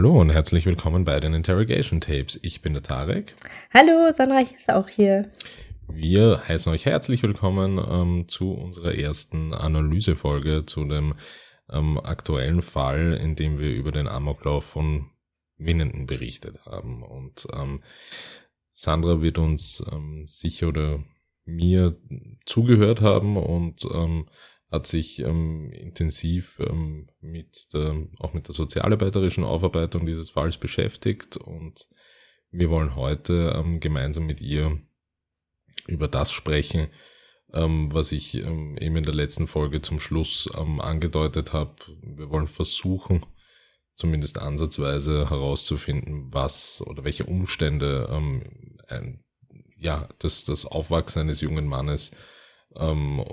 Hallo 0.00 0.18
und 0.18 0.30
herzlich 0.30 0.64
willkommen 0.64 1.04
bei 1.04 1.20
den 1.20 1.34
Interrogation 1.34 2.00
Tapes. 2.00 2.40
Ich 2.42 2.62
bin 2.62 2.72
der 2.72 2.82
Tarek. 2.82 3.34
Hallo, 3.70 4.10
Sandra 4.12 4.40
ist 4.40 4.72
auch 4.72 4.88
hier. 4.88 5.30
Wir 5.88 6.40
heißen 6.48 6.72
euch 6.72 6.86
herzlich 6.86 7.22
willkommen 7.22 7.78
ähm, 7.86 8.26
zu 8.26 8.54
unserer 8.54 8.94
ersten 8.94 9.52
Analysefolge 9.52 10.64
zu 10.64 10.86
dem 10.86 11.16
ähm, 11.68 12.00
aktuellen 12.02 12.62
Fall, 12.62 13.12
in 13.22 13.34
dem 13.34 13.58
wir 13.58 13.74
über 13.74 13.92
den 13.92 14.08
Amoklauf 14.08 14.64
von 14.64 15.10
Winnenden 15.58 16.06
berichtet 16.06 16.64
haben. 16.64 17.02
Und 17.02 17.46
ähm, 17.52 17.82
Sandra 18.72 19.20
wird 19.20 19.36
uns 19.36 19.84
ähm, 19.92 20.24
sicher 20.26 20.68
oder 20.68 21.00
mir 21.44 21.94
zugehört 22.46 23.02
haben 23.02 23.36
und 23.36 23.84
ähm, 23.92 24.30
hat 24.70 24.86
sich 24.86 25.18
ähm, 25.18 25.70
intensiv 25.72 26.58
ähm, 26.60 27.08
mit 27.20 27.72
der, 27.72 27.96
auch 28.18 28.34
mit 28.34 28.46
der 28.48 28.54
sozialarbeiterischen 28.54 29.44
Aufarbeitung 29.44 30.06
dieses 30.06 30.30
Falls 30.30 30.58
beschäftigt 30.58 31.36
und 31.36 31.88
wir 32.52 32.70
wollen 32.70 32.94
heute 32.94 33.52
ähm, 33.56 33.80
gemeinsam 33.80 34.26
mit 34.26 34.40
ihr 34.40 34.78
über 35.86 36.08
das 36.08 36.30
sprechen, 36.30 36.88
ähm, 37.52 37.92
was 37.92 38.12
ich 38.12 38.36
ähm, 38.36 38.76
eben 38.78 38.96
in 38.96 39.02
der 39.02 39.14
letzten 39.14 39.48
Folge 39.48 39.82
zum 39.82 39.98
Schluss 39.98 40.48
ähm, 40.56 40.80
angedeutet 40.80 41.52
habe. 41.52 41.74
Wir 42.02 42.30
wollen 42.30 42.46
versuchen, 42.46 43.24
zumindest 43.94 44.38
ansatzweise 44.38 45.30
herauszufinden, 45.30 46.32
was 46.32 46.82
oder 46.86 47.04
welche 47.04 47.24
Umstände 47.24 48.08
ein, 48.88 49.24
ja, 49.76 50.08
das, 50.18 50.44
das 50.44 50.64
Aufwachsen 50.64 51.22
eines 51.22 51.40
jungen 51.40 51.66
Mannes 51.66 52.12
ähm, 52.76 53.24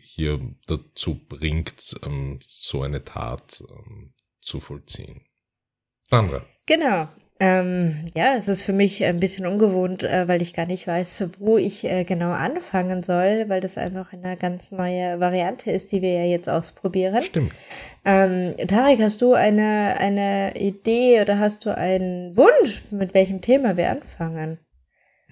hier 0.00 0.38
dazu 0.66 1.20
bringt, 1.28 1.96
ähm, 2.04 2.38
so 2.42 2.82
eine 2.82 3.04
Tat 3.04 3.62
ähm, 3.68 4.14
zu 4.40 4.60
vollziehen. 4.60 5.22
Sandra. 6.04 6.44
Genau. 6.66 7.08
Ähm, 7.40 8.10
ja, 8.16 8.34
es 8.34 8.48
ist 8.48 8.64
für 8.64 8.72
mich 8.72 9.04
ein 9.04 9.20
bisschen 9.20 9.46
ungewohnt, 9.46 10.02
äh, 10.02 10.26
weil 10.26 10.42
ich 10.42 10.54
gar 10.54 10.66
nicht 10.66 10.88
weiß, 10.88 11.28
wo 11.38 11.56
ich 11.56 11.84
äh, 11.84 12.02
genau 12.02 12.32
anfangen 12.32 13.04
soll, 13.04 13.48
weil 13.48 13.60
das 13.60 13.78
einfach 13.78 14.12
eine 14.12 14.36
ganz 14.36 14.72
neue 14.72 15.20
Variante 15.20 15.70
ist, 15.70 15.92
die 15.92 16.02
wir 16.02 16.14
ja 16.14 16.24
jetzt 16.24 16.48
ausprobieren. 16.48 17.22
Stimmt. 17.22 17.52
Ähm, 18.04 18.54
Tarek, 18.66 19.00
hast 19.00 19.22
du 19.22 19.34
eine, 19.34 19.96
eine 19.98 20.58
Idee 20.58 21.20
oder 21.20 21.38
hast 21.38 21.64
du 21.64 21.76
einen 21.76 22.36
Wunsch, 22.36 22.90
mit 22.90 23.14
welchem 23.14 23.40
Thema 23.40 23.76
wir 23.76 23.90
anfangen? 23.90 24.58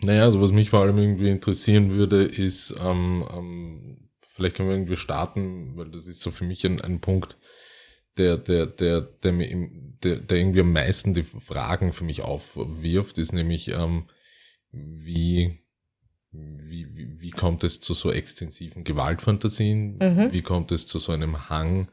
Naja, 0.03 0.25
also 0.25 0.41
was 0.41 0.53
mich 0.53 0.71
vor 0.71 0.81
allem 0.81 0.99
irgendwie 0.99 1.31
interessieren 1.31 1.91
würde, 1.91 2.25
ist, 2.25 2.75
ähm, 2.81 3.27
ähm, 3.33 4.11
vielleicht 4.21 4.57
können 4.57 4.69
wir 4.69 4.77
irgendwie 4.77 4.97
starten, 4.97 5.77
weil 5.77 5.91
das 5.91 6.07
ist 6.07 6.21
so 6.21 6.31
für 6.31 6.45
mich 6.45 6.65
ein, 6.67 6.81
ein 6.81 7.01
Punkt, 7.01 7.37
der, 8.19 8.37
der, 8.37 8.67
der, 8.67 9.01
der 9.01 9.33
mir 9.33 9.49
im, 9.49 9.99
der, 10.03 10.17
der 10.17 10.39
irgendwie 10.39 10.61
am 10.61 10.73
meisten 10.73 11.15
die 11.15 11.23
Fragen 11.23 11.93
für 11.93 12.05
mich 12.05 12.23
aufwirft, 12.23 13.19
ist 13.19 13.33
nämlich, 13.33 13.69
ähm, 13.69 14.09
wie, 14.73 15.59
wie, 16.31 16.97
wie, 16.97 17.21
wie 17.21 17.31
kommt 17.31 17.65
es 17.65 17.81
zu 17.81 17.95
so 17.95 18.11
extensiven 18.13 18.85
Gewaltfantasien? 18.85 19.97
Mhm. 19.99 20.33
Wie 20.33 20.43
kommt 20.43 20.73
es 20.73 20.87
zu 20.87 20.99
so 20.99 21.13
einem 21.13 21.49
Hang 21.49 21.89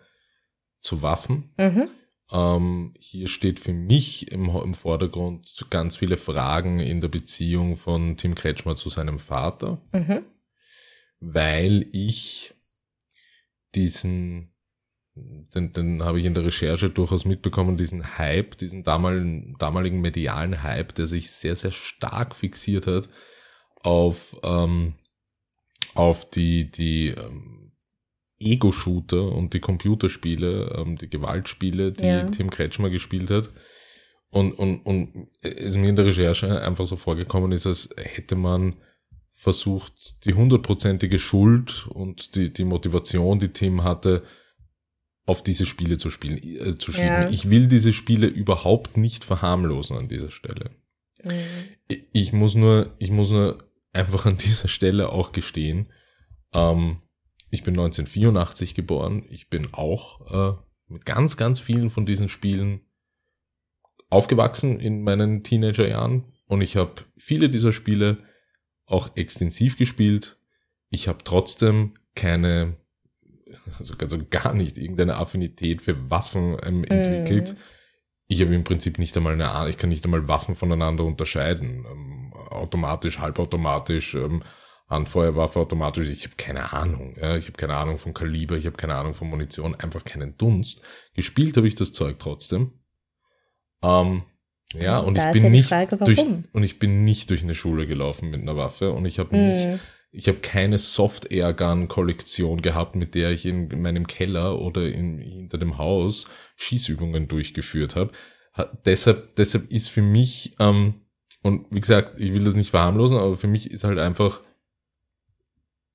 zu 0.80 1.02
Waffen? 1.02 1.54
Mhm. 1.58 1.90
Ähm, 2.34 2.96
hier 3.00 3.28
steht 3.28 3.60
für 3.60 3.74
mich 3.74 4.32
im, 4.32 4.50
im 4.50 4.74
Vordergrund 4.74 5.68
ganz 5.70 5.98
viele 5.98 6.18
Fragen 6.18 6.80
in 6.80 7.00
der 7.00 7.08
Beziehung 7.08 7.78
von 7.78 8.18
Tim 8.18 8.34
Kretschmer 8.34 8.76
zu 8.76 8.90
seinem 8.90 9.20
Vater, 9.20 9.80
mhm. 9.94 10.26
weil 11.20 11.86
ich 11.92 12.56
diesen, 13.76 14.52
den, 15.14 15.74
den 15.74 16.04
habe 16.04 16.20
ich 16.20 16.26
in 16.26 16.34
der 16.34 16.46
Recherche 16.46 16.90
durchaus 16.90 17.26
mitbekommen, 17.26 17.78
diesen 17.78 18.18
Hype, 18.18 18.58
diesen 18.58 18.84
damaligen, 18.84 19.56
damaligen 19.60 20.02
medialen 20.02 20.64
Hype, 20.64 20.96
der 20.96 21.06
sich 21.06 21.30
sehr, 21.30 21.56
sehr 21.56 21.72
stark 21.72 22.36
fixiert 22.36 22.88
hat 22.88 23.10
auf, 23.84 24.36
ähm, 24.44 24.96
auf 25.94 26.28
die, 26.32 26.72
die 26.72 27.10
ähm, 27.10 27.63
Ego-Shooter 28.52 29.32
und 29.32 29.54
die 29.54 29.60
Computerspiele, 29.60 30.76
ähm, 30.78 30.98
die 30.98 31.10
Gewaltspiele, 31.10 31.92
die 31.92 32.06
ja. 32.06 32.24
Tim 32.26 32.50
Kretschmer 32.50 32.90
gespielt 32.90 33.30
hat. 33.30 33.50
Und, 34.30 34.54
und, 34.54 34.80
und 34.80 35.28
es 35.42 35.76
mir 35.76 35.90
in 35.90 35.96
der 35.96 36.08
Recherche 36.08 36.62
einfach 36.62 36.88
so 36.88 36.96
vorgekommen 36.96 37.52
ist, 37.52 37.68
als 37.68 37.90
hätte 37.96 38.36
man 38.36 38.76
versucht, 39.30 40.26
die 40.26 40.34
hundertprozentige 40.34 41.20
Schuld 41.20 41.86
und 41.88 42.36
die, 42.36 42.52
die 42.52 42.64
Motivation, 42.64 43.40
die 43.40 43.50
Tim 43.50 43.84
hatte, 43.84 44.24
auf 45.26 45.44
diese 45.44 45.66
Spiele 45.66 45.98
zu 45.98 46.10
spielen, 46.10 46.38
äh, 46.38 46.76
zu 46.76 46.92
schieben. 46.92 47.08
Ja. 47.08 47.30
Ich 47.30 47.50
will 47.50 47.68
diese 47.68 47.94
Spiele 47.94 48.28
überhaupt 48.28 48.98
nicht 48.98 49.24
verharmlosen 49.24 49.98
an 49.98 50.10
dieser 50.10 50.32
Stelle. 50.32 50.72
Mhm. 51.24 51.32
Ich, 51.88 52.04
ich, 52.14 52.34
muss 52.34 52.56
nur, 52.56 52.94
ich 53.00 53.12
muss 53.12 53.30
nur 53.30 53.64
einfach 53.94 54.26
an 54.26 54.38
dieser 54.38 54.68
Stelle 54.68 55.10
auch 55.10 55.32
gestehen, 55.32 55.88
ähm, 56.54 56.98
ich 57.54 57.64
bin 57.64 57.74
1984 57.74 58.74
geboren. 58.74 59.26
Ich 59.30 59.50
bin 59.50 59.74
auch 59.74 60.58
äh, 60.58 60.58
mit 60.88 61.06
ganz, 61.06 61.38
ganz 61.38 61.60
vielen 61.60 61.92
von 61.92 62.06
diesen 62.06 62.28
Spielen 62.28 62.82
aufgewachsen 64.10 64.80
in 64.80 65.04
meinen 65.04 65.44
Teenagerjahren. 65.44 66.24
Und 66.48 66.62
ich 66.62 66.76
habe 66.76 66.94
viele 67.16 67.50
dieser 67.50 67.72
Spiele 67.72 68.18
auch 68.86 69.16
extensiv 69.16 69.78
gespielt. 69.78 70.40
Ich 70.90 71.08
habe 71.08 71.20
trotzdem 71.24 71.94
keine, 72.16 72.78
also, 73.80 73.94
also 74.00 74.18
gar 74.30 74.54
nicht 74.54 74.80
irgendeine 74.80 75.18
Affinität 75.18 75.82
für 75.84 76.10
Waffen 76.10 76.58
ähm, 76.64 76.84
entwickelt. 76.84 77.54
Mm. 77.54 77.58
Ich 78.28 78.42
habe 78.42 78.56
im 78.56 78.64
Prinzip 78.64 78.98
nicht 78.98 79.16
einmal 79.16 79.34
eine 79.34 79.52
Ahnung, 79.52 79.70
ich 79.70 79.78
kann 79.78 79.90
nicht 79.90 80.06
einmal 80.06 80.28
Waffen 80.28 80.56
voneinander 80.56 81.04
unterscheiden. 81.04 81.86
Ähm, 81.86 82.34
automatisch, 82.34 83.20
halbautomatisch, 83.20 84.16
ähm, 84.16 84.42
Handfeuerwaffe 84.94 85.60
automatisch, 85.60 86.10
ich 86.10 86.24
habe 86.24 86.36
keine 86.38 86.74
Ahnung. 86.74 87.16
Ja, 87.20 87.36
ich 87.36 87.46
habe 87.46 87.58
keine 87.58 87.76
Ahnung 87.76 87.98
vom 87.98 88.14
Kaliber, 88.14 88.56
ich 88.56 88.66
habe 88.66 88.78
keine 88.78 88.96
Ahnung 88.96 89.14
von 89.14 89.30
Munition, 89.30 89.76
einfach 89.76 90.04
keinen 90.04 90.38
Dunst. 90.38 90.82
Gespielt 91.16 91.58
habe 91.58 91.68
ich 91.68 91.76
das 91.76 91.92
Zeug 91.92 92.18
trotzdem. 92.20 92.72
Ähm, 93.84 94.24
ja, 94.80 95.00
und 95.00 95.18
da 95.18 95.28
ich 95.28 95.34
bin 95.34 95.44
ja 95.44 95.50
nicht 95.50 95.70
Frage, 95.70 95.98
durch 95.98 96.20
und 96.20 96.64
ich 96.64 96.80
bin 96.80 97.04
nicht 97.04 97.30
durch 97.30 97.44
eine 97.44 97.54
Schule 97.54 97.86
gelaufen 97.86 98.32
mit 98.32 98.42
einer 98.42 98.56
Waffe 98.56 98.92
und 98.92 99.06
ich 99.06 99.20
habe 99.20 99.36
mm. 99.36 99.50
nicht 99.50 99.80
ich 100.16 100.28
habe 100.28 100.38
keine 100.38 100.78
Soft 100.78 101.32
Air 101.32 101.54
Gun 101.54 101.88
Kollektion 101.88 102.62
gehabt, 102.62 102.96
mit 102.96 103.16
der 103.16 103.32
ich 103.32 103.48
in 103.48 103.82
meinem 103.82 104.06
Keller 104.06 104.60
oder 104.60 104.88
in, 104.88 105.18
hinter 105.18 105.58
dem 105.58 105.80
Haus 105.80 106.26
Schießübungen 106.56 107.28
durchgeführt 107.28 107.96
habe. 107.96 108.12
Deshalb, 108.86 109.36
deshalb 109.36 109.72
ist 109.72 109.90
für 109.90 110.04
mich, 110.04 110.56
ähm, 110.60 111.02
und 111.42 111.66
wie 111.72 111.80
gesagt, 111.80 112.22
ich 112.22 112.32
will 112.34 112.44
das 112.44 112.56
nicht 112.56 112.70
verharmlosen, 112.70 113.18
aber 113.18 113.36
für 113.38 113.48
mich 113.48 113.72
ist 113.72 113.84
halt 113.84 113.98
einfach 113.98 114.42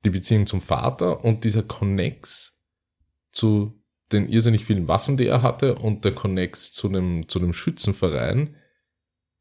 die 0.04 0.10
Beziehung 0.10 0.47
zum 0.47 0.60
Vater 0.60 1.25
und 1.25 1.44
dieser 1.44 1.62
Connex 1.62 2.59
zu 3.32 3.82
den 4.12 4.28
irrsinnig 4.28 4.64
vielen 4.64 4.88
Waffen, 4.88 5.16
die 5.16 5.26
er 5.26 5.42
hatte 5.42 5.75
und 5.75 6.04
der 6.04 6.12
Connex 6.12 6.72
zu 6.72 6.88
dem, 6.88 7.28
zu 7.28 7.38
dem 7.38 7.53
Schützenverein, 7.53 8.56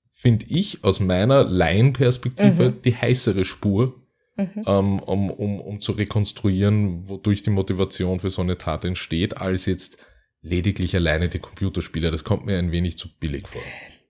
finde 0.09 0.47
ich 0.50 0.84
aus 0.84 1.00
meiner 1.00 1.44
Laienperspektive 1.44 2.69
mhm. 2.69 2.81
die 2.81 2.96
heißere 2.96 3.46
Spur, 3.46 4.01
mhm. 4.35 4.63
ähm, 4.66 5.00
um, 5.00 5.29
um, 5.29 5.62
um 5.62 5.79
zu 5.79 5.94
rekonstruieren, 5.94 7.07
wodurch 7.07 7.44
die 7.44 7.51
Motivation 7.51 8.19
für 8.19 8.29
so 8.29 8.41
eine 8.41 8.57
Tat 8.57 8.84
entsteht, 8.84 9.38
als 9.38 9.67
jetzt 9.67 9.99
lediglich 10.41 10.96
alleine 10.96 11.29
die 11.29 11.40
Computerspiele. 11.40 12.11
Das 12.11 12.23
kommt 12.23 12.46
mir 12.46 12.58
ein 12.58 12.72
wenig 12.72 12.97
zu 12.97 13.09
billig 13.20 13.47
vor. 13.47 13.61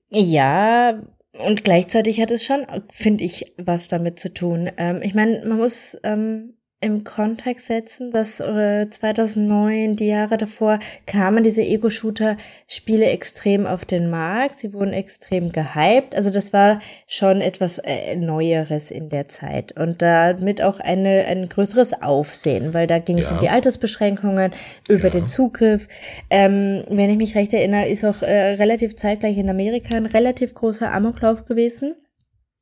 Ja, 0.10 1.01
und 1.45 1.63
gleichzeitig 1.63 2.19
hat 2.22 2.31
es 2.31 2.44
schon, 2.44 2.66
finde 2.89 3.24
ich, 3.24 3.54
was 3.57 3.88
damit 3.88 4.19
zu 4.19 4.34
tun. 4.34 4.69
Ähm, 4.78 5.01
ich 5.01 5.13
meine, 5.13 5.45
man 5.45 5.57
muss 5.57 5.98
ähm, 6.04 6.56
im 6.79 7.03
Kontext 7.03 7.65
setzen, 7.65 8.12
dass 8.12 8.39
äh, 8.39 8.88
2009, 8.88 9.95
die 9.95 10.07
Jahre 10.07 10.38
davor, 10.38 10.77
kamen 11.07 11.44
diese 11.44 11.63
Ego-Shooter-Spiele 11.63 13.06
extrem 13.06 13.65
auf 13.65 13.83
den 13.83 14.12
Markt. 14.12 14.59
Sie 14.59 14.74
wurden 14.74 14.94
extrem 14.94 15.51
gehypt. 15.51 16.13
Also 16.13 16.29
das 16.29 16.53
war 16.53 16.79
schon 17.07 17.41
etwas 17.41 17.79
äh, 17.79 18.15
Neueres 18.15 18.91
in 18.91 19.09
der 19.09 19.27
Zeit 19.27 19.71
und 19.71 20.03
damit 20.03 20.62
auch 20.62 20.79
eine, 20.79 21.25
ein 21.25 21.50
größeres 21.50 22.03
Aufsehen, 22.03 22.75
weil 22.75 22.85
da 22.85 23.00
ging 23.00 23.18
es 23.18 23.29
ja. 23.29 23.33
um 23.33 23.39
die 23.39 23.50
Altersbeschränkungen, 23.50 24.51
über 24.88 25.06
ja. 25.06 25.09
den 25.09 25.25
Zugriff. 25.25 25.88
Ähm, 26.29 26.83
wenn 26.89 27.09
ich 27.09 27.18
mich 27.18 27.33
recht 27.33 27.53
erinnere, 27.53 27.88
ist 27.88 28.06
auch 28.06 28.21
äh, 28.21 28.53
relativ 28.53 28.95
zeitgleich 28.95 29.39
in 29.39 29.50
Amerika 29.50 29.97
ein 29.97 30.06
relativ 30.06 30.53
großer 30.53 30.94
Amoklauf 30.94 31.45
gewesen. 31.45 31.95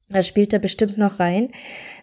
Da 0.07 0.23
spielt 0.23 0.53
er 0.53 0.59
bestimmt 0.59 0.97
noch 0.97 1.19
rein. 1.19 1.49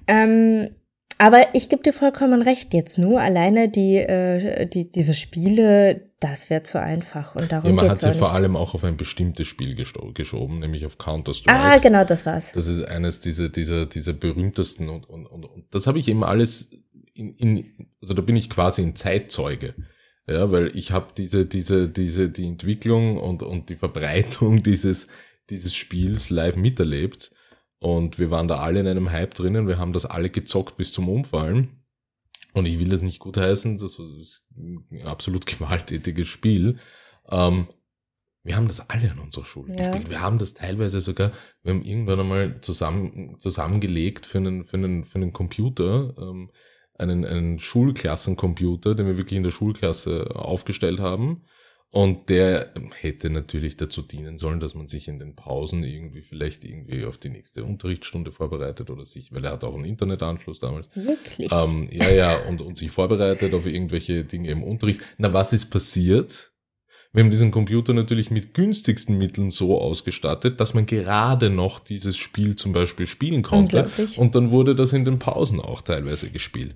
Ähm, 0.08 0.70
aber 1.18 1.54
ich 1.54 1.68
gebe 1.68 1.82
dir 1.82 1.92
vollkommen 1.92 2.42
recht, 2.42 2.74
jetzt 2.74 2.98
nur 2.98 3.20
alleine 3.20 3.68
die, 3.68 3.96
äh, 3.96 4.66
die 4.66 4.90
diese 4.90 5.14
Spiele, 5.14 6.08
das 6.20 6.50
wäre 6.50 6.62
zu 6.62 6.80
einfach. 6.80 7.34
Und 7.34 7.50
darum 7.52 7.70
ja, 7.70 7.74
man 7.76 7.90
hat 7.90 7.98
sie 7.98 8.12
vor 8.14 8.34
allem 8.34 8.56
auch 8.56 8.74
auf 8.74 8.84
ein 8.84 8.96
bestimmtes 8.96 9.46
Spiel 9.46 9.74
geschoben, 9.74 10.60
nämlich 10.60 10.86
auf 10.86 10.98
Counter-Strike. 10.98 11.58
Ah, 11.58 11.78
genau, 11.78 12.04
das 12.04 12.26
war's. 12.26 12.52
Das 12.52 12.66
ist 12.66 12.82
eines 12.82 13.20
dieser, 13.20 13.48
dieser, 13.48 13.86
dieser 13.86 14.12
berühmtesten 14.12 14.88
und, 14.88 15.08
und, 15.08 15.26
und, 15.26 15.44
und 15.44 15.64
das 15.70 15.86
habe 15.86 15.98
ich 15.98 16.08
eben 16.08 16.24
alles 16.24 16.70
in, 17.14 17.34
in, 17.34 17.88
also 18.00 18.14
da 18.14 18.22
bin 18.22 18.36
ich 18.36 18.50
quasi 18.50 18.82
ein 18.82 18.96
Zeitzeuge. 18.96 19.74
Ja, 20.28 20.50
weil 20.52 20.70
ich 20.76 20.92
habe 20.92 21.12
diese, 21.16 21.46
diese, 21.46 21.88
diese, 21.88 22.30
die 22.30 22.46
Entwicklung 22.46 23.18
und, 23.18 23.42
und 23.42 23.68
die 23.70 23.76
Verbreitung 23.76 24.62
dieses, 24.62 25.08
dieses 25.50 25.74
Spiels 25.74 26.30
live 26.30 26.56
miterlebt. 26.56 27.32
Und 27.82 28.20
wir 28.20 28.31
waren 28.31 28.46
da 28.46 28.58
alle 28.58 28.79
in 28.79 28.87
einem 28.87 29.11
Hype 29.11 29.34
drinnen. 29.34 29.67
Wir 29.67 29.76
haben 29.76 29.93
das 29.93 30.06
alle 30.06 30.31
gezockt 30.31 30.76
bis 30.76 30.93
zum 30.93 31.08
Umfallen. 31.08 31.82
Und 32.55 32.69
ich 32.69 32.79
will 32.79 32.88
das 32.88 33.02
nicht 33.02 33.19
gutheißen, 33.19 33.76
das 33.76 33.99
war 33.99 34.06
ein 34.56 35.02
absolut 35.05 35.46
gewalttätiges 35.46 36.29
Spiel. 36.29 36.76
Ähm, 37.29 37.67
wir 38.44 38.55
haben 38.55 38.69
das 38.69 38.88
alle 38.88 39.08
in 39.08 39.19
unserer 39.19 39.44
Schule 39.44 39.73
ja. 39.73 39.79
gespielt. 39.79 40.11
Wir 40.11 40.20
haben 40.20 40.38
das 40.38 40.55
teilweise 40.55 41.00
sogar, 41.00 41.32
wir 41.64 41.75
haben 41.75 41.82
irgendwann 41.82 42.20
einmal 42.20 42.61
zusammen, 42.61 43.40
zusammengelegt 43.40 44.26
für 44.26 44.38
einen, 44.38 44.64
für 44.64 44.76
einen, 44.76 45.05
für 45.05 45.17
einen 45.17 45.32
Computer, 45.32 46.14
ähm, 46.19 46.52
einen, 46.94 47.25
einen 47.25 47.58
Schulklassencomputer, 47.58 48.94
den 48.94 49.08
wir 49.08 49.17
wirklich 49.17 49.37
in 49.37 49.43
der 49.43 49.50
Schulklasse 49.50 50.37
aufgestellt 50.37 51.00
haben. 51.00 51.43
Und 51.94 52.30
der 52.30 52.72
hätte 52.98 53.28
natürlich 53.28 53.76
dazu 53.76 54.00
dienen 54.00 54.38
sollen, 54.38 54.60
dass 54.60 54.74
man 54.74 54.88
sich 54.88 55.08
in 55.08 55.18
den 55.18 55.36
Pausen 55.36 55.84
irgendwie 55.84 56.22
vielleicht 56.22 56.64
irgendwie 56.64 57.04
auf 57.04 57.18
die 57.18 57.28
nächste 57.28 57.64
Unterrichtsstunde 57.64 58.32
vorbereitet 58.32 58.88
oder 58.88 59.04
sich, 59.04 59.30
weil 59.30 59.44
er 59.44 59.52
hat 59.52 59.62
auch 59.62 59.74
einen 59.74 59.84
Internetanschluss 59.84 60.58
damals. 60.58 60.88
Wirklich? 60.96 61.52
Ähm, 61.52 61.90
ja, 61.92 62.10
ja, 62.10 62.36
und, 62.48 62.62
und 62.62 62.78
sich 62.78 62.90
vorbereitet 62.90 63.52
auf 63.52 63.66
irgendwelche 63.66 64.24
Dinge 64.24 64.48
im 64.48 64.62
Unterricht. 64.62 65.02
Na, 65.18 65.34
was 65.34 65.52
ist 65.52 65.66
passiert? 65.66 66.52
Wir 67.12 67.24
haben 67.24 67.30
diesen 67.30 67.50
Computer 67.50 67.92
natürlich 67.92 68.30
mit 68.30 68.54
günstigsten 68.54 69.18
Mitteln 69.18 69.50
so 69.50 69.78
ausgestattet, 69.78 70.60
dass 70.60 70.72
man 70.72 70.86
gerade 70.86 71.50
noch 71.50 71.78
dieses 71.78 72.16
Spiel 72.16 72.56
zum 72.56 72.72
Beispiel 72.72 73.06
spielen 73.06 73.42
konnte. 73.42 73.90
Und 74.16 74.34
dann 74.34 74.50
wurde 74.50 74.74
das 74.74 74.94
in 74.94 75.04
den 75.04 75.18
Pausen 75.18 75.60
auch 75.60 75.82
teilweise 75.82 76.30
gespielt. 76.30 76.74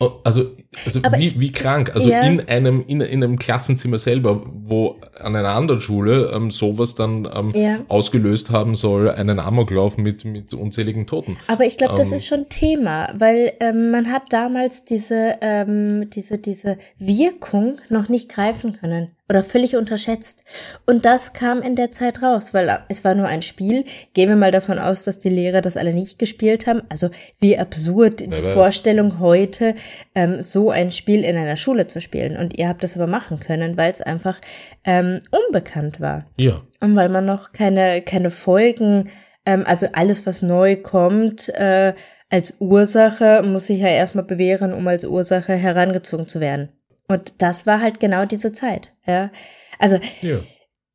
Oh, 0.00 0.10
also, 0.24 0.50
also 0.84 1.00
wie, 1.16 1.38
wie 1.38 1.52
krank. 1.52 1.92
Also 1.94 2.10
ja. 2.10 2.22
in 2.22 2.40
einem 2.48 2.84
in, 2.88 3.00
in 3.00 3.22
einem 3.22 3.38
Klassenzimmer 3.38 4.00
selber, 4.00 4.42
wo 4.44 4.96
an 5.20 5.36
einer 5.36 5.50
anderen 5.50 5.80
Schule 5.80 6.32
ähm, 6.34 6.50
sowas 6.50 6.96
dann 6.96 7.28
ähm, 7.32 7.50
ja. 7.54 7.78
ausgelöst 7.86 8.50
haben 8.50 8.74
soll, 8.74 9.08
einen 9.08 9.38
Amoklauf 9.38 9.96
mit 9.96 10.24
mit 10.24 10.52
unzähligen 10.52 11.06
Toten. 11.06 11.36
Aber 11.46 11.64
ich 11.64 11.78
glaube, 11.78 11.92
ähm, 11.92 11.98
das 11.98 12.10
ist 12.10 12.26
schon 12.26 12.48
Thema, 12.48 13.14
weil 13.16 13.52
ähm, 13.60 13.92
man 13.92 14.10
hat 14.10 14.24
damals 14.30 14.84
diese 14.84 15.36
ähm, 15.40 16.10
diese 16.10 16.38
diese 16.38 16.76
Wirkung 16.98 17.78
noch 17.88 18.08
nicht 18.08 18.28
greifen 18.28 18.72
können 18.72 19.12
oder 19.28 19.42
völlig 19.42 19.76
unterschätzt. 19.76 20.44
Und 20.86 21.04
das 21.04 21.32
kam 21.32 21.62
in 21.62 21.76
der 21.76 21.90
Zeit 21.90 22.22
raus, 22.22 22.52
weil 22.52 22.78
es 22.88 23.04
war 23.04 23.14
nur 23.14 23.26
ein 23.26 23.42
Spiel. 23.42 23.84
Gehen 24.12 24.28
wir 24.28 24.36
mal 24.36 24.50
davon 24.50 24.78
aus, 24.78 25.02
dass 25.02 25.18
die 25.18 25.30
Lehrer 25.30 25.62
das 25.62 25.76
alle 25.76 25.94
nicht 25.94 26.18
gespielt 26.18 26.66
haben. 26.66 26.82
Also 26.90 27.08
wie 27.40 27.58
absurd 27.58 28.20
die 28.20 28.42
Vorstellung 28.52 29.20
heute, 29.20 29.74
ähm, 30.14 30.42
so 30.42 30.70
ein 30.70 30.90
Spiel 30.90 31.24
in 31.24 31.36
einer 31.36 31.56
Schule 31.56 31.86
zu 31.86 32.00
spielen. 32.00 32.36
Und 32.36 32.58
ihr 32.58 32.68
habt 32.68 32.82
das 32.82 32.96
aber 32.96 33.06
machen 33.06 33.40
können, 33.40 33.76
weil 33.76 33.92
es 33.92 34.02
einfach 34.02 34.40
ähm, 34.84 35.20
unbekannt 35.30 36.00
war. 36.00 36.26
Ja. 36.36 36.62
Und 36.80 36.94
weil 36.94 37.08
man 37.08 37.24
noch 37.24 37.52
keine, 37.52 38.02
keine 38.02 38.30
Folgen, 38.30 39.08
ähm, 39.46 39.64
also 39.66 39.86
alles, 39.92 40.26
was 40.26 40.42
neu 40.42 40.76
kommt, 40.76 41.48
äh, 41.48 41.94
als 42.30 42.56
Ursache 42.60 43.42
muss 43.44 43.68
sich 43.68 43.80
ja 43.80 43.88
erstmal 43.88 44.24
bewähren, 44.24 44.72
um 44.72 44.86
als 44.88 45.04
Ursache 45.04 45.54
herangezogen 45.54 46.28
zu 46.28 46.40
werden. 46.40 46.70
Und 47.08 47.42
das 47.42 47.66
war 47.66 47.80
halt 47.80 48.00
genau 48.00 48.24
diese 48.24 48.52
Zeit. 48.52 48.93
Ja. 49.06 49.30
Also 49.78 49.98
ja. 50.22 50.40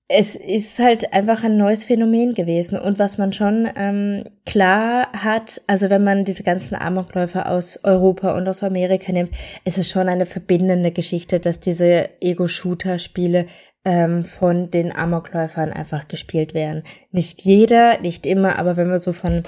es 0.07 0.35
ist 0.35 0.79
halt 0.79 1.13
einfach 1.13 1.43
ein 1.43 1.57
neues 1.57 1.83
Phänomen 1.83 2.33
gewesen. 2.33 2.79
Und 2.79 2.99
was 2.99 3.17
man 3.17 3.33
schon 3.33 3.69
ähm, 3.75 4.23
klar 4.45 5.11
hat, 5.13 5.61
also 5.67 5.89
wenn 5.89 6.03
man 6.03 6.23
diese 6.23 6.43
ganzen 6.43 6.75
Amokläufer 6.75 7.49
aus 7.51 7.83
Europa 7.83 8.35
und 8.35 8.47
aus 8.47 8.63
Amerika 8.63 9.11
nimmt, 9.11 9.31
ist 9.65 9.77
es 9.77 9.89
schon 9.89 10.09
eine 10.09 10.25
verbindende 10.25 10.91
Geschichte, 10.91 11.39
dass 11.39 11.59
diese 11.59 12.09
Ego-Shooter-Spiele 12.21 13.45
ähm, 13.85 14.25
von 14.25 14.67
den 14.67 14.95
Amokläufern 14.95 15.71
einfach 15.71 16.07
gespielt 16.07 16.53
werden. 16.53 16.83
Nicht 17.11 17.41
jeder, 17.41 17.99
nicht 17.99 18.25
immer, 18.25 18.57
aber 18.59 18.77
wenn 18.77 18.89
wir 18.89 18.99
so 18.99 19.13
von 19.13 19.43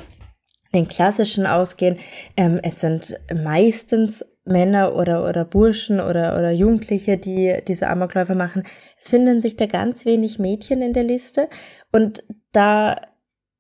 den 0.74 0.88
klassischen 0.88 1.46
ausgehen, 1.46 1.98
ähm, 2.38 2.60
es 2.64 2.80
sind 2.80 3.20
meistens 3.34 4.26
Männer 4.44 4.96
oder, 4.96 5.28
oder 5.28 5.46
Burschen 5.46 6.00
oder, 6.00 6.38
oder 6.38 6.52
Jugendliche, 6.52 7.18
die 7.18 7.60
diese 7.68 7.88
Amokläufe 7.88 8.36
machen. 8.36 8.64
Es 8.98 9.10
finden 9.10 9.40
sich 9.40 9.56
da 9.56 9.68
ganz 9.68 10.06
wenig 10.06 10.40
Mädchen 10.40 10.82
in 10.82 10.94
der 10.94 11.04
Liste 11.04 11.48
und 11.92 12.24
da 12.52 12.96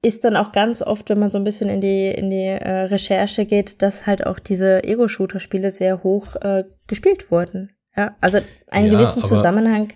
ist 0.04 0.24
dann 0.24 0.36
auch 0.36 0.52
ganz 0.52 0.82
oft, 0.82 1.10
wenn 1.10 1.20
man 1.20 1.30
so 1.30 1.38
ein 1.38 1.44
bisschen 1.44 1.70
in 1.70 1.80
die, 1.80 2.08
in 2.08 2.32
die 2.32 2.48
äh, 2.48 2.86
Recherche 2.86 3.46
geht, 3.46 3.82
dass 3.84 4.08
halt 4.08 4.26
auch 4.26 4.40
diese 4.40 4.84
Ego-Shooter-Spiele 4.84 5.70
sehr 5.70 6.04
hoch 6.04 6.36
äh, 6.38 6.64
gespielt 6.88 7.30
wurden. 7.30 7.72
Ja, 7.96 8.16
also 8.20 8.40
einen 8.68 8.92
ja, 8.92 8.98
gewissen 8.98 9.24
Zusammenhang. 9.24 9.90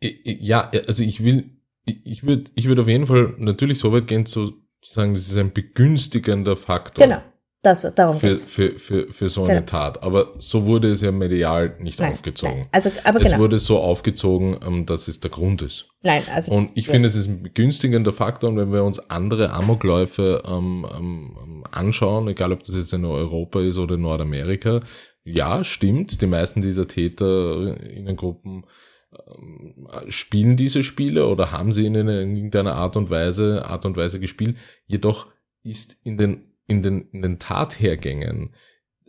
Ja, 0.00 0.70
also 0.86 1.02
ich 1.02 1.22
will, 1.22 1.50
ich 1.84 2.24
würde, 2.24 2.50
ich 2.54 2.66
würde 2.66 2.82
auf 2.82 2.88
jeden 2.88 3.06
Fall 3.06 3.34
natürlich 3.36 3.78
so 3.78 3.92
weit 3.92 4.06
gehen 4.06 4.24
zu 4.26 4.52
sagen, 4.82 5.14
das 5.14 5.28
ist 5.28 5.36
ein 5.36 5.52
begünstigender 5.52 6.56
Faktor. 6.56 7.04
Genau. 7.04 7.20
Das, 7.64 7.94
darum 7.94 8.20
für, 8.20 8.36
für, 8.36 8.78
für, 8.78 9.10
für 9.10 9.28
so 9.30 9.44
eine 9.44 9.54
genau. 9.54 9.66
Tat. 9.66 10.02
Aber 10.02 10.34
so 10.36 10.66
wurde 10.66 10.90
es 10.90 11.00
ja 11.00 11.10
medial 11.10 11.74
nicht 11.78 11.98
nein, 11.98 12.12
aufgezogen. 12.12 12.58
Nein. 12.58 12.68
Also, 12.72 12.92
aber 13.04 13.22
es 13.22 13.30
genau. 13.30 13.38
wurde 13.38 13.58
so 13.58 13.78
aufgezogen, 13.78 14.58
ähm, 14.66 14.84
dass 14.84 15.08
es 15.08 15.20
der 15.20 15.30
Grund 15.30 15.62
ist. 15.62 15.86
Nein, 16.02 16.22
also. 16.30 16.52
Und 16.52 16.72
ich 16.74 16.86
ja. 16.86 16.92
finde, 16.92 17.06
es 17.06 17.16
ist 17.16 17.26
ein 17.26 17.42
begünstigender 17.42 18.12
Faktor. 18.12 18.50
Und 18.50 18.58
wenn 18.58 18.70
wir 18.70 18.84
uns 18.84 18.98
andere 19.08 19.50
Amokläufe 19.50 20.42
ähm, 20.46 20.86
ähm, 20.94 21.64
anschauen, 21.70 22.28
egal 22.28 22.52
ob 22.52 22.62
das 22.64 22.76
jetzt 22.76 22.92
in 22.92 23.06
Europa 23.06 23.62
ist 23.62 23.78
oder 23.78 23.94
in 23.94 24.02
Nordamerika, 24.02 24.80
ja, 25.24 25.64
stimmt. 25.64 26.20
Die 26.20 26.26
meisten 26.26 26.60
dieser 26.60 26.86
Täter 26.86 27.80
in 27.80 28.04
den 28.04 28.16
Gruppen 28.16 28.66
ähm, 29.10 29.88
spielen 30.08 30.58
diese 30.58 30.82
Spiele 30.82 31.26
oder 31.26 31.50
haben 31.50 31.72
sie 31.72 31.86
in 31.86 31.94
irgendeiner 31.94 32.74
Art 32.74 32.96
und 32.96 33.08
Weise, 33.08 33.64
Art 33.64 33.86
und 33.86 33.96
Weise 33.96 34.20
gespielt. 34.20 34.58
Jedoch 34.86 35.28
ist 35.62 35.96
in 36.04 36.18
den 36.18 36.53
in 36.66 36.82
den, 36.82 37.08
in 37.10 37.22
den 37.22 37.38
Tathergängen 37.38 38.54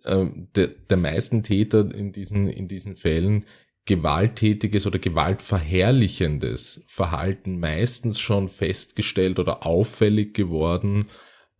äh, 0.04 0.26
der, 0.56 0.68
der 0.68 0.98
meisten 0.98 1.44
Täter 1.44 1.94
in 1.94 2.12
diesen, 2.12 2.48
in 2.48 2.68
diesen 2.68 2.96
Fällen 2.96 3.46
gewalttätiges 3.86 4.88
oder 4.88 4.98
gewaltverherrlichendes 5.00 6.84
Verhalten 6.88 7.60
meistens 7.60 8.20
schon 8.20 8.50
festgestellt 8.50 9.38
oder 9.38 9.66
auffällig 9.66 10.34
geworden, 10.34 11.06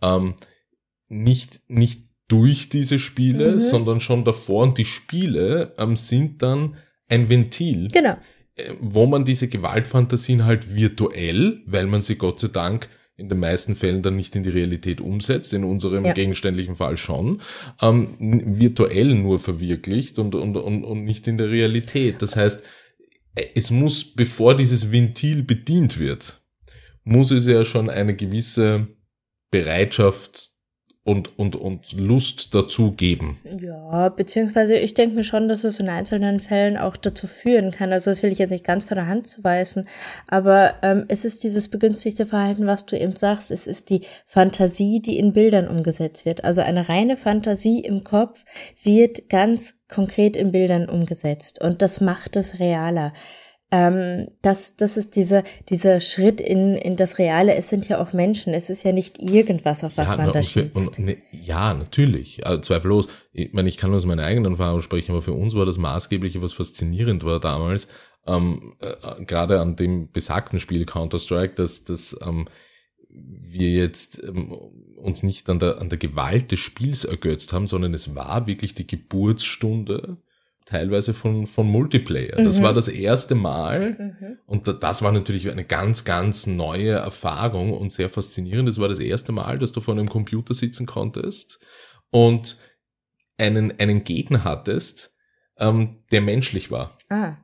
ähm, 0.02 0.34
nicht, 1.08 1.62
nicht 1.68 2.10
durch 2.28 2.70
diese 2.70 2.98
Spiele, 2.98 3.56
mhm. 3.56 3.60
sondern 3.60 4.00
schon 4.00 4.24
davor. 4.24 4.64
Und 4.64 4.78
die 4.80 4.86
Spiele 4.86 5.76
ähm, 5.78 5.96
sind 5.96 6.42
dann 6.42 6.78
ein 7.08 7.30
Ventil. 7.30 7.90
Genau. 7.90 8.18
Äh, 8.56 8.74
wo 8.80 9.06
man 9.06 9.24
diese 9.24 9.48
Gewaltfantasien 9.48 10.46
halt 10.46 10.74
virtuell, 10.74 11.62
weil 11.68 11.86
man 11.86 12.02
sie 12.02 12.16
Gott 12.16 12.40
sei 12.40 12.48
Dank 12.48 12.90
in 13.18 13.30
den 13.30 13.40
meisten 13.40 13.76
Fällen 13.76 14.02
dann 14.02 14.16
nicht 14.16 14.36
in 14.36 14.44
die 14.44 14.50
Realität 14.50 15.00
umsetzt, 15.00 15.54
in 15.54 15.64
unserem 15.64 16.06
ja. 16.06 16.14
gegenständlichen 16.14 16.76
Fall 16.76 16.98
schon, 16.98 17.40
ähm, 17.82 18.16
virtuell 18.20 19.16
nur 19.16 19.40
verwirklicht 19.40 20.20
und, 20.20 20.36
und, 20.36 20.58
und, 20.58 20.84
und 20.84 21.04
nicht 21.04 21.28
in 21.28 21.38
der 21.38 21.50
Realität. 21.50 22.22
Das 22.22 22.36
heißt, 22.36 22.64
es 23.54 23.72
muss, 23.72 24.04
bevor 24.16 24.56
dieses 24.56 24.92
Ventil 24.92 25.44
bedient 25.44 26.00
wird, 26.00 26.40
muss 27.04 27.32
es 27.32 27.46
ja 27.46 27.64
schon 27.64 27.90
eine 27.90 28.16
gewisse 28.16 28.88
Bereitschaft 29.52 30.55
und, 31.06 31.38
und, 31.38 31.56
und 31.56 31.94
Lust 31.94 32.56
dazu 32.56 32.92
geben. 32.92 33.38
Ja, 33.62 34.10
beziehungsweise 34.10 34.76
ich 34.76 34.96
denke 34.96 35.16
mir 35.16 35.24
schon, 35.24 35.48
dass 35.48 35.64
es 35.64 35.80
in 35.80 35.88
einzelnen 35.88 36.40
Fällen 36.40 36.78
auch 36.78 36.98
dazu 36.98 37.28
führen 37.28 37.70
kann. 37.70 37.94
Also 37.94 38.10
das 38.10 38.24
will 38.24 38.32
ich 38.32 38.40
jetzt 38.40 38.50
nicht 38.50 38.64
ganz 38.64 38.86
von 38.86 38.96
der 38.96 39.06
Hand 39.06 39.28
zu 39.28 39.44
weisen, 39.44 39.88
aber 40.28 40.74
ähm, 40.82 41.06
es 41.08 41.24
ist 41.24 41.44
dieses 41.44 41.68
begünstigte 41.68 42.26
Verhalten, 42.26 42.66
was 42.66 42.88
du 42.88 43.00
eben 43.00 43.16
sagst. 43.16 43.52
Es 43.52 43.68
ist 43.68 43.92
die 43.92 44.02
Fantasie, 44.26 45.00
die 45.00 45.20
in 45.20 45.32
Bildern 45.32 45.68
umgesetzt 45.68 46.26
wird. 46.26 46.44
Also 46.44 46.62
eine 46.62 46.90
reine 46.90 47.18
Fantasie 47.18 47.82
im 47.82 48.04
Kopf 48.04 48.44
wird 48.82 49.30
ganz 49.30 49.76
konkret 49.88 50.36
in 50.36 50.52
Bildern 50.52 50.90
umgesetzt 50.90 51.62
und 51.62 51.84
das 51.84 52.02
macht 52.02 52.36
es 52.36 52.60
realer 52.60 53.14
ähm, 53.76 54.30
das, 54.42 54.78
das 54.78 54.96
ist 54.96 55.18
dieser, 55.18 55.44
dieser 55.68 56.00
Schritt 56.00 56.40
in, 56.40 56.76
in 56.76 56.96
das 56.96 57.20
Reale. 57.20 57.56
Es 57.56 57.68
sind 57.68 57.90
ja 57.90 58.02
auch 58.02 58.14
Menschen. 58.14 58.54
Es 58.54 58.70
ist 58.70 58.84
ja 58.84 58.94
nicht 58.94 59.22
irgendwas, 59.22 59.84
auf 59.84 59.98
was 59.98 60.12
ja, 60.12 60.18
man 60.18 60.32
da 60.32 60.42
schießt. 60.42 61.00
Ne, 61.00 61.18
ja, 61.32 61.74
natürlich. 61.74 62.46
Also, 62.48 62.62
zweifellos. 62.62 63.08
Ich 63.34 63.52
meine, 63.52 63.68
ich 63.68 63.76
kann 63.76 63.94
aus 63.94 64.06
meiner 64.06 64.24
eigenen 64.24 64.54
Erfahrung 64.54 64.82
sprechen, 64.82 65.12
aber 65.12 65.22
für 65.22 65.34
uns 65.34 65.56
war 65.56 65.66
das 65.66 65.78
Maßgebliche, 65.78 66.42
was 66.42 66.54
faszinierend 66.54 67.26
war 67.26 67.42
damals, 67.42 67.90
ähm, 68.28 68.76
äh, 68.80 69.24
gerade 69.26 69.60
an 69.60 69.76
dem 69.76 70.10
besagten 70.10 70.62
Spiel 70.62 70.86
Counter-Strike, 70.86 71.56
dass, 71.56 71.84
dass 71.84 72.18
ähm, 72.26 72.46
wir 73.10 73.72
jetzt 73.72 74.24
ähm, 74.24 74.54
uns 74.98 75.22
nicht 75.22 75.50
an 75.50 75.60
der, 75.60 75.82
an 75.82 75.90
der 75.90 75.98
Gewalt 75.98 76.52
des 76.54 76.62
Spiels 76.62 77.04
ergötzt 77.04 77.52
haben, 77.52 77.68
sondern 77.68 77.94
es 77.94 78.16
war 78.16 78.48
wirklich 78.48 78.74
die 78.74 78.88
Geburtsstunde 78.88 80.18
teilweise 80.66 81.14
von, 81.14 81.46
von 81.46 81.68
Multiplayer. 81.68 82.40
Mhm. 82.40 82.46
Das 82.46 82.62
war 82.62 82.74
das 82.74 82.88
erste 82.88 83.36
Mal 83.36 83.92
mhm. 84.20 84.38
und 84.46 84.84
das 84.84 85.02
war 85.02 85.12
natürlich 85.12 85.50
eine 85.50 85.64
ganz, 85.64 86.04
ganz 86.04 86.48
neue 86.48 86.92
Erfahrung 86.92 87.74
und 87.74 87.92
sehr 87.92 88.10
faszinierend. 88.10 88.68
Das 88.68 88.80
war 88.80 88.90
das 88.90 89.00
erste 89.00 89.32
Mal, 89.32 89.58
dass 89.58 89.72
du 89.72 89.82
vor 89.82 89.94
einem 89.94 90.10
Computer 90.10 90.54
sitzen 90.54 90.86
konntest 90.86 91.60
und 92.10 92.60
einen, 93.38 93.80
einen 93.80 94.04
Gegner 94.04 94.44
hattest, 94.44 95.14
ähm, 95.58 95.98
der 96.12 96.22
menschlich 96.22 96.72
war. 96.72 96.98
Ah. 97.10 97.36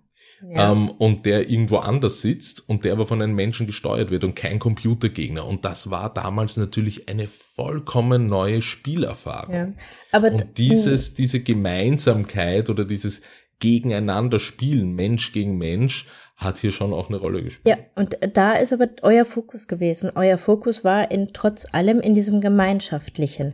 Ja. 0.43 0.71
Ähm, 0.71 0.89
und 0.89 1.25
der 1.25 1.49
irgendwo 1.49 1.77
anders 1.77 2.21
sitzt 2.21 2.67
und 2.67 2.83
der 2.83 2.93
aber 2.93 3.05
von 3.05 3.21
einem 3.21 3.35
Menschen 3.35 3.67
gesteuert 3.67 4.09
wird 4.09 4.23
und 4.23 4.35
kein 4.35 4.59
Computergegner. 4.59 5.45
Und 5.45 5.65
das 5.65 5.89
war 5.89 6.13
damals 6.13 6.57
natürlich 6.57 7.09
eine 7.09 7.27
vollkommen 7.27 8.25
neue 8.25 8.61
Spielerfahrung. 8.61 9.53
Ja. 9.53 9.73
Aber 10.11 10.31
und 10.31 10.57
dieses, 10.57 11.13
diese 11.13 11.41
Gemeinsamkeit 11.41 12.69
oder 12.69 12.85
dieses 12.85 13.21
Gegeneinander 13.59 14.39
spielen, 14.39 14.93
Mensch 14.93 15.31
gegen 15.31 15.57
Mensch, 15.57 16.07
hat 16.35 16.57
hier 16.57 16.71
schon 16.71 16.91
auch 16.91 17.09
eine 17.09 17.17
Rolle 17.17 17.43
gespielt. 17.43 17.77
Ja, 17.77 17.85
und 17.95 18.17
da 18.33 18.53
ist 18.53 18.73
aber 18.73 18.87
euer 19.03 19.25
Fokus 19.25 19.67
gewesen. 19.67 20.11
Euer 20.15 20.39
Fokus 20.39 20.83
war 20.83 21.11
in 21.11 21.33
trotz 21.33 21.67
allem 21.71 21.99
in 21.99 22.15
diesem 22.15 22.41
Gemeinschaftlichen. 22.41 23.53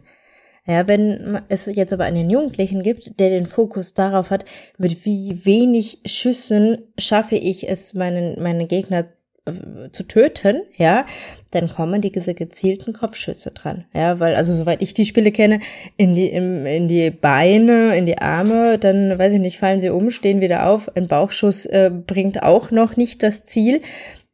Ja, 0.68 0.88
wenn 0.88 1.40
es 1.48 1.66
jetzt 1.66 1.94
aber 1.94 2.04
einen 2.04 2.30
Jugendlichen 2.30 2.84
gibt, 2.84 3.20
der 3.20 3.30
den 3.30 3.46
Fokus 3.46 3.94
darauf 3.94 4.32
hat, 4.32 4.44
mit 4.78 5.06
wie 5.06 5.46
wenig 5.46 6.00
Schüssen 6.06 6.80
schaffe 6.98 7.36
ich 7.36 7.70
es, 7.70 7.94
meinen, 7.94 8.42
meine 8.42 8.68
Gegner 8.68 9.06
äh, 9.46 9.92
zu 9.94 10.04
töten, 10.04 10.64
ja, 10.76 11.06
dann 11.52 11.70
kommen 11.70 12.02
diese 12.02 12.34
gezielten 12.34 12.92
Kopfschüsse 12.92 13.52
dran, 13.52 13.86
ja, 13.94 14.20
weil 14.20 14.36
also 14.36 14.54
soweit 14.54 14.82
ich 14.82 14.94
die 14.94 15.06
Spiele 15.06 15.32
kenne, 15.32 15.62
in 15.96 16.16
die 16.16 16.28
im, 16.28 16.66
in 16.66 16.90
die 16.90 17.12
Beine, 17.12 17.96
in 17.96 18.06
die 18.06 18.18
Arme, 18.18 18.78
dann 18.78 19.18
weiß 19.18 19.34
ich 19.34 19.40
nicht, 19.40 19.58
fallen 19.58 19.80
sie 19.80 19.90
um, 19.90 20.12
stehen 20.12 20.42
wieder 20.42 20.68
auf, 20.68 20.94
ein 20.98 21.08
Bauchschuss 21.08 21.66
äh, 21.66 21.90
bringt 21.90 22.44
auch 22.44 22.72
noch 22.72 22.98
nicht 22.98 23.24
das 23.24 23.46
Ziel, 23.46 23.82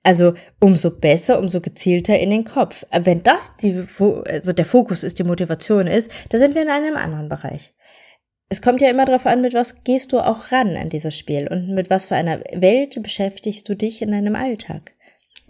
also 0.04 0.34
umso 0.60 0.92
besser, 0.92 1.40
umso 1.40 1.62
gezielter 1.62 2.20
in 2.20 2.30
den 2.30 2.44
Kopf. 2.44 2.86
Wenn 2.92 3.24
das 3.24 3.56
die, 3.58 3.86
also 4.26 4.54
der 4.54 4.66
Fokus 4.66 5.02
ist, 5.04 5.18
die 5.18 5.24
Motivation 5.24 5.88
ist, 5.88 6.12
da 6.30 6.38
sind 6.38 6.56
wir 6.56 6.62
in 6.62 6.70
einem 6.70 6.98
anderen 6.98 7.30
Bereich. 7.30 7.74
Es 8.50 8.62
kommt 8.62 8.82
ja 8.82 8.90
immer 8.90 9.06
darauf 9.06 9.26
an, 9.26 9.42
mit 9.42 9.54
was 9.54 9.84
gehst 9.84 10.12
du 10.12 10.20
auch 10.20 10.52
ran 10.52 10.76
an 10.76 10.90
dieses 10.90 11.18
Spiel 11.18 11.48
und 11.48 11.74
mit 11.74 11.90
was 11.90 12.08
für 12.08 12.16
einer 12.16 12.42
Welt 12.54 13.02
beschäftigst 13.02 13.68
du 13.68 13.76
dich 13.76 14.02
in 14.02 14.12
deinem 14.12 14.36
Alltag. 14.36 14.93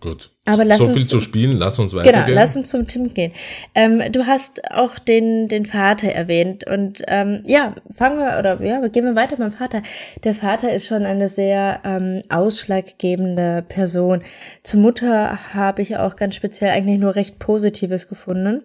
Gut. 0.04 0.32
Aber 0.44 0.66
lass 0.66 0.80
so 0.80 0.88
uns, 0.88 0.96
viel 0.96 1.08
zu 1.08 1.22
spielen, 1.22 1.58
lass 1.58 1.80
uns 1.80 1.94
weitergehen. 1.94 2.26
Genau, 2.26 2.38
lass 2.38 2.58
uns 2.58 2.70
zum 2.70 2.88
Tim 2.88 3.14
gehen. 3.14 3.32
Ähm, 3.74 4.04
du 4.12 4.28
hast 4.28 4.70
auch 4.70 5.00
den, 5.00 5.48
den 5.48 5.66
Vater 5.66 6.10
erwähnt 6.10 6.68
und 6.68 7.02
ähm, 7.08 7.42
ja, 7.46 7.74
fangen 7.90 8.20
wir 8.20 8.38
oder 8.38 8.62
ja, 8.62 8.86
gehen 8.90 9.06
wir 9.06 9.16
weiter 9.16 9.38
beim 9.38 9.54
Vater. 9.54 9.82
Der 10.26 10.34
Vater 10.36 10.74
ist 10.74 10.88
schon 10.88 11.06
eine 11.06 11.30
sehr 11.30 11.80
ähm, 11.86 12.22
ausschlaggebende 12.28 13.64
Person. 13.66 14.22
Zur 14.62 14.82
Mutter 14.82 15.54
habe 15.54 15.82
ich 15.82 15.96
auch 15.96 16.18
ganz 16.18 16.36
speziell 16.36 16.72
eigentlich 16.72 17.00
nur 17.00 17.16
recht 17.16 17.40
Positives 17.40 18.10
gefunden. 18.10 18.62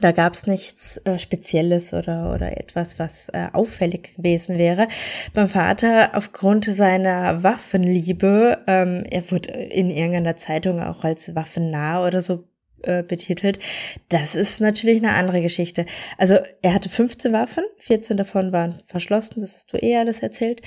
Da 0.00 0.12
gab 0.12 0.34
es 0.34 0.46
nichts 0.46 0.98
äh, 1.04 1.18
Spezielles 1.18 1.94
oder, 1.94 2.32
oder 2.34 2.58
etwas, 2.58 2.98
was 2.98 3.30
äh, 3.30 3.48
auffällig 3.52 4.16
gewesen 4.16 4.58
wäre. 4.58 4.88
Beim 5.32 5.48
Vater, 5.48 6.10
aufgrund 6.14 6.66
seiner 6.66 7.42
Waffenliebe, 7.42 8.58
ähm, 8.66 9.04
er 9.10 9.30
wurde 9.30 9.50
in 9.50 9.90
irgendeiner 9.90 10.36
Zeitung 10.36 10.80
auch 10.80 11.04
als 11.04 11.34
waffennah 11.34 12.06
oder 12.06 12.20
so 12.20 12.44
äh, 12.82 13.02
betitelt. 13.02 13.58
Das 14.08 14.34
ist 14.34 14.60
natürlich 14.60 14.98
eine 14.98 15.14
andere 15.14 15.42
Geschichte. 15.42 15.86
Also 16.16 16.36
er 16.62 16.74
hatte 16.74 16.88
15 16.88 17.32
Waffen, 17.32 17.64
14 17.78 18.16
davon 18.16 18.52
waren 18.52 18.76
verschlossen, 18.86 19.40
das 19.40 19.54
hast 19.54 19.72
du 19.72 19.78
eh 19.78 19.96
alles 19.96 20.20
erzählt. 20.20 20.62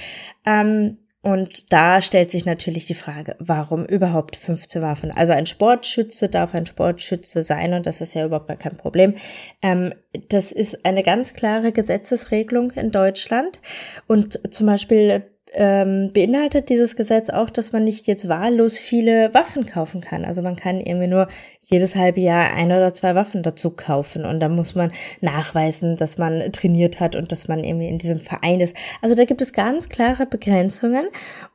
Ähm, 0.46 0.98
und 1.24 1.72
da 1.72 2.02
stellt 2.02 2.32
sich 2.32 2.46
natürlich 2.46 2.88
die 2.88 2.96
Frage, 2.96 3.36
warum 3.38 3.86
überhaupt 3.86 4.36
15 4.36 4.82
Waffen? 4.82 5.12
Also 5.12 5.34
ein 5.34 5.46
Sportschütze 5.46 6.30
darf 6.30 6.56
ein 6.56 6.66
Sportschütze 6.66 7.44
sein 7.44 7.74
und 7.74 7.86
das 7.86 8.02
ist 8.02 8.16
ja 8.16 8.26
überhaupt 8.26 8.48
gar 8.48 8.58
kein 8.58 8.76
Problem. 8.76 9.14
Ähm, 9.62 9.94
das 10.30 10.52
ist 10.52 10.84
eine 10.84 11.04
ganz 11.04 11.34
klare 11.34 11.72
Gesetzesregelung 11.72 12.72
in 12.72 12.92
Deutschland 12.92 13.60
und 14.08 14.40
zum 14.52 14.66
Beispiel 14.66 15.24
ähm, 15.54 16.10
beinhaltet 16.14 16.70
dieses 16.70 16.96
Gesetz 16.96 17.30
auch, 17.30 17.50
dass 17.50 17.74
man 17.74 17.84
nicht 17.84 18.08
jetzt 18.08 18.30
wahllos 18.30 18.78
viele 18.78 19.34
Waffen 19.34 19.66
kaufen 19.66 20.00
kann. 20.00 20.24
Also 20.24 20.42
man 20.42 20.56
kann 20.56 20.80
irgendwie 20.80 21.08
nur 21.08 21.28
jedes 21.62 21.96
halbe 21.96 22.22
Jahr 22.22 22.54
ein 22.54 22.68
oder 22.68 22.94
zwei 22.94 23.16
Waffen 23.16 23.44
dazu 23.44 23.72
kaufen 23.72 24.26
und 24.26 24.40
da 24.40 24.48
muss 24.48 24.76
man 24.76 24.92
nachweisen, 25.20 25.98
dass 25.98 26.18
man 26.18 26.52
trainiert 26.54 27.00
hat 27.00 27.16
und 27.16 27.32
dass 27.32 27.48
man 27.50 27.64
irgendwie 27.64 27.88
in 27.88 27.98
diesem 27.98 28.20
Verein 28.20 28.62
ist. 28.62 28.78
Also 29.02 29.14
da 29.14 29.26
gibt 29.26 29.42
es 29.42 29.52
ganz 29.52 29.90
klare 29.90 30.26
Begrenzungen 30.26 31.08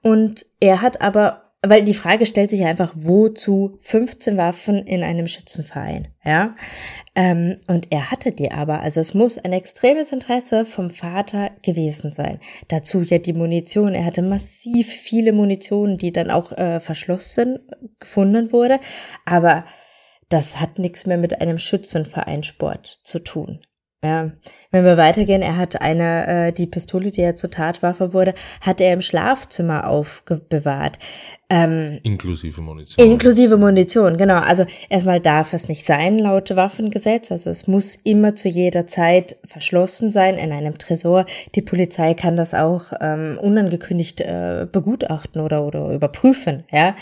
und 0.02 0.46
er 0.60 0.82
hat 0.82 1.00
aber 1.00 1.45
weil 1.68 1.84
die 1.84 1.94
Frage 1.94 2.26
stellt 2.26 2.50
sich 2.50 2.64
einfach, 2.64 2.92
wozu 2.94 3.78
15 3.80 4.36
Waffen 4.36 4.78
in 4.86 5.02
einem 5.02 5.26
Schützenverein, 5.26 6.08
ja? 6.24 6.56
Ähm, 7.14 7.58
und 7.66 7.88
er 7.90 8.10
hatte 8.10 8.32
die 8.32 8.52
aber, 8.52 8.80
also 8.80 9.00
es 9.00 9.14
muss 9.14 9.38
ein 9.38 9.52
extremes 9.52 10.12
Interesse 10.12 10.64
vom 10.64 10.90
Vater 10.90 11.50
gewesen 11.62 12.12
sein. 12.12 12.40
Dazu 12.68 13.02
ja 13.02 13.18
die 13.18 13.32
Munition, 13.32 13.94
er 13.94 14.04
hatte 14.04 14.22
massiv 14.22 14.88
viele 14.88 15.32
Munition, 15.32 15.96
die 15.96 16.12
dann 16.12 16.30
auch 16.30 16.52
äh, 16.52 16.80
verschlossen 16.80 17.60
gefunden 17.98 18.52
wurde, 18.52 18.78
aber 19.24 19.64
das 20.28 20.60
hat 20.60 20.78
nichts 20.78 21.06
mehr 21.06 21.18
mit 21.18 21.40
einem 21.40 21.58
Schützenvereinsport 21.58 23.00
zu 23.04 23.20
tun. 23.20 23.60
Ja, 24.04 24.30
wenn 24.70 24.84
wir 24.84 24.98
weitergehen, 24.98 25.40
er 25.40 25.56
hat 25.56 25.80
eine, 25.80 26.26
äh, 26.26 26.52
die 26.52 26.66
Pistole, 26.66 27.10
die 27.10 27.22
er 27.22 27.34
zur 27.34 27.50
Tatwaffe 27.50 28.12
wurde, 28.12 28.34
hat 28.60 28.80
er 28.80 28.92
im 28.92 29.00
Schlafzimmer 29.00 29.88
aufbewahrt. 29.88 30.98
Ähm, 31.48 32.00
inklusive 32.02 32.60
Munition. 32.60 33.04
Inklusive 33.04 33.56
Munition, 33.56 34.18
genau. 34.18 34.36
Also 34.36 34.66
erstmal 34.90 35.20
darf 35.20 35.54
es 35.54 35.68
nicht 35.68 35.86
sein, 35.86 36.18
laut 36.18 36.54
Waffengesetz. 36.54 37.32
Also 37.32 37.48
es 37.48 37.66
muss 37.68 37.96
immer 38.04 38.34
zu 38.34 38.48
jeder 38.48 38.86
Zeit 38.86 39.36
verschlossen 39.44 40.10
sein 40.10 40.36
in 40.36 40.52
einem 40.52 40.76
Tresor. 40.76 41.24
Die 41.54 41.62
Polizei 41.62 42.12
kann 42.12 42.36
das 42.36 42.52
auch 42.52 42.92
ähm, 43.00 43.38
unangekündigt 43.40 44.20
äh, 44.20 44.66
begutachten 44.70 45.40
oder, 45.40 45.64
oder 45.64 45.90
überprüfen, 45.90 46.64
ja. 46.70 46.94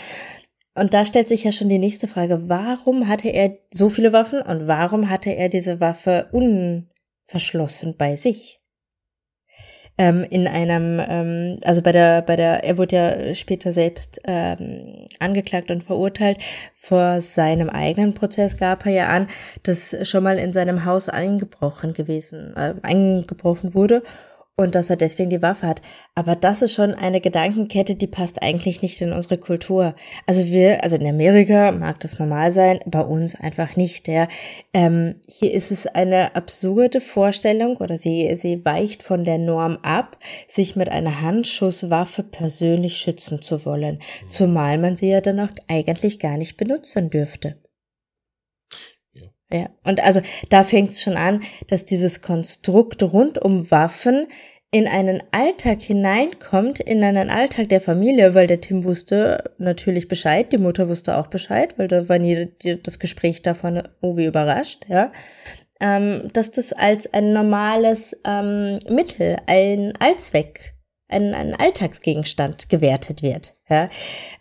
Und 0.75 0.93
da 0.93 1.05
stellt 1.05 1.29
sich 1.29 1.45
ja 1.45 1.53
schon 1.53 1.69
die 1.69 1.79
nächste 1.79 2.07
Frage, 2.07 2.49
warum 2.49 3.07
hatte 3.07 3.29
er 3.29 3.57
so 3.71 3.89
viele 3.89 4.11
Waffen 4.11 4.41
und 4.41 4.67
warum 4.67 5.09
hatte 5.09 5.29
er 5.31 5.47
diese 5.47 5.79
Waffe 5.79 6.27
un 6.33 6.89
verschlossen 7.23 7.95
bei 7.97 8.15
sich. 8.17 8.59
Ähm, 9.97 10.25
in 10.29 10.45
einem, 10.45 11.01
ähm, 11.07 11.59
also 11.63 11.81
bei 11.81 11.93
der, 11.93 12.21
bei 12.21 12.35
der, 12.35 12.65
er 12.65 12.77
wurde 12.77 12.95
ja 12.97 13.33
später 13.33 13.71
selbst 13.71 14.19
ähm, 14.25 15.05
angeklagt 15.19 15.71
und 15.71 15.83
verurteilt. 15.83 16.37
Vor 16.73 17.21
seinem 17.21 17.69
eigenen 17.69 18.13
Prozess 18.13 18.57
gab 18.57 18.85
er 18.85 18.91
ja 18.91 19.07
an, 19.07 19.29
dass 19.63 19.95
schon 20.05 20.25
mal 20.25 20.37
in 20.37 20.51
seinem 20.51 20.83
Haus 20.83 21.07
eingebrochen 21.07 21.93
gewesen, 21.93 22.53
äh, 22.57 22.75
eingebrochen 22.81 23.73
wurde 23.73 24.03
und 24.57 24.73
dass 24.73 24.89
er 24.89 24.95
deswegen 24.95 25.29
die 25.29 25.41
Waffe 25.41 25.67
hat. 25.67 25.81
Aber 26.13 26.35
das 26.35 26.61
ist 26.61 26.73
schon 26.73 26.93
eine 26.93 27.19
Gedankenkette, 27.19 27.95
die 27.95 28.07
passt 28.07 28.41
eigentlich 28.41 28.81
nicht 28.81 29.01
in 29.01 29.11
unsere 29.11 29.37
Kultur. 29.37 29.93
Also 30.25 30.45
wir, 30.45 30.83
also 30.83 30.95
in 30.95 31.07
Amerika 31.07 31.71
mag 31.73 31.99
das 31.99 32.19
normal 32.19 32.51
sein, 32.51 32.79
bei 32.85 33.01
uns 33.01 33.35
einfach 33.35 33.75
nicht. 33.75 34.07
Ja. 34.07 34.27
Ähm, 34.73 35.15
hier 35.27 35.53
ist 35.53 35.71
es 35.71 35.87
eine 35.87 36.35
absurde 36.35 37.01
Vorstellung 37.01 37.77
oder 37.77 37.97
sie, 37.97 38.33
sie 38.37 38.63
weicht 38.63 39.03
von 39.03 39.25
der 39.25 39.39
Norm 39.39 39.77
ab, 39.81 40.17
sich 40.47 40.77
mit 40.77 40.87
einer 40.89 41.21
Handschusswaffe 41.21 42.23
persönlich 42.23 42.97
schützen 42.97 43.41
zu 43.41 43.65
wollen. 43.65 43.99
Zumal 44.29 44.77
man 44.77 44.95
sie 44.95 45.09
ja 45.09 45.19
dann 45.19 45.41
auch 45.41 45.51
eigentlich 45.67 46.19
gar 46.19 46.37
nicht 46.37 46.55
benutzen 46.55 47.09
dürfte. 47.09 47.57
Ja, 49.51 49.69
und 49.83 50.03
also 50.03 50.21
da 50.49 50.63
fängt 50.63 50.91
es 50.91 51.01
schon 51.01 51.17
an, 51.17 51.43
dass 51.67 51.85
dieses 51.85 52.21
Konstrukt 52.21 53.03
rund 53.03 53.37
um 53.37 53.69
Waffen 53.69 54.27
in 54.71 54.87
einen 54.87 55.21
Alltag 55.31 55.81
hineinkommt, 55.81 56.79
in 56.79 57.03
einen 57.03 57.29
Alltag 57.29 57.69
der 57.69 57.79
Familie, 57.79 58.33
weil 58.33 58.47
der 58.47 58.59
Tim 58.59 58.83
wusste 58.83 59.51
natürlich 59.57 60.07
Bescheid, 60.07 60.51
die 60.51 60.57
Mutter 60.57 60.89
wusste 60.89 61.17
auch 61.17 61.27
Bescheid, 61.27 61.77
weil 61.77 61.87
da 61.87 62.09
war 62.09 62.19
nie 62.19 62.49
das 62.83 62.99
Gespräch 62.99 63.41
davon, 63.41 63.83
oh 64.01 64.17
wie 64.17 64.25
überrascht, 64.25 64.85
ja, 64.89 65.11
ähm, 65.79 66.27
dass 66.33 66.51
das 66.51 66.73
als 66.73 67.13
ein 67.13 67.31
normales 67.31 68.17
ähm, 68.25 68.79
Mittel, 68.89 69.37
ein 69.45 69.93
Allzweck 69.99 70.75
ein, 71.07 71.33
ein 71.33 71.53
Alltagsgegenstand 71.53 72.69
gewertet 72.69 73.21
wird. 73.21 73.54
Ja? 73.69 73.87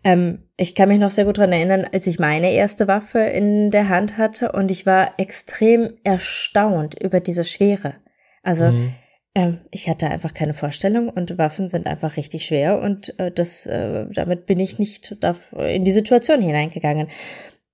Ähm, 0.02 0.45
ich 0.57 0.75
kann 0.75 0.88
mich 0.88 0.99
noch 0.99 1.11
sehr 1.11 1.25
gut 1.25 1.38
dran 1.38 1.52
erinnern, 1.52 1.87
als 1.93 2.07
ich 2.07 2.19
meine 2.19 2.52
erste 2.52 2.87
Waffe 2.87 3.21
in 3.21 3.71
der 3.71 3.88
Hand 3.88 4.19
hatte 4.19 4.52
und 4.52 4.71
ich 4.71 4.87
war 4.87 5.14
extrem 5.19 5.95
erstaunt 6.04 7.00
über 7.02 7.21
diese 7.21 7.45
Schwere. 7.45 7.95
Also 8.43 8.66
mhm. 8.66 8.95
ähm, 9.35 9.59
ich 9.71 9.88
hatte 9.88 10.09
einfach 10.09 10.35
keine 10.35 10.54
Vorstellung 10.54 11.09
und 11.09 11.38
Waffen 11.38 11.69
sind 11.69 11.87
einfach 11.87 12.16
richtig 12.16 12.45
schwer 12.45 12.81
und 12.81 13.19
äh, 13.19 13.33
das, 13.33 13.66
äh, 13.66 14.07
damit 14.11 14.47
bin 14.47 14.61
ich 14.61 14.78
nicht 14.78 15.16
in 15.57 15.85
die 15.85 15.93
Situation 15.93 16.40
hineingegangen. 16.40 17.09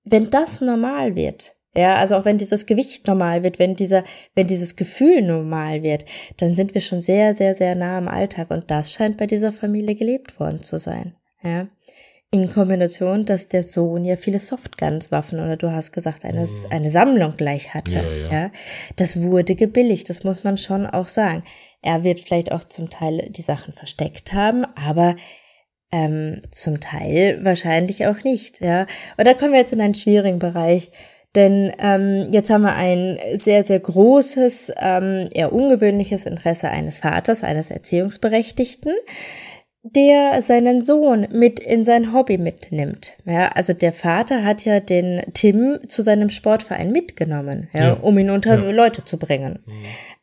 Wenn 0.03 0.31
das 0.31 0.61
normal 0.61 1.15
wird, 1.15 1.55
ja, 1.75 1.95
also 1.95 2.15
auch 2.15 2.25
wenn 2.25 2.37
dieses 2.37 2.65
Gewicht 2.65 3.07
normal 3.07 3.43
wird, 3.43 3.57
wenn 3.57 3.75
dieser, 3.75 4.03
wenn 4.35 4.47
dieses 4.47 4.75
Gefühl 4.75 5.21
normal 5.21 5.83
wird, 5.83 6.03
dann 6.37 6.53
sind 6.53 6.73
wir 6.73 6.81
schon 6.81 6.99
sehr, 6.99 7.33
sehr, 7.33 7.55
sehr 7.55 7.75
nah 7.75 7.97
am 7.97 8.09
Alltag 8.09 8.51
und 8.51 8.69
das 8.69 8.91
scheint 8.91 9.17
bei 9.17 9.27
dieser 9.27 9.53
Familie 9.53 9.95
gelebt 9.95 10.39
worden 10.39 10.63
zu 10.63 10.77
sein. 10.77 11.15
Ja. 11.43 11.67
in 12.31 12.49
Kombination, 12.49 13.25
dass 13.25 13.49
der 13.49 13.61
Sohn 13.63 14.05
ja 14.05 14.15
viele 14.15 14.39
Softguns-Waffen 14.39 15.39
oder 15.39 15.57
du 15.57 15.71
hast 15.71 15.91
gesagt, 15.91 16.23
eine, 16.23 16.41
mhm. 16.41 16.65
eine 16.69 16.89
Sammlung 16.89 17.35
gleich 17.35 17.73
hatte. 17.73 17.95
Ja, 17.95 18.13
ja. 18.13 18.31
ja, 18.31 18.51
das 18.95 19.21
wurde 19.21 19.55
gebilligt, 19.55 20.09
das 20.09 20.23
muss 20.23 20.43
man 20.43 20.57
schon 20.57 20.85
auch 20.85 21.07
sagen. 21.07 21.43
Er 21.81 22.03
wird 22.03 22.19
vielleicht 22.21 22.51
auch 22.51 22.63
zum 22.63 22.89
Teil 22.89 23.27
die 23.31 23.41
Sachen 23.41 23.73
versteckt 23.73 24.33
haben, 24.33 24.65
aber 24.75 25.15
ähm, 25.91 26.41
zum 26.51 26.79
Teil 26.79 27.39
wahrscheinlich 27.43 28.07
auch 28.07 28.23
nicht. 28.23 28.61
Ja, 28.61 28.85
und 29.17 29.27
da 29.27 29.33
kommen 29.33 29.51
wir 29.51 29.59
jetzt 29.59 29.73
in 29.73 29.81
einen 29.81 29.93
schwierigen 29.93 30.39
Bereich. 30.39 30.91
Denn 31.35 31.71
ähm, 31.79 32.27
jetzt 32.31 32.49
haben 32.49 32.63
wir 32.63 32.75
ein 32.75 33.17
sehr, 33.37 33.63
sehr 33.63 33.79
großes, 33.79 34.73
ähm, 34.77 35.29
eher 35.33 35.53
ungewöhnliches 35.53 36.25
Interesse 36.25 36.69
eines 36.69 36.99
Vaters, 36.99 37.43
eines 37.43 37.71
Erziehungsberechtigten, 37.71 38.93
der 39.83 40.41
seinen 40.41 40.81
Sohn 40.81 41.27
mit 41.31 41.59
in 41.59 41.83
sein 41.83 42.13
Hobby 42.13 42.37
mitnimmt. 42.37 43.17
Ja, 43.25 43.47
also 43.47 43.73
der 43.73 43.93
Vater 43.93 44.43
hat 44.43 44.63
ja 44.63 44.79
den 44.79 45.21
Tim 45.33 45.79
zu 45.87 46.03
seinem 46.03 46.29
Sportverein 46.29 46.91
mitgenommen, 46.91 47.67
ja, 47.73 47.87
ja. 47.87 47.93
um 47.93 48.17
ihn 48.17 48.29
unter 48.29 48.59
ja. 48.59 48.71
Leute 48.71 49.05
zu 49.05 49.17
bringen. 49.17 49.59
Mhm. 49.65 49.73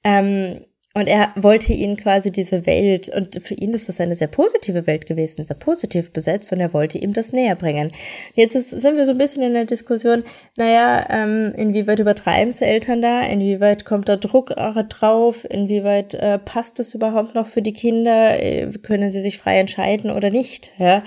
Ähm, 0.05 0.61
und 0.99 1.07
er 1.07 1.33
wollte 1.37 1.73
ihn 1.73 1.97
quasi 1.97 2.33
diese 2.33 2.67
Welt, 2.67 3.09
und 3.09 3.41
für 3.41 3.55
ihn 3.55 3.73
ist 3.73 3.89
das 3.89 4.01
eine 4.01 4.17
sehr 4.17 4.27
positive 4.27 4.87
Welt 4.89 5.07
gewesen, 5.07 5.45
sehr 5.45 5.57
positiv 5.57 6.11
besetzt, 6.13 6.53
und 6.53 6.59
er 6.59 6.73
wollte 6.73 6.99
ihm 6.99 7.13
das 7.13 7.33
näher 7.33 7.55
bringen. 7.55 7.93
Jetzt 8.35 8.57
ist, 8.57 8.71
sind 8.71 8.97
wir 8.97 9.07
so 9.07 9.13
ein 9.13 9.19
bisschen 9.19 9.43
in 9.43 9.53
der 9.53 9.65
Diskussion, 9.65 10.25
naja, 10.57 11.07
ähm, 11.09 11.55
inwieweit 11.57 12.01
übertreiben 12.01 12.49
es 12.49 12.61
Eltern 12.61 13.01
da, 13.01 13.23
inwieweit 13.23 13.85
kommt 13.85 14.09
da 14.09 14.17
Druck 14.17 14.55
drauf, 14.89 15.47
inwieweit 15.49 16.15
äh, 16.15 16.39
passt 16.39 16.81
das 16.81 16.95
überhaupt 16.95 17.37
noch 17.37 17.47
für 17.47 17.63
die 17.63 17.73
Kinder, 17.73 18.43
äh, 18.43 18.69
können 18.83 19.13
sie 19.13 19.21
sich 19.21 19.39
frei 19.39 19.59
entscheiden 19.59 20.11
oder 20.11 20.31
nicht. 20.31 20.73
Ja? 20.79 21.05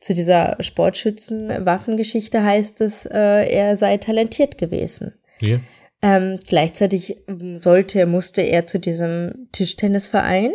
Zu 0.00 0.14
dieser 0.14 0.56
Sportschützen-Waffengeschichte 0.60 2.42
heißt 2.42 2.80
es, 2.80 3.04
äh, 3.04 3.46
er 3.48 3.76
sei 3.76 3.98
talentiert 3.98 4.56
gewesen. 4.56 5.12
Ja. 5.40 5.58
Ähm, 6.04 6.38
gleichzeitig 6.46 7.16
ähm, 7.28 7.56
sollte, 7.56 8.04
musste 8.04 8.42
er 8.42 8.66
zu 8.66 8.78
diesem 8.78 9.48
Tischtennisverein. 9.52 10.52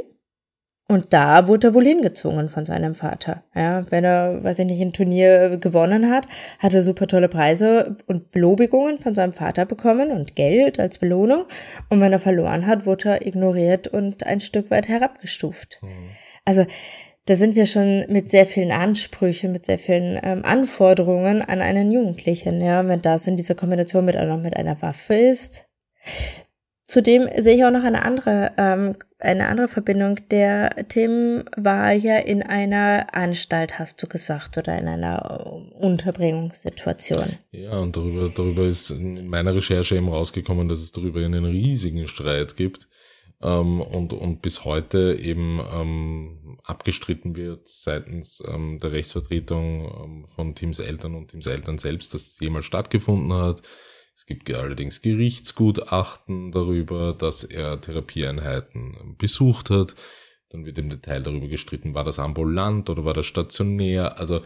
Und 0.88 1.14
da 1.14 1.48
wurde 1.48 1.68
er 1.68 1.74
wohl 1.74 1.86
hingezwungen 1.86 2.50
von 2.50 2.68
seinem 2.68 2.94
Vater. 2.94 3.44
Ja, 3.56 3.84
wenn 3.92 4.04
er, 4.04 4.44
weiß 4.44 4.60
ich 4.60 4.66
nicht, 4.66 4.82
ein 4.82 4.94
Turnier 4.94 5.58
gewonnen 5.58 6.12
hat, 6.12 6.26
hat 6.60 6.74
er 6.74 6.84
super 6.84 7.08
tolle 7.08 7.30
Preise 7.30 7.98
und 8.06 8.32
Belobigungen 8.32 9.00
von 9.00 9.16
seinem 9.16 9.34
Vater 9.34 9.66
bekommen 9.66 10.12
und 10.12 10.36
Geld 10.36 10.80
als 10.80 11.00
Belohnung. 11.00 11.46
Und 11.90 12.00
wenn 12.00 12.14
er 12.14 12.20
verloren 12.20 12.68
hat, 12.68 12.86
wurde 12.86 13.10
er 13.10 13.26
ignoriert 13.26 13.88
und 13.88 14.26
ein 14.26 14.42
Stück 14.42 14.70
weit 14.70 14.88
herabgestuft. 14.88 15.80
Mhm. 15.82 15.90
Also, 16.46 16.66
da 17.30 17.36
sind 17.36 17.56
wir 17.56 17.68
schon 17.68 18.06
mit 18.10 18.28
sehr 18.28 18.48
vielen 18.48 18.72
Ansprüchen, 18.72 19.52
mit 19.52 19.64
sehr 19.64 19.78
vielen 19.78 20.20
ähm, 20.24 20.44
Anforderungen 20.44 21.44
an 21.44 21.62
einen 21.62 21.92
Jugendlichen. 21.92 22.60
Ja, 22.60 22.88
wenn 22.88 23.04
das 23.04 23.28
in 23.28 23.38
dieser 23.38 23.54
Kombination 23.54 24.04
mit, 24.04 24.16
noch 24.16 24.40
mit 24.40 24.58
einer 24.58 24.82
Waffe 24.82 25.14
ist. 25.14 25.68
Zudem 26.88 27.30
sehe 27.38 27.56
ich 27.56 27.64
auch 27.64 27.72
noch 27.72 27.84
eine 27.84 28.04
andere, 28.04 28.52
ähm, 28.58 28.96
eine 29.20 29.48
andere 29.48 29.68
Verbindung. 29.68 30.20
Der 30.32 30.72
Tim 30.88 31.44
war 31.56 31.94
ja 31.94 32.18
in 32.18 32.42
einer 32.42 33.06
Anstalt, 33.14 33.78
hast 33.78 34.02
du 34.02 34.08
gesagt, 34.08 34.58
oder 34.58 34.76
in 34.80 34.88
einer 34.88 35.46
äh, 35.46 35.86
Unterbringungssituation. 35.86 37.38
Ja, 37.52 37.78
und 37.78 37.96
darüber, 37.96 38.32
darüber 38.36 38.64
ist 38.64 38.90
in 38.90 39.28
meiner 39.28 39.54
Recherche 39.54 39.98
eben 39.98 40.10
rausgekommen, 40.10 40.68
dass 40.68 40.80
es 40.80 40.92
darüber 40.92 41.24
einen 41.24 41.46
riesigen 41.46 42.08
Streit 42.08 42.56
gibt 42.56 42.89
ähm, 43.42 43.82
und, 43.82 44.14
und 44.14 44.42
bis 44.42 44.66
heute 44.66 45.18
eben 45.22 45.62
ähm, 45.72 46.58
abgestritten 46.64 47.36
wird 47.36 47.68
seitens 47.68 48.44
ähm, 48.46 48.80
der 48.80 48.92
Rechtsvertretung 48.92 49.86
ähm, 49.86 50.28
von 50.28 50.56
Teams 50.56 50.80
Eltern 50.80 51.16
und 51.16 51.32
Teams 51.32 51.48
Eltern 51.48 51.78
selbst, 51.78 52.14
dass 52.14 52.28
es 52.28 52.40
jemals 52.40 52.66
stattgefunden 52.66 53.34
hat. 53.34 53.62
Es 54.14 54.26
gibt 54.26 54.54
allerdings 54.54 55.02
Gerichtsgutachten 55.02 56.52
darüber, 56.52 57.14
dass 57.14 57.46
er 57.46 57.80
Therapieeinheiten 57.80 59.16
besucht 59.18 59.70
hat. 59.70 59.96
Dann 60.50 60.66
wird 60.66 60.78
im 60.78 60.90
Detail 60.90 61.22
darüber 61.22 61.48
gestritten, 61.48 61.94
war 61.94 62.04
das 62.04 62.20
ambulant 62.20 62.90
oder 62.90 63.06
war 63.06 63.14
das 63.14 63.28
stationär. 63.28 64.18
Also 64.18 64.42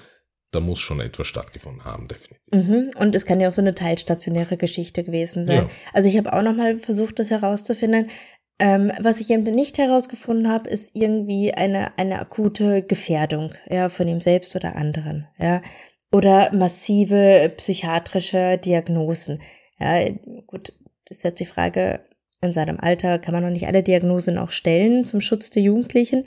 da 0.51 0.59
muss 0.59 0.79
schon 0.79 0.99
etwas 0.99 1.25
stattgefunden 1.25 1.83
haben, 1.85 2.07
definitiv. 2.07 2.53
Mhm. 2.53 2.91
Und 2.99 3.15
es 3.15 3.25
kann 3.25 3.39
ja 3.39 3.49
auch 3.49 3.53
so 3.53 3.61
eine 3.61 3.73
teilstationäre 3.73 4.57
Geschichte 4.57 5.03
gewesen 5.03 5.45
sein. 5.45 5.63
Ja. 5.63 5.69
Also 5.93 6.07
ich 6.07 6.17
habe 6.17 6.31
auch 6.31 6.43
nochmal 6.43 6.77
versucht, 6.77 7.17
das 7.17 7.31
herauszufinden. 7.31 8.11
Ähm, 8.59 8.91
was 8.99 9.19
ich 9.19 9.29
eben 9.29 9.43
nicht 9.43 9.77
herausgefunden 9.77 10.49
habe, 10.49 10.69
ist 10.69 10.91
irgendwie 10.93 11.53
eine, 11.53 11.97
eine 11.97 12.19
akute 12.19 12.83
Gefährdung, 12.83 13.53
ja, 13.69 13.89
von 13.89 14.07
ihm 14.07 14.21
selbst 14.21 14.55
oder 14.55 14.75
anderen, 14.75 15.27
ja. 15.39 15.61
Oder 16.11 16.53
massive 16.53 17.51
psychiatrische 17.57 18.59
Diagnosen. 18.59 19.41
Ja, 19.79 20.05
gut, 20.45 20.73
das 21.05 21.17
ist 21.17 21.23
jetzt 21.23 21.39
die 21.39 21.45
Frage, 21.45 22.01
in 22.41 22.51
seinem 22.51 22.79
Alter 22.79 23.17
kann 23.19 23.33
man 23.33 23.43
noch 23.43 23.49
nicht 23.49 23.67
alle 23.67 23.81
Diagnosen 23.81 24.37
auch 24.37 24.51
stellen 24.51 25.03
zum 25.03 25.21
Schutz 25.21 25.49
der 25.49 25.63
Jugendlichen. 25.63 26.25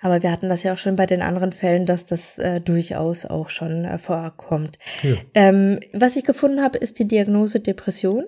Aber 0.00 0.22
wir 0.22 0.30
hatten 0.30 0.50
das 0.50 0.62
ja 0.62 0.74
auch 0.74 0.78
schon 0.78 0.96
bei 0.96 1.06
den 1.06 1.22
anderen 1.22 1.52
Fällen, 1.52 1.86
dass 1.86 2.04
das 2.04 2.38
äh, 2.38 2.60
durchaus 2.60 3.24
auch 3.24 3.48
schon 3.48 3.86
äh, 3.86 3.98
vorkommt. 3.98 4.78
Ja. 5.02 5.16
Ähm, 5.32 5.80
was 5.94 6.16
ich 6.16 6.24
gefunden 6.24 6.62
habe, 6.62 6.76
ist 6.76 6.98
die 6.98 7.06
Diagnose 7.06 7.58
Depression. 7.58 8.26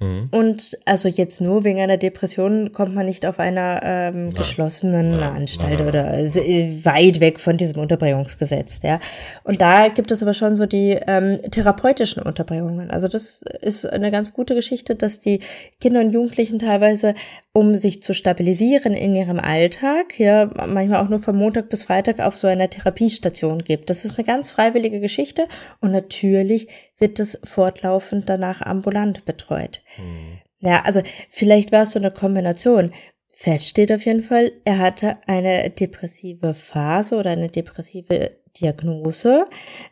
Mhm. 0.00 0.28
Und 0.30 0.78
also 0.84 1.08
jetzt 1.08 1.40
nur 1.40 1.64
wegen 1.64 1.80
einer 1.80 1.96
Depression 1.96 2.72
kommt 2.72 2.94
man 2.94 3.06
nicht 3.06 3.26
auf 3.26 3.40
einer 3.40 3.80
ähm, 3.82 4.32
geschlossenen 4.32 5.10
nein, 5.12 5.36
Anstalt 5.36 5.80
nein, 5.80 5.88
oder 5.88 6.16
äh, 6.16 6.84
weit 6.84 7.18
weg 7.18 7.40
von 7.40 7.56
diesem 7.56 7.80
Unterbringungsgesetz, 7.80 8.82
ja. 8.82 9.00
Und 9.42 9.60
da 9.60 9.88
gibt 9.88 10.12
es 10.12 10.22
aber 10.22 10.34
schon 10.34 10.56
so 10.56 10.66
die 10.66 10.96
ähm, 11.06 11.40
therapeutischen 11.50 12.22
Unterbringungen. 12.22 12.92
Also 12.92 13.08
das 13.08 13.42
ist 13.60 13.86
eine 13.86 14.12
ganz 14.12 14.32
gute 14.32 14.54
Geschichte, 14.54 14.94
dass 14.94 15.18
die 15.18 15.40
Kinder 15.80 16.00
und 16.00 16.12
Jugendlichen 16.12 16.60
teilweise, 16.60 17.14
um 17.58 17.74
sich 17.74 18.04
zu 18.04 18.14
stabilisieren 18.14 18.94
in 18.94 19.16
ihrem 19.16 19.40
Alltag, 19.40 20.20
ja, 20.20 20.48
manchmal 20.68 21.04
auch 21.04 21.08
nur 21.08 21.18
von 21.18 21.36
Montag 21.36 21.68
bis 21.68 21.82
Freitag 21.82 22.20
auf 22.20 22.38
so 22.38 22.46
einer 22.46 22.70
Therapiestation 22.70 23.64
gibt. 23.64 23.90
Das 23.90 24.04
ist 24.04 24.16
eine 24.16 24.24
ganz 24.24 24.52
freiwillige 24.52 25.00
Geschichte 25.00 25.48
und 25.80 25.90
natürlich 25.90 26.68
wird 26.98 27.18
das 27.18 27.40
fortlaufend 27.42 28.28
danach 28.28 28.62
ambulant 28.62 29.24
betreut. 29.24 29.82
Mhm. 29.98 30.38
Ja, 30.60 30.82
also 30.84 31.02
vielleicht 31.28 31.72
war 31.72 31.82
es 31.82 31.90
so 31.90 31.98
eine 31.98 32.12
Kombination. 32.12 32.92
Fest 33.32 33.66
steht 33.66 33.90
auf 33.90 34.04
jeden 34.04 34.22
Fall, 34.22 34.52
er 34.64 34.78
hatte 34.78 35.18
eine 35.26 35.68
depressive 35.70 36.54
Phase 36.54 37.16
oder 37.16 37.30
eine 37.30 37.48
depressive 37.48 38.36
Diagnose, 38.60 39.46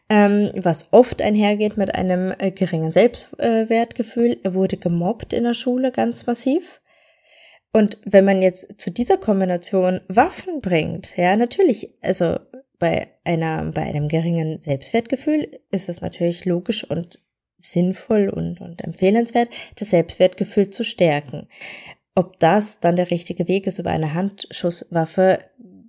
ähm, 0.08 0.50
was 0.54 0.92
oft 0.92 1.20
einhergeht 1.20 1.76
mit 1.76 1.96
einem 1.96 2.32
äh, 2.38 2.52
geringen 2.52 2.92
Selbstwertgefühl. 2.92 4.38
Er 4.44 4.54
wurde 4.54 4.76
gemobbt 4.76 5.32
in 5.32 5.42
der 5.42 5.54
Schule 5.54 5.90
ganz 5.90 6.26
massiv. 6.26 6.80
Und 7.72 7.98
wenn 8.04 8.24
man 8.24 8.40
jetzt 8.40 8.80
zu 8.80 8.90
dieser 8.90 9.18
Kombination 9.18 10.00
Waffen 10.08 10.60
bringt, 10.60 11.16
ja, 11.16 11.36
natürlich, 11.36 11.90
also 12.00 12.38
bei 12.78 13.08
einer, 13.24 13.70
bei 13.72 13.82
einem 13.82 14.08
geringen 14.08 14.60
Selbstwertgefühl 14.60 15.60
ist 15.70 15.88
es 15.88 16.00
natürlich 16.00 16.44
logisch 16.44 16.84
und 16.84 17.18
sinnvoll 17.58 18.28
und, 18.28 18.60
und 18.60 18.82
empfehlenswert, 18.82 19.48
das 19.76 19.90
Selbstwertgefühl 19.90 20.70
zu 20.70 20.84
stärken. 20.84 21.48
Ob 22.14 22.38
das 22.38 22.80
dann 22.80 22.96
der 22.96 23.10
richtige 23.10 23.48
Weg 23.48 23.66
ist 23.66 23.78
über 23.78 23.90
eine 23.90 24.14
Handschusswaffe, 24.14 25.40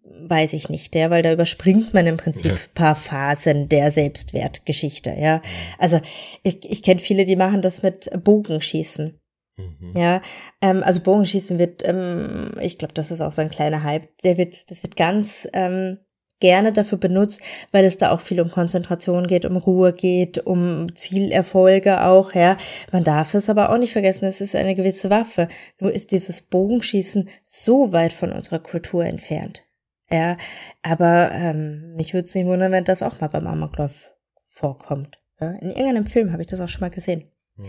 weiß 0.04 0.54
ich 0.54 0.70
nicht, 0.70 0.96
ja, 0.96 1.10
weil 1.10 1.22
da 1.22 1.32
überspringt 1.32 1.94
man 1.94 2.08
im 2.08 2.18
Prinzip 2.18 2.52
ja. 2.52 2.58
paar 2.74 2.96
Phasen 2.96 3.70
der 3.70 3.92
Selbstwertgeschichte, 3.92 5.16
ja. 5.18 5.42
Also 5.78 6.02
ich, 6.44 6.70
ich 6.70 6.84
kenne 6.84 7.00
viele, 7.00 7.26
die 7.26 7.36
machen 7.36 7.62
das 7.62 7.84
mit 7.84 8.10
Bogenschießen. 8.24 9.20
Mhm. 9.58 9.94
Ja, 9.96 10.22
ähm, 10.62 10.84
also 10.84 11.02
Bogenschießen 11.02 11.58
wird, 11.58 11.84
ähm, 11.86 12.52
ich 12.62 12.78
glaube, 12.78 12.94
das 12.94 13.12
ist 13.12 13.22
auch 13.22 13.32
so 13.32 13.42
ein 13.42 13.50
kleiner 13.50 13.84
Hype. 13.84 14.16
Der 14.24 14.38
wird, 14.38 14.70
das 14.72 14.84
wird 14.84 14.96
ganz 14.96 15.48
ähm, 15.54 15.98
gerne 16.40 16.72
dafür 16.72 16.98
benutzt, 16.98 17.42
weil 17.72 17.86
es 17.86 17.98
da 17.98 18.12
auch 18.12 18.22
viel 18.22 18.40
um 18.40 18.52
Konzentration 18.52 19.26
geht, 19.26 19.46
um 19.46 19.58
Ruhe 19.58 19.94
geht, 19.94 20.46
um 20.46 20.94
Zielerfolge 20.96 22.06
auch, 22.06 22.34
ja. 22.34 22.58
Man 22.92 23.04
darf 23.04 23.34
es 23.34 23.50
aber 23.50 23.72
auch 23.72 23.78
nicht 23.78 23.94
vergessen, 23.94 24.26
es 24.26 24.42
ist 24.42 24.56
eine 24.56 24.76
gewisse 24.76 25.10
Waffe. 25.10 25.48
Nur 25.80 25.92
ist 25.92 26.12
dieses 26.12 26.42
Bogenschießen 26.42 27.30
so 27.44 27.92
weit 27.92 28.14
von 28.14 28.32
unserer 28.32 28.60
Kultur 28.60 29.06
entfernt. 29.06 29.64
Ja, 30.10 30.38
aber 30.84 31.32
ähm, 31.34 31.96
mich 31.96 32.14
würde 32.14 32.28
es 32.28 32.36
nicht 32.36 32.46
wundern, 32.46 32.72
wenn 32.72 32.86
das 32.86 33.04
auch 33.04 33.20
mal 33.20 33.28
beim 33.28 33.46
Amoklauf 33.46 34.12
vorkommt. 34.44 35.20
Ja? 35.42 35.52
In 35.60 35.70
irgendeinem 35.70 36.06
Film 36.06 36.32
habe 36.32 36.44
ich 36.44 36.48
das 36.48 36.62
auch 36.62 36.70
schon 36.70 36.82
mal 36.82 36.90
gesehen. 36.90 37.30
Mhm. 37.58 37.66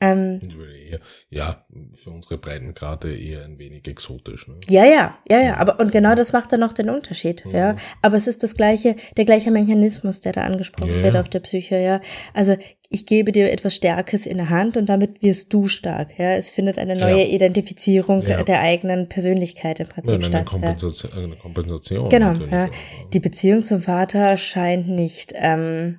Ähm, 0.00 0.38
ja, 1.28 1.64
für 1.94 2.10
unsere 2.10 2.38
Breitengrade 2.38 3.16
eher 3.16 3.44
ein 3.44 3.58
wenig 3.58 3.88
exotisch. 3.88 4.46
Ne? 4.46 4.54
ja, 4.68 4.84
ja, 4.84 5.18
ja, 5.28 5.40
ja, 5.40 5.56
aber 5.56 5.80
und 5.80 5.90
genau 5.90 6.14
das 6.14 6.32
macht 6.32 6.52
dann 6.52 6.60
noch 6.60 6.72
den 6.72 6.88
Unterschied, 6.88 7.44
ja. 7.52 7.74
Aber 8.00 8.16
es 8.16 8.28
ist 8.28 8.44
das 8.44 8.54
gleiche, 8.54 8.94
der 9.16 9.24
gleiche 9.24 9.50
Mechanismus, 9.50 10.20
der 10.20 10.32
da 10.32 10.42
angesprochen 10.42 10.98
Ja, 10.98 11.02
wird 11.02 11.16
auf 11.16 11.28
der 11.28 11.40
Psyche, 11.40 11.76
ja. 11.80 12.00
Also 12.32 12.54
ich 12.90 13.06
gebe 13.06 13.32
dir 13.32 13.50
etwas 13.50 13.74
Starkes 13.74 14.24
in 14.24 14.36
der 14.36 14.50
Hand 14.50 14.76
und 14.76 14.86
damit 14.88 15.20
wirst 15.20 15.52
du 15.52 15.66
stark, 15.66 16.16
ja. 16.16 16.32
Es 16.34 16.48
findet 16.48 16.78
eine 16.78 16.94
neue 16.94 17.22
Ja. 17.24 17.34
Identifizierung 17.34 18.22
Ja. 18.22 18.44
der 18.44 18.60
eigenen 18.60 19.08
Persönlichkeit 19.08 19.80
im 19.80 19.88
Prinzip 19.88 20.14
eine, 20.14 20.24
statt. 20.24 20.46
Kompensation, 20.46 21.12
eine 21.12 21.36
Kompensation. 21.36 22.08
Genau, 22.08 22.32
ja. 22.34 22.66
auch? 22.66 22.70
Die 23.12 23.20
Beziehung 23.20 23.64
zum 23.64 23.82
Vater 23.82 24.36
scheint 24.36 24.88
nicht 24.88 25.32
ähm, 25.34 25.98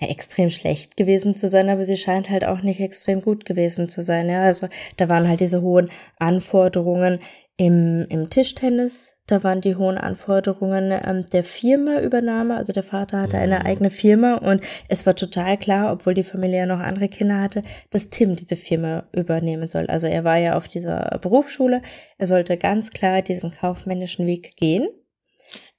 ja, 0.00 0.08
extrem 0.08 0.50
schlecht 0.50 0.96
gewesen 0.96 1.34
zu 1.34 1.48
sein, 1.48 1.68
aber 1.68 1.84
sie 1.84 1.96
scheint 1.96 2.30
halt 2.30 2.44
auch 2.44 2.62
nicht 2.62 2.80
extrem 2.80 3.20
gut 3.22 3.44
gewesen 3.44 3.88
zu 3.88 4.02
sein. 4.02 4.28
Ja, 4.28 4.42
also 4.44 4.68
da 4.96 5.08
waren 5.08 5.28
halt 5.28 5.40
diese 5.40 5.62
hohen 5.62 5.88
Anforderungen 6.18 7.18
im, 7.60 8.06
im 8.08 8.30
Tischtennis, 8.30 9.16
da 9.26 9.42
waren 9.42 9.60
die 9.60 9.74
hohen 9.74 9.98
Anforderungen 9.98 10.92
ähm, 11.04 11.26
der 11.32 11.42
Firmaübernahme. 11.42 12.56
Also 12.56 12.72
der 12.72 12.84
Vater 12.84 13.20
hatte 13.20 13.36
eine 13.36 13.58
Mhm. 13.60 13.66
eigene 13.66 13.90
Firma 13.90 14.34
und 14.36 14.62
es 14.88 15.06
war 15.06 15.16
total 15.16 15.56
klar, 15.58 15.92
obwohl 15.92 16.14
die 16.14 16.22
Familie 16.22 16.58
ja 16.58 16.66
noch 16.66 16.78
andere 16.78 17.08
Kinder 17.08 17.40
hatte, 17.40 17.62
dass 17.90 18.10
Tim 18.10 18.36
diese 18.36 18.54
Firma 18.54 19.08
übernehmen 19.12 19.68
soll. 19.68 19.86
Also 19.86 20.06
er 20.06 20.22
war 20.22 20.36
ja 20.36 20.56
auf 20.56 20.68
dieser 20.68 21.18
Berufsschule, 21.20 21.80
er 22.16 22.26
sollte 22.28 22.56
ganz 22.56 22.90
klar 22.92 23.22
diesen 23.22 23.50
kaufmännischen 23.50 24.26
Weg 24.26 24.54
gehen. 24.56 24.86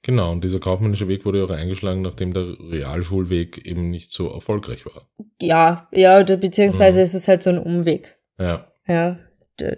Genau, 0.02 0.32
und 0.32 0.42
dieser 0.44 0.60
kaufmännische 0.60 1.08
Weg 1.08 1.24
wurde 1.26 1.38
ja 1.38 1.44
auch 1.44 1.50
eingeschlagen, 1.50 2.00
nachdem 2.02 2.32
der 2.32 2.56
Realschulweg 2.58 3.58
eben 3.66 3.90
nicht 3.90 4.12
so 4.12 4.30
erfolgreich 4.32 4.86
war. 4.86 5.06
Ja, 5.40 5.88
ja, 5.92 6.18
oder 6.20 6.36
beziehungsweise 6.38 7.00
Mhm. 7.00 7.04
ist 7.04 7.14
es 7.14 7.28
halt 7.28 7.42
so 7.42 7.50
ein 7.50 7.58
Umweg. 7.58 8.16
Ja, 8.38 8.66
Ja, 8.86 9.18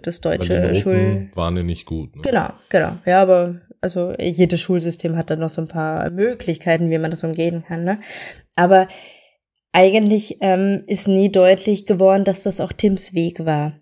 das 0.01 0.23
weil 0.23 0.37
die 0.37 0.47
deutsche 0.47 0.61
Noten 0.61 0.75
Schul. 0.75 1.29
waren 1.35 1.57
ja 1.57 1.63
nicht 1.63 1.85
gut. 1.85 2.15
Ne? 2.15 2.21
Genau, 2.21 2.49
genau. 2.69 2.93
Ja, 3.05 3.21
aber 3.21 3.59
also 3.81 4.13
jedes 4.17 4.61
Schulsystem 4.61 5.17
hat 5.17 5.29
dann 5.29 5.39
noch 5.39 5.49
so 5.49 5.59
ein 5.61 5.67
paar 5.67 6.09
Möglichkeiten, 6.09 6.89
wie 6.89 6.97
man 6.99 7.11
das 7.11 7.23
umgehen 7.25 7.65
kann, 7.67 7.83
ne? 7.83 7.99
Aber 8.55 8.87
eigentlich 9.73 10.37
ähm, 10.41 10.83
ist 10.87 11.07
nie 11.09 11.31
deutlich 11.31 11.85
geworden, 11.85 12.23
dass 12.23 12.43
das 12.43 12.61
auch 12.61 12.71
Tims 12.71 13.13
Weg 13.13 13.45
war. 13.45 13.73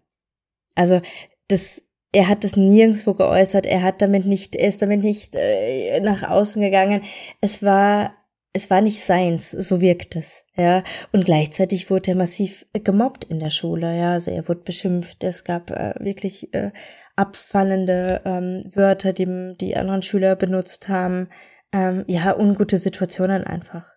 Also 0.73 1.01
das, 1.49 1.83
er 2.11 2.27
hat 2.27 2.43
das 2.43 2.55
nirgendwo 2.57 3.13
geäußert, 3.13 3.65
er 3.65 3.83
hat 3.83 4.01
damit 4.01 4.25
nicht, 4.25 4.55
er 4.55 4.67
ist 4.67 4.81
damit 4.81 5.01
nicht 5.01 5.35
äh, 5.35 5.99
nach 6.01 6.23
außen 6.23 6.61
gegangen. 6.61 7.01
Es 7.39 7.63
war, 7.63 8.13
es 8.53 8.69
war 8.69 8.81
nicht 8.81 9.03
seins, 9.03 9.51
so 9.51 9.79
wirkt 9.79 10.17
es, 10.17 10.45
ja. 10.57 10.83
Und 11.13 11.25
gleichzeitig 11.25 11.89
wurde 11.89 12.11
er 12.11 12.17
massiv 12.17 12.65
gemobbt 12.73 13.23
in 13.25 13.39
der 13.39 13.49
Schule, 13.49 13.97
ja. 13.97 14.11
Also 14.11 14.31
er 14.31 14.47
wurde 14.49 14.61
beschimpft, 14.61 15.23
es 15.23 15.45
gab 15.45 15.71
äh, 15.71 15.93
wirklich 15.99 16.53
äh, 16.53 16.71
abfallende 17.15 18.21
ähm, 18.25 18.63
Wörter, 18.73 19.13
die 19.13 19.55
die 19.59 19.77
anderen 19.77 20.01
Schüler 20.01 20.35
benutzt 20.35 20.89
haben. 20.89 21.29
Ähm, 21.73 22.03
ja, 22.07 22.37
ungute 22.37 22.75
Situationen 22.75 23.45
einfach. 23.45 23.93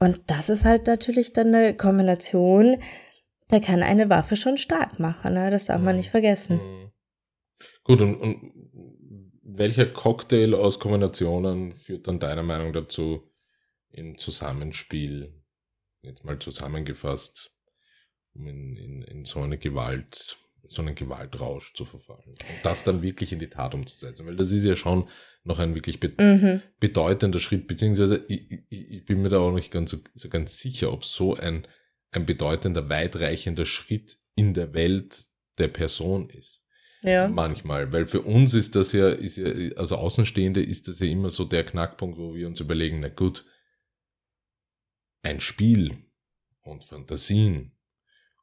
Und 0.00 0.20
das 0.26 0.48
ist 0.48 0.64
halt 0.64 0.88
natürlich 0.88 1.32
dann 1.32 1.54
eine 1.54 1.76
Kombination, 1.76 2.78
da 3.50 3.60
kann 3.60 3.84
eine 3.84 4.10
Waffe 4.10 4.34
schon 4.34 4.56
stark 4.56 4.98
machen, 4.98 5.34
ne? 5.34 5.50
das 5.50 5.66
darf 5.66 5.80
man 5.80 5.94
nicht 5.94 6.10
vergessen. 6.10 6.60
Gut, 7.84 8.00
und, 8.00 8.14
und 8.16 8.52
welcher 9.42 9.86
Cocktail 9.86 10.54
aus 10.54 10.78
Kombinationen 10.78 11.74
führt 11.74 12.06
dann 12.06 12.20
deiner 12.20 12.42
Meinung 12.42 12.72
dazu 12.72 13.28
im 13.90 14.16
Zusammenspiel, 14.18 15.34
jetzt 16.02 16.24
mal 16.24 16.38
zusammengefasst, 16.38 17.52
um 18.34 18.46
in, 18.46 18.76
in, 18.76 19.02
in 19.02 19.24
so 19.24 19.40
eine 19.40 19.58
Gewalt, 19.58 20.36
so 20.68 20.80
einen 20.80 20.94
Gewaltrausch 20.94 21.74
zu 21.74 21.84
verfallen 21.84 22.30
und 22.30 22.58
das 22.64 22.84
dann 22.84 23.02
wirklich 23.02 23.32
in 23.32 23.40
die 23.40 23.50
Tat 23.50 23.74
umzusetzen, 23.74 24.26
weil 24.26 24.36
das 24.36 24.52
ist 24.52 24.64
ja 24.64 24.76
schon 24.76 25.08
noch 25.44 25.58
ein 25.58 25.74
wirklich 25.74 26.00
be 26.00 26.12
Mhm. 26.18 26.62
bedeutender 26.80 27.40
Schritt, 27.40 27.66
beziehungsweise 27.66 28.24
ich, 28.28 28.50
ich, 28.70 28.90
ich 28.90 29.04
bin 29.04 29.20
mir 29.22 29.28
da 29.28 29.38
auch 29.40 29.52
nicht 29.52 29.70
ganz 29.70 29.90
so, 29.90 29.98
so 30.14 30.28
ganz 30.28 30.58
sicher, 30.58 30.92
ob 30.92 31.04
so 31.04 31.34
ein, 31.34 31.66
ein 32.12 32.24
bedeutender, 32.24 32.88
weitreichender 32.88 33.64
Schritt 33.66 34.18
in 34.34 34.54
der 34.54 34.72
Welt 34.72 35.26
der 35.58 35.68
Person 35.68 36.30
ist. 36.30 36.61
Ja. 37.02 37.28
Manchmal, 37.28 37.92
weil 37.92 38.06
für 38.06 38.22
uns 38.22 38.54
ist 38.54 38.76
das 38.76 38.92
ja, 38.92 39.08
ist 39.08 39.36
ja, 39.36 39.46
also 39.76 39.96
Außenstehende 39.96 40.62
ist 40.62 40.88
das 40.88 41.00
ja 41.00 41.06
immer 41.06 41.30
so 41.30 41.44
der 41.44 41.64
Knackpunkt, 41.64 42.18
wo 42.18 42.34
wir 42.34 42.46
uns 42.46 42.60
überlegen, 42.60 43.00
na 43.00 43.08
gut, 43.08 43.44
ein 45.22 45.40
Spiel 45.40 45.96
und 46.62 46.84
Fantasien 46.84 47.72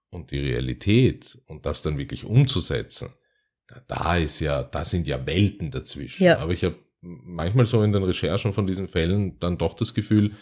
und 0.09 0.31
die 0.31 0.39
Realität 0.39 1.39
und 1.45 1.65
das 1.65 1.81
dann 1.81 1.97
wirklich 1.97 2.25
umzusetzen, 2.25 3.13
na, 3.69 3.81
da 3.87 4.17
ist 4.17 4.39
ja, 4.39 4.63
da 4.63 4.83
sind 4.83 5.07
ja 5.07 5.25
Welten 5.25 5.71
dazwischen. 5.71 6.23
Ja. 6.23 6.39
Aber 6.39 6.51
ich 6.51 6.63
habe 6.63 6.75
manchmal 7.01 7.65
so 7.65 7.81
in 7.83 7.93
den 7.93 8.03
Recherchen 8.03 8.51
von 8.51 8.67
diesen 8.67 8.87
Fällen 8.87 9.39
dann 9.39 9.57
doch 9.57 9.73
das 9.73 9.93
Gefühl, 9.93 10.35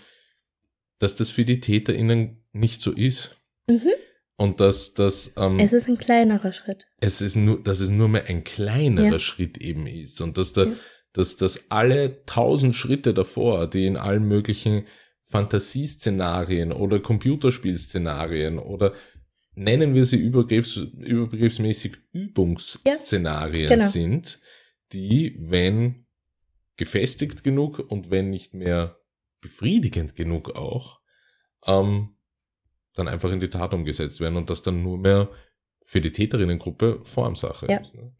dass 0.99 1.15
das 1.15 1.29
für 1.29 1.45
die 1.45 1.59
TäterInnen 1.59 2.43
nicht 2.51 2.81
so 2.81 2.91
ist. 2.91 3.35
Mhm. 3.67 3.91
Und 4.39 4.59
dass 4.59 4.93
das 4.93 5.33
ähm, 5.37 5.59
Es 5.59 5.73
ist 5.73 5.87
ein 5.89 5.97
kleinerer 5.97 6.53
Schritt. 6.53 6.85
es 7.01 7.21
ist 7.21 7.35
nur, 7.35 7.61
dass 7.61 7.79
es 7.79 7.89
nur 7.89 8.07
mehr 8.07 8.25
ein 8.27 8.43
kleinerer 8.43 9.13
Ja. 9.13 9.19
Schritt 9.19 9.57
eben 9.57 9.87
ist 9.87 10.21
und 10.21 10.37
dass 10.37 10.53
da, 10.53 10.65
Ja. 10.65 10.71
dass, 11.13 11.37
dass 11.37 11.71
alle 11.71 12.23
tausend 12.25 12.75
Schritte 12.75 13.13
davor, 13.15 13.67
die 13.67 13.85
in 13.87 13.97
allen 13.97 14.23
möglichen 14.27 14.85
Fantasieszenarien 15.23 16.71
oder 16.71 16.99
Computerspielszenarien 16.99 18.59
oder 18.59 18.93
nennen 19.55 19.95
wir 19.95 20.05
sie 20.05 20.17
übergriffs, 20.17 20.77
übergriffsmäßig 20.77 21.93
Übungsszenarien 22.11 23.69
genau. 23.69 23.87
sind, 23.87 24.39
die, 24.93 25.35
wenn 25.39 26.05
gefestigt 26.77 27.43
genug 27.43 27.79
und 27.79 28.11
wenn 28.11 28.29
nicht 28.29 28.53
mehr 28.53 28.99
befriedigend 29.41 30.15
genug 30.15 30.55
auch, 30.55 30.99
ähm, 31.65 32.09
dann 32.97 33.07
einfach 33.07 33.31
in 33.31 33.39
die 33.39 33.49
Tat 33.49 33.73
umgesetzt 33.73 34.19
werden 34.19 34.35
und 34.37 34.49
das 34.49 34.61
dann 34.61 34.83
nur 34.83 34.97
mehr 34.97 35.29
für 35.83 36.01
die 36.01 36.11
Täterinnengruppe 36.11 36.99
Formsache 37.03 37.67
Ja. 37.71 37.79
ist. 37.79 37.95
Ne? 37.95 38.11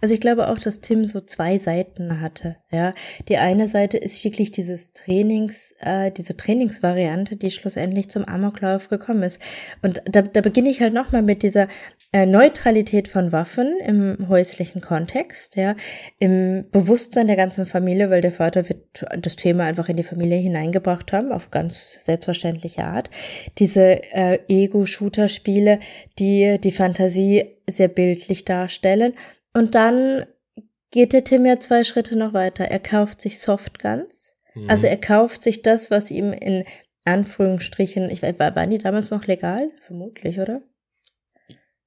Also 0.00 0.14
ich 0.14 0.20
glaube 0.20 0.48
auch, 0.48 0.58
dass 0.58 0.80
Tim 0.80 1.04
so 1.04 1.20
zwei 1.20 1.58
Seiten 1.58 2.20
hatte. 2.20 2.56
Ja, 2.70 2.94
die 3.28 3.36
eine 3.36 3.68
Seite 3.68 3.96
ist 3.98 4.22
wirklich 4.24 4.52
dieses 4.52 4.92
Trainings, 4.92 5.74
äh, 5.80 6.10
diese 6.10 6.36
Trainingsvariante, 6.36 7.36
die 7.36 7.50
schlussendlich 7.50 8.10
zum 8.10 8.24
Amoklauf 8.24 8.88
gekommen 8.88 9.22
ist. 9.22 9.40
Und 9.82 10.02
da, 10.04 10.22
da 10.22 10.40
beginne 10.40 10.70
ich 10.70 10.80
halt 10.80 10.94
nochmal 10.94 11.22
mit 11.22 11.42
dieser 11.42 11.68
äh, 12.12 12.26
Neutralität 12.26 13.08
von 13.08 13.32
Waffen 13.32 13.78
im 13.84 14.28
häuslichen 14.28 14.80
Kontext, 14.80 15.56
ja, 15.56 15.76
im 16.18 16.64
Bewusstsein 16.70 17.26
der 17.26 17.36
ganzen 17.36 17.66
Familie, 17.66 18.10
weil 18.10 18.20
der 18.20 18.32
Vater 18.32 18.68
wird 18.68 19.04
das 19.18 19.36
Thema 19.36 19.64
einfach 19.64 19.88
in 19.88 19.96
die 19.96 20.02
Familie 20.02 20.38
hineingebracht 20.38 21.12
haben, 21.12 21.32
auf 21.32 21.50
ganz 21.50 21.96
selbstverständliche 22.00 22.84
Art. 22.84 23.10
Diese 23.58 24.02
äh, 24.12 24.38
Ego-Shooter-Spiele, 24.48 25.80
die 26.18 26.58
die 26.62 26.72
Fantasie 26.72 27.56
sehr 27.68 27.88
bildlich 27.88 28.44
darstellen. 28.44 29.14
Und 29.54 29.74
dann 29.74 30.26
geht 30.90 31.12
der 31.12 31.24
Tim 31.24 31.44
ja 31.46 31.58
zwei 31.60 31.84
Schritte 31.84 32.16
noch 32.16 32.32
weiter. 32.32 32.64
Er 32.64 32.78
kauft 32.80 33.20
sich 33.20 33.38
Softguns. 33.40 34.36
Mhm. 34.54 34.68
Also 34.70 34.86
er 34.86 34.96
kauft 34.96 35.42
sich 35.42 35.62
das, 35.62 35.90
was 35.90 36.10
ihm 36.10 36.32
in 36.32 36.64
Anführungsstrichen, 37.04 38.10
ich 38.10 38.22
weiß, 38.22 38.38
war- 38.38 38.54
waren 38.56 38.70
die 38.70 38.78
damals 38.78 39.10
noch 39.10 39.26
legal? 39.26 39.70
Vermutlich, 39.80 40.38
oder? 40.40 40.62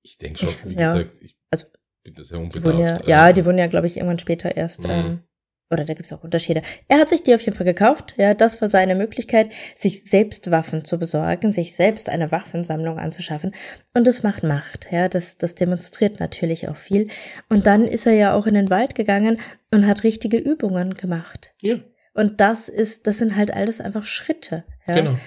ich 0.06 0.17
denke 0.17 0.38
schon, 0.39 0.54
wie 0.65 0.76
Ja. 0.76 0.93
gesagt, 0.97 1.17
ich 1.21 1.38
Also, 1.49 1.65
bin 2.04 2.13
da 2.13 2.23
sehr 2.26 2.38
Die 2.38 2.43
unbedarft. 2.43 2.65
wurden 2.67 2.80
ja, 2.84 2.97
äh, 2.97 3.10
ja, 3.10 3.32
die 3.34 3.45
wurden 3.45 3.58
ja, 3.58 3.67
glaube 3.67 3.88
ich, 3.88 3.95
irgendwann 3.95 4.19
später 4.19 4.58
erst, 4.58 4.84
Mhm. 4.84 4.89
ähm, 4.89 5.23
oder 5.71 5.86
da 5.86 5.93
gibt's 5.93 6.13
auch 6.13 6.23
Unterschiede. 6.23 6.62
Er 6.88 6.99
hat 6.99 7.10
sich 7.10 7.23
die 7.23 7.34
auf 7.34 7.41
jeden 7.41 7.58
Fall 7.58 7.65
gekauft. 7.65 8.13
Ja, 8.17 8.34
das 8.34 8.62
war 8.62 8.69
seine 8.69 8.95
Möglichkeit, 8.95 9.49
sich 9.76 10.04
selbst 10.06 10.52
Waffen 10.52 10.86
zu 10.86 10.99
besorgen, 10.99 11.52
sich 11.52 11.76
selbst 11.76 12.10
eine 12.10 12.32
Waffensammlung 12.32 12.99
anzuschaffen. 12.99 13.54
Und 13.93 14.06
das 14.06 14.23
macht 14.23 14.43
Macht. 14.43 14.88
Ja, 14.91 15.10
das, 15.10 15.38
das 15.38 15.56
demonstriert 15.56 16.19
natürlich 16.19 16.67
auch 16.67 16.76
viel. 16.76 17.08
Und 17.49 17.65
dann 17.65 17.86
ist 17.86 18.06
er 18.06 18.13
ja 18.13 18.34
auch 18.34 18.45
in 18.45 18.54
den 18.54 18.69
Wald 18.69 18.95
gegangen 18.95 19.39
und 19.71 19.88
hat 19.88 20.04
richtige 20.04 20.38
Übungen 20.38 20.93
gemacht. 20.95 21.54
ja, 21.62 21.76
Und 22.13 22.39
das 22.39 22.69
ist, 22.69 23.08
das 23.08 23.17
sind 23.17 23.36
halt 23.36 23.52
alles 23.52 23.82
einfach 23.82 24.04
Schritte. 24.04 24.63
Ja? 24.86 24.93
genau. 24.95 25.17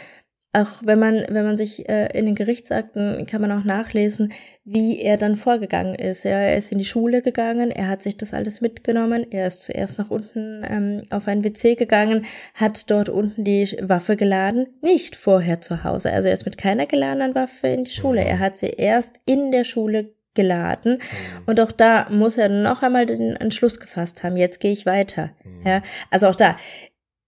Auch 0.56 0.80
wenn 0.82 0.98
man, 0.98 1.26
wenn 1.28 1.44
man 1.44 1.58
sich 1.58 1.86
äh, 1.86 2.06
in 2.18 2.24
den 2.24 2.34
Gerichtsakten 2.34 3.26
kann 3.26 3.42
man 3.42 3.52
auch 3.52 3.64
nachlesen, 3.64 4.32
wie 4.64 5.02
er 5.02 5.18
dann 5.18 5.36
vorgegangen 5.36 5.94
ist. 5.94 6.24
Er 6.24 6.56
ist 6.56 6.72
in 6.72 6.78
die 6.78 6.86
Schule 6.86 7.20
gegangen, 7.20 7.70
er 7.70 7.88
hat 7.88 8.00
sich 8.00 8.16
das 8.16 8.32
alles 8.32 8.62
mitgenommen, 8.62 9.26
er 9.30 9.48
ist 9.48 9.64
zuerst 9.64 9.98
nach 9.98 10.10
unten 10.10 10.64
ähm, 10.66 11.02
auf 11.10 11.28
ein 11.28 11.44
WC 11.44 11.74
gegangen, 11.74 12.24
hat 12.54 12.90
dort 12.90 13.10
unten 13.10 13.44
die 13.44 13.76
Waffe 13.82 14.16
geladen, 14.16 14.66
nicht 14.80 15.14
vorher 15.14 15.60
zu 15.60 15.84
Hause. 15.84 16.10
Also 16.10 16.28
er 16.28 16.34
ist 16.34 16.46
mit 16.46 16.56
keiner 16.56 16.86
geladenen 16.86 17.34
Waffe 17.34 17.68
in 17.68 17.84
die 17.84 17.90
Schule. 17.90 18.22
Mhm. 18.22 18.26
Er 18.26 18.38
hat 18.38 18.56
sie 18.56 18.70
erst 18.70 19.20
in 19.26 19.52
der 19.52 19.64
Schule 19.64 20.14
geladen. 20.32 21.00
Und 21.44 21.60
auch 21.60 21.72
da 21.72 22.08
muss 22.08 22.38
er 22.38 22.48
noch 22.48 22.82
einmal 22.82 23.04
den 23.04 23.36
Entschluss 23.36 23.78
gefasst 23.78 24.24
haben, 24.24 24.38
jetzt 24.38 24.60
gehe 24.60 24.72
ich 24.72 24.86
weiter. 24.86 25.32
Mhm. 25.44 25.66
Ja, 25.66 25.82
also 26.10 26.28
auch 26.28 26.34
da, 26.34 26.56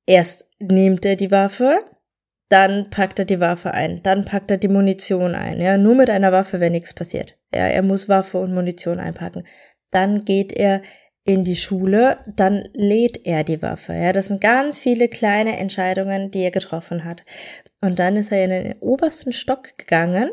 erst 0.06 0.48
nimmt 0.60 1.04
er 1.04 1.16
die 1.16 1.30
Waffe, 1.30 1.78
dann 2.48 2.90
packt 2.90 3.18
er 3.18 3.24
die 3.24 3.40
Waffe 3.40 3.72
ein, 3.72 4.02
dann 4.02 4.24
packt 4.24 4.50
er 4.50 4.56
die 4.56 4.68
Munition 4.68 5.34
ein. 5.34 5.60
Ja, 5.60 5.76
nur 5.76 5.94
mit 5.94 6.10
einer 6.10 6.32
Waffe 6.32 6.60
wäre 6.60 6.70
nichts 6.70 6.94
passiert. 6.94 7.36
Ja, 7.54 7.66
er 7.66 7.82
muss 7.82 8.08
Waffe 8.08 8.38
und 8.38 8.54
Munition 8.54 9.00
einpacken. 9.00 9.44
Dann 9.90 10.24
geht 10.24 10.52
er 10.52 10.82
in 11.24 11.44
die 11.44 11.56
Schule, 11.56 12.18
dann 12.36 12.68
lädt 12.72 13.26
er 13.26 13.44
die 13.44 13.60
Waffe. 13.60 13.92
Ja, 13.92 14.12
das 14.12 14.28
sind 14.28 14.40
ganz 14.40 14.78
viele 14.78 15.08
kleine 15.08 15.58
Entscheidungen, 15.58 16.30
die 16.30 16.40
er 16.40 16.50
getroffen 16.50 17.04
hat. 17.04 17.22
Und 17.82 17.98
dann 17.98 18.16
ist 18.16 18.32
er 18.32 18.44
in 18.44 18.50
den 18.50 18.74
obersten 18.80 19.32
Stock 19.32 19.76
gegangen. 19.76 20.30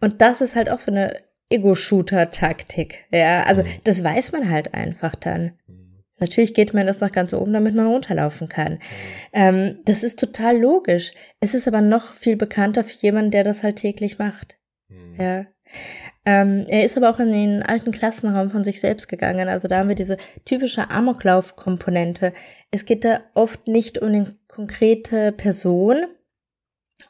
Und 0.00 0.22
das 0.22 0.40
ist 0.40 0.54
halt 0.54 0.70
auch 0.70 0.78
so 0.78 0.92
eine 0.92 1.16
Ego-Shooter-Taktik. 1.50 3.06
Ja, 3.10 3.42
also 3.42 3.64
mhm. 3.64 3.68
das 3.82 4.04
weiß 4.04 4.30
man 4.32 4.48
halt 4.48 4.72
einfach 4.72 5.16
dann. 5.16 5.52
Mhm. 6.18 6.26
Natürlich 6.26 6.54
geht 6.54 6.74
man 6.74 6.86
das 6.86 7.00
noch 7.00 7.12
ganz 7.12 7.32
oben, 7.34 7.52
damit 7.52 7.74
man 7.74 7.86
runterlaufen 7.86 8.48
kann. 8.48 8.74
Mhm. 8.74 8.78
Ähm, 9.32 9.78
das 9.84 10.02
ist 10.02 10.18
total 10.18 10.58
logisch. 10.58 11.12
Es 11.40 11.54
ist 11.54 11.68
aber 11.68 11.80
noch 11.80 12.14
viel 12.14 12.36
bekannter 12.36 12.84
für 12.84 12.98
jemanden, 12.98 13.30
der 13.30 13.44
das 13.44 13.62
halt 13.62 13.76
täglich 13.76 14.18
macht. 14.18 14.58
Ja. 15.18 15.46
Ähm, 16.24 16.64
er 16.68 16.84
ist 16.84 16.96
aber 16.96 17.10
auch 17.10 17.18
in 17.18 17.32
den 17.32 17.62
alten 17.62 17.92
Klassenraum 17.92 18.50
von 18.50 18.64
sich 18.64 18.80
selbst 18.80 19.08
gegangen. 19.08 19.48
Also 19.48 19.68
da 19.68 19.78
haben 19.78 19.88
wir 19.88 19.96
diese 19.96 20.16
typische 20.44 20.90
Amoklauf-Komponente. 20.90 22.32
Es 22.70 22.84
geht 22.84 23.04
da 23.04 23.20
oft 23.34 23.68
nicht 23.68 23.98
um 23.98 24.08
eine 24.08 24.36
konkrete 24.48 25.32
Person, 25.32 26.06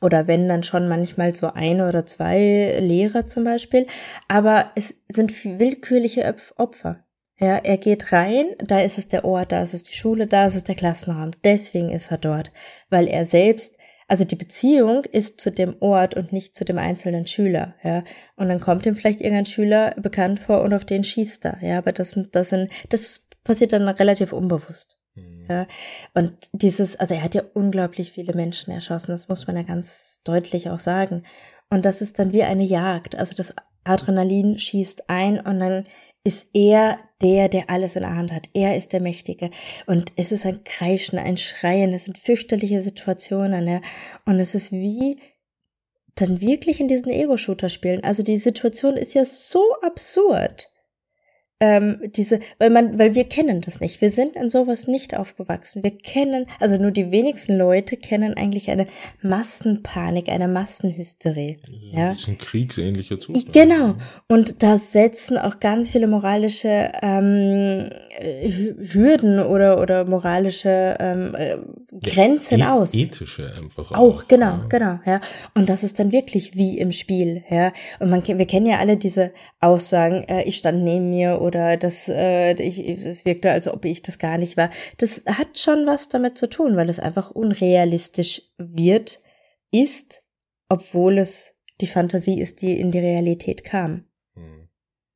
oder 0.02 0.26
wenn 0.26 0.48
dann 0.48 0.62
schon 0.62 0.88
manchmal 0.88 1.34
so 1.34 1.52
eine 1.52 1.88
oder 1.88 2.04
zwei 2.04 2.78
Lehrer 2.80 3.24
zum 3.24 3.44
Beispiel, 3.44 3.86
aber 4.28 4.72
es 4.74 4.94
sind 5.08 5.32
willkürliche 5.58 6.34
Opfer. 6.56 7.05
Ja, 7.38 7.56
er 7.58 7.76
geht 7.76 8.12
rein, 8.12 8.46
da 8.58 8.80
ist 8.80 8.96
es 8.96 9.08
der 9.08 9.24
Ort, 9.24 9.52
da 9.52 9.62
ist 9.62 9.74
es 9.74 9.82
die 9.82 9.92
Schule, 9.92 10.26
da 10.26 10.46
ist 10.46 10.54
es 10.54 10.64
der 10.64 10.74
Klassenraum. 10.74 11.32
Deswegen 11.44 11.90
ist 11.90 12.10
er 12.10 12.18
dort, 12.18 12.50
weil 12.88 13.08
er 13.08 13.26
selbst 13.26 13.76
also 14.08 14.24
die 14.24 14.36
Beziehung 14.36 15.04
ist 15.04 15.40
zu 15.40 15.50
dem 15.50 15.76
Ort 15.80 16.14
und 16.14 16.32
nicht 16.32 16.54
zu 16.54 16.64
dem 16.64 16.78
einzelnen 16.78 17.26
Schüler, 17.26 17.74
ja. 17.82 18.02
Und 18.36 18.48
dann 18.48 18.60
kommt 18.60 18.86
ihm 18.86 18.94
vielleicht 18.94 19.20
irgendein 19.20 19.46
Schüler 19.46 19.94
bekannt 19.96 20.38
vor 20.38 20.62
und 20.62 20.72
auf 20.72 20.84
den 20.84 21.02
schießt 21.02 21.44
er, 21.44 21.58
ja. 21.60 21.78
Aber 21.78 21.92
das, 21.92 22.16
das 22.30 22.50
sind, 22.50 22.70
das 22.90 23.26
passiert 23.42 23.72
dann 23.72 23.88
relativ 23.88 24.32
unbewusst. 24.32 24.98
Mhm. 25.16 25.46
Ja. 25.48 25.66
Und 26.14 26.32
dieses, 26.52 26.94
also 26.96 27.14
er 27.14 27.22
hat 27.24 27.34
ja 27.34 27.42
unglaublich 27.54 28.12
viele 28.12 28.34
Menschen 28.34 28.72
erschossen, 28.72 29.10
das 29.10 29.28
muss 29.28 29.46
man 29.48 29.56
ja 29.56 29.62
ganz 29.62 30.20
deutlich 30.24 30.70
auch 30.70 30.78
sagen. 30.78 31.24
Und 31.68 31.84
das 31.84 32.00
ist 32.00 32.20
dann 32.20 32.32
wie 32.32 32.44
eine 32.44 32.64
Jagd. 32.64 33.16
Also 33.16 33.34
das 33.34 33.54
Adrenalin 33.82 34.58
schießt 34.58 35.10
ein 35.10 35.40
und 35.40 35.58
dann 35.58 35.84
ist 36.22 36.48
er 36.52 36.98
der, 37.22 37.48
der 37.48 37.70
alles 37.70 37.96
in 37.96 38.02
der 38.02 38.14
Hand 38.14 38.32
hat. 38.32 38.48
Er 38.52 38.76
ist 38.76 38.92
der 38.92 39.00
Mächtige. 39.00 39.50
Und 39.86 40.12
es 40.16 40.32
ist 40.32 40.44
ein 40.44 40.64
Kreischen, 40.64 41.18
ein 41.18 41.36
Schreien, 41.36 41.92
es 41.92 42.04
sind 42.04 42.18
fürchterliche 42.18 42.80
Situationen. 42.80 43.66
Ja? 43.66 43.80
Und 44.24 44.38
es 44.40 44.54
ist 44.54 44.72
wie 44.72 45.18
dann 46.14 46.40
wirklich 46.40 46.80
in 46.80 46.88
diesen 46.88 47.10
Ego-Shooter 47.12 47.68
spielen. 47.68 48.02
Also 48.04 48.22
die 48.22 48.38
Situation 48.38 48.96
ist 48.96 49.14
ja 49.14 49.24
so 49.24 49.62
absurd 49.82 50.68
ähm, 51.58 51.98
diese, 52.14 52.40
weil 52.58 52.68
man, 52.68 52.98
weil 52.98 53.14
wir 53.14 53.24
kennen 53.24 53.62
das 53.62 53.80
nicht. 53.80 54.02
Wir 54.02 54.10
sind 54.10 54.36
in 54.36 54.50
sowas 54.50 54.86
nicht 54.86 55.16
aufgewachsen. 55.16 55.82
Wir 55.82 55.96
kennen, 55.96 56.46
also 56.60 56.76
nur 56.76 56.90
die 56.90 57.10
wenigsten 57.10 57.56
Leute 57.56 57.96
kennen 57.96 58.34
eigentlich 58.34 58.70
eine 58.70 58.86
Massenpanik, 59.22 60.28
eine 60.28 60.48
Massenhysterie. 60.48 61.58
Ja, 61.92 62.10
das 62.10 62.20
ist 62.20 62.28
ein 62.28 62.38
kriegsähnlicher 62.38 63.18
Zustand. 63.18 63.54
Genau. 63.54 63.94
Und 64.28 64.62
da 64.62 64.76
setzen 64.76 65.38
auch 65.38 65.58
ganz 65.58 65.90
viele 65.90 66.06
moralische 66.08 66.92
ähm, 67.00 67.90
Hürden 68.20 69.40
oder 69.40 69.80
oder 69.80 70.06
moralische 70.08 70.96
ähm, 71.00 71.34
äh, 71.34 71.56
Grenzen 72.02 72.58
ja, 72.58 72.76
e 72.76 72.78
aus. 72.78 72.94
Ethische 72.94 73.50
einfach 73.56 73.92
auch. 73.92 73.96
Auch 73.96 74.28
genau, 74.28 74.46
ja. 74.46 74.66
genau. 74.68 74.98
Ja. 75.06 75.20
Und 75.54 75.70
das 75.70 75.84
ist 75.84 75.98
dann 75.98 76.12
wirklich 76.12 76.54
wie 76.54 76.78
im 76.78 76.92
Spiel. 76.92 77.44
Ja. 77.48 77.72
Und 77.98 78.10
man, 78.10 78.26
wir 78.26 78.46
kennen 78.46 78.66
ja 78.66 78.78
alle 78.78 78.98
diese 78.98 79.32
Aussagen. 79.60 80.24
Äh, 80.28 80.42
ich 80.42 80.56
stand 80.56 80.82
neben 80.82 81.08
mir 81.08 81.40
oder 81.46 81.76
das, 81.76 82.08
äh, 82.08 82.52
ich, 82.62 82.78
es 82.78 83.24
wirkte, 83.24 83.50
als 83.50 83.68
ob 83.68 83.84
ich 83.84 84.02
das 84.02 84.18
gar 84.18 84.36
nicht 84.36 84.56
war. 84.56 84.70
Das 84.98 85.22
hat 85.26 85.58
schon 85.58 85.86
was 85.86 86.08
damit 86.08 86.36
zu 86.36 86.48
tun, 86.48 86.76
weil 86.76 86.88
es 86.88 86.98
einfach 86.98 87.30
unrealistisch 87.30 88.42
wird, 88.58 89.20
ist, 89.70 90.22
obwohl 90.68 91.18
es 91.18 91.56
die 91.80 91.86
Fantasie 91.86 92.40
ist, 92.40 92.62
die 92.62 92.78
in 92.78 92.90
die 92.90 92.98
Realität 92.98 93.64
kam. 93.64 94.04
Hm. 94.34 94.68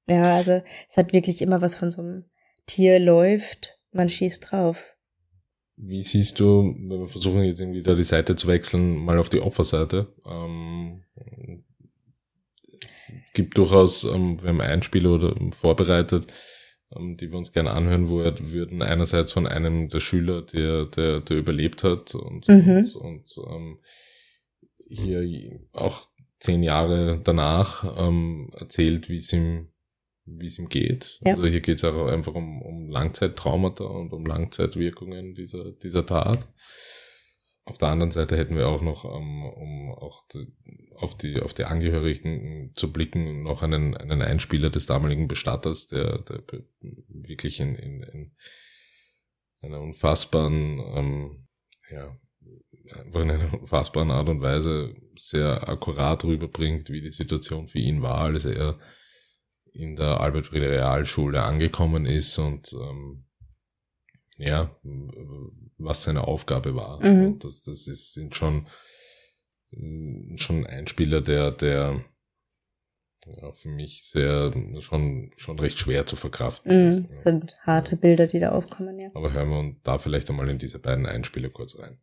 Ja, 0.09 0.37
also 0.37 0.63
es 0.89 0.97
hat 0.97 1.13
wirklich 1.13 1.43
immer 1.43 1.61
was 1.61 1.77
von 1.77 1.91
so 1.91 2.01
einem 2.03 2.25
Tier 2.67 2.99
läuft, 2.99 3.79
man 3.93 4.09
schießt 4.09 4.51
drauf. 4.51 4.97
Wie 5.77 6.03
siehst 6.03 6.39
du, 6.39 6.75
wenn 6.77 7.01
wir 7.01 7.07
versuchen 7.07 7.43
jetzt 7.43 7.61
irgendwie 7.61 7.83
da 7.83 7.95
die 7.95 8.03
Seite 8.03 8.37
zu 8.37 8.47
wechseln, 8.49 8.97
mal 8.97 9.19
auf 9.19 9.31
die 9.31 9.41
Opferseite? 9.41 10.13
Ähm, 10.27 11.05
gibt 13.33 13.57
durchaus, 13.59 14.05
ähm, 14.05 14.41
wir 14.43 14.49
haben 14.49 14.61
Einspieler 14.61 15.11
oder 15.11 15.35
vorbereitet, 15.53 16.27
ähm, 16.97 17.17
die 17.17 17.31
wir 17.31 17.39
uns 17.39 17.53
gerne 17.53 17.71
anhören, 17.71 18.09
wo 18.09 18.19
wir 18.19 18.51
würden 18.51 18.83
einerseits 18.83 19.33
von 19.33 19.47
einem 19.47 19.89
der 19.89 20.01
Schüler, 20.01 20.43
der, 20.43 20.87
der, 20.87 21.21
der 21.21 21.37
überlebt 21.37 21.85
hat 21.85 22.15
und, 22.15 22.49
mhm. 22.49 22.89
und, 22.95 22.97
und 22.97 23.37
ähm, 23.49 23.79
hier 24.79 25.61
auch 25.73 26.09
zehn 26.41 26.63
Jahre 26.63 27.21
danach 27.23 27.97
ähm, 27.99 28.51
erzählt, 28.59 29.09
wie 29.09 29.19
es 29.19 29.33
ihm 29.33 29.69
wie 30.39 30.47
es 30.47 30.59
ihm 30.59 30.69
geht. 30.69 31.19
Ja. 31.25 31.33
Also 31.33 31.47
hier 31.47 31.61
geht 31.61 31.79
es 31.79 31.85
auch 31.85 32.07
einfach 32.07 32.35
um, 32.35 32.63
um 32.63 32.89
Langzeittraumata 32.89 33.85
und 33.85 34.13
um 34.13 34.27
Langzeitwirkungen 34.27 35.35
dieser, 35.35 35.73
dieser 35.73 36.07
Tat. 36.07 36.47
Auf 37.71 37.79
der 37.79 37.89
anderen 37.89 38.11
Seite 38.11 38.37
hätten 38.37 38.57
wir 38.57 38.67
auch 38.67 38.83
noch, 38.83 39.05
um, 39.05 39.13
ähm, 39.13 39.45
um 39.45 39.91
auch 39.93 40.25
auf 40.97 41.17
die, 41.17 41.41
auf 41.41 41.55
die 41.55 41.67
Angehörigen 41.67 42.73
zu 42.75 42.93
blicken, 42.93 43.45
noch 43.45 43.63
einen, 43.63 43.97
einen 43.97 44.23
Einspieler 44.23 44.71
des 44.71 44.87
damaligen 44.87 45.29
Bestatters, 45.29 45.87
der, 45.87 46.19
der 46.19 46.43
wirklich 46.81 47.61
in, 47.61 47.77
in, 47.77 48.03
in 48.03 48.33
einer 49.61 49.81
unfassbaren, 49.81 50.81
ähm, 50.97 51.49
ja, 51.93 52.17
einfach 53.05 53.21
in 53.21 53.31
einer 53.31 53.55
unfassbaren 53.55 54.11
Art 54.11 54.29
und 54.29 54.43
Weise 54.43 54.93
sehr 55.15 55.69
akkurat 55.69 56.25
rüberbringt, 56.25 56.91
wie 56.91 57.01
die 57.01 57.11
Situation 57.11 57.69
für 57.69 57.79
ihn 57.79 58.03
war, 58.03 58.23
als 58.23 58.47
er 58.47 58.81
in 59.73 59.95
der 59.95 60.21
Albert 60.21 60.49
Friede 60.49 60.71
Realschule 60.71 61.45
angekommen 61.45 62.05
ist 62.05 62.37
und 62.37 62.73
ähm, 62.73 63.27
ja, 64.39 64.77
was 65.81 66.05
seine 66.05 66.27
Aufgabe 66.27 66.75
war. 66.75 67.05
Mhm. 67.05 67.27
Und 67.27 67.45
das, 67.45 67.63
das 67.63 67.87
ist, 67.87 68.13
sind 68.13 68.35
schon, 68.35 68.67
schon 70.37 70.67
ein 70.67 70.87
Spieler, 70.87 71.21
der, 71.21 71.51
der 71.51 72.01
ja, 73.27 73.53
für 73.53 73.69
mich 73.69 74.09
sehr, 74.09 74.51
schon, 74.81 75.31
schon 75.37 75.59
recht 75.59 75.79
schwer 75.79 76.07
zu 76.07 76.17
verkraften 76.17 76.73
mhm, 76.73 76.89
ist. 76.89 77.11
Das 77.11 77.23
sind 77.23 77.55
harte 77.67 77.93
ja. 77.93 77.99
Bilder, 77.99 78.27
die 78.27 78.41
da 78.41 78.51
aufkommen, 78.51 78.99
ja. 78.99 79.11
Aber 79.15 79.33
hören 79.33 79.51
wir 79.51 79.59
uns 79.59 79.77
da 79.83 79.99
vielleicht 79.99 80.31
einmal 80.31 80.49
in 80.49 80.59
diese 80.59 80.79
beiden 80.79 81.07
Einspiele 81.07 81.51
kurz 81.51 81.79
rein. 81.79 81.99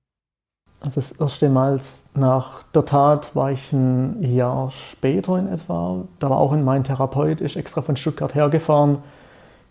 Also 0.80 1.02
das 1.02 1.12
erste 1.14 1.50
Mal 1.50 1.82
nach 2.14 2.62
der 2.64 2.86
Tat 2.86 3.36
war 3.36 3.52
ich 3.52 3.74
ein 3.74 4.22
Jahr 4.22 4.70
später 4.70 5.40
in 5.40 5.48
etwa. 5.48 6.08
Da 6.20 6.30
war 6.30 6.38
auch 6.38 6.56
mein 6.56 6.84
Therapeut, 6.84 7.42
ist 7.42 7.56
extra 7.56 7.82
von 7.82 7.98
Stuttgart 7.98 8.36
hergefahren. 8.36 9.00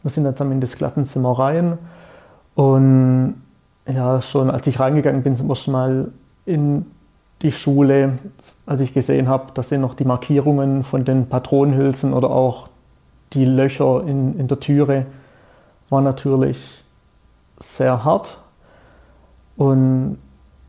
Wir 0.03 0.11
sind 0.11 0.25
dann 0.25 0.35
zusammen 0.37 0.53
in 0.53 0.61
das 0.61 0.77
Klassenzimmer 0.77 1.39
rein 1.39 1.79
und 2.55 3.43
ja, 3.87 4.21
schon 4.23 4.51
als 4.51 4.67
ich 4.67 4.81
reingegangen 4.81 5.23
bin 5.23 5.37
zum 5.37 5.49
ersten 5.49 5.73
Mal 5.73 6.13
in 6.45 6.87
die 7.43 7.53
Schule, 7.53 8.19
als 8.65 8.81
ich 8.81 8.95
gesehen 8.95 9.29
habe, 9.29 9.53
da 9.55 9.63
sind 9.63 9.81
noch 9.81 9.95
die 9.95 10.05
Markierungen 10.05 10.85
von 10.85 11.05
den 11.05 11.29
Patronenhülsen 11.29 12.13
oder 12.13 12.31
auch 12.31 12.69
die 13.33 13.45
Löcher 13.45 14.03
in, 14.07 14.39
in 14.39 14.49
der 14.49 14.61
Türe, 14.61 15.07
war 15.91 16.01
natürlich 16.01 16.59
sehr 17.59 18.05
hart. 18.05 18.39
Und 19.57 20.19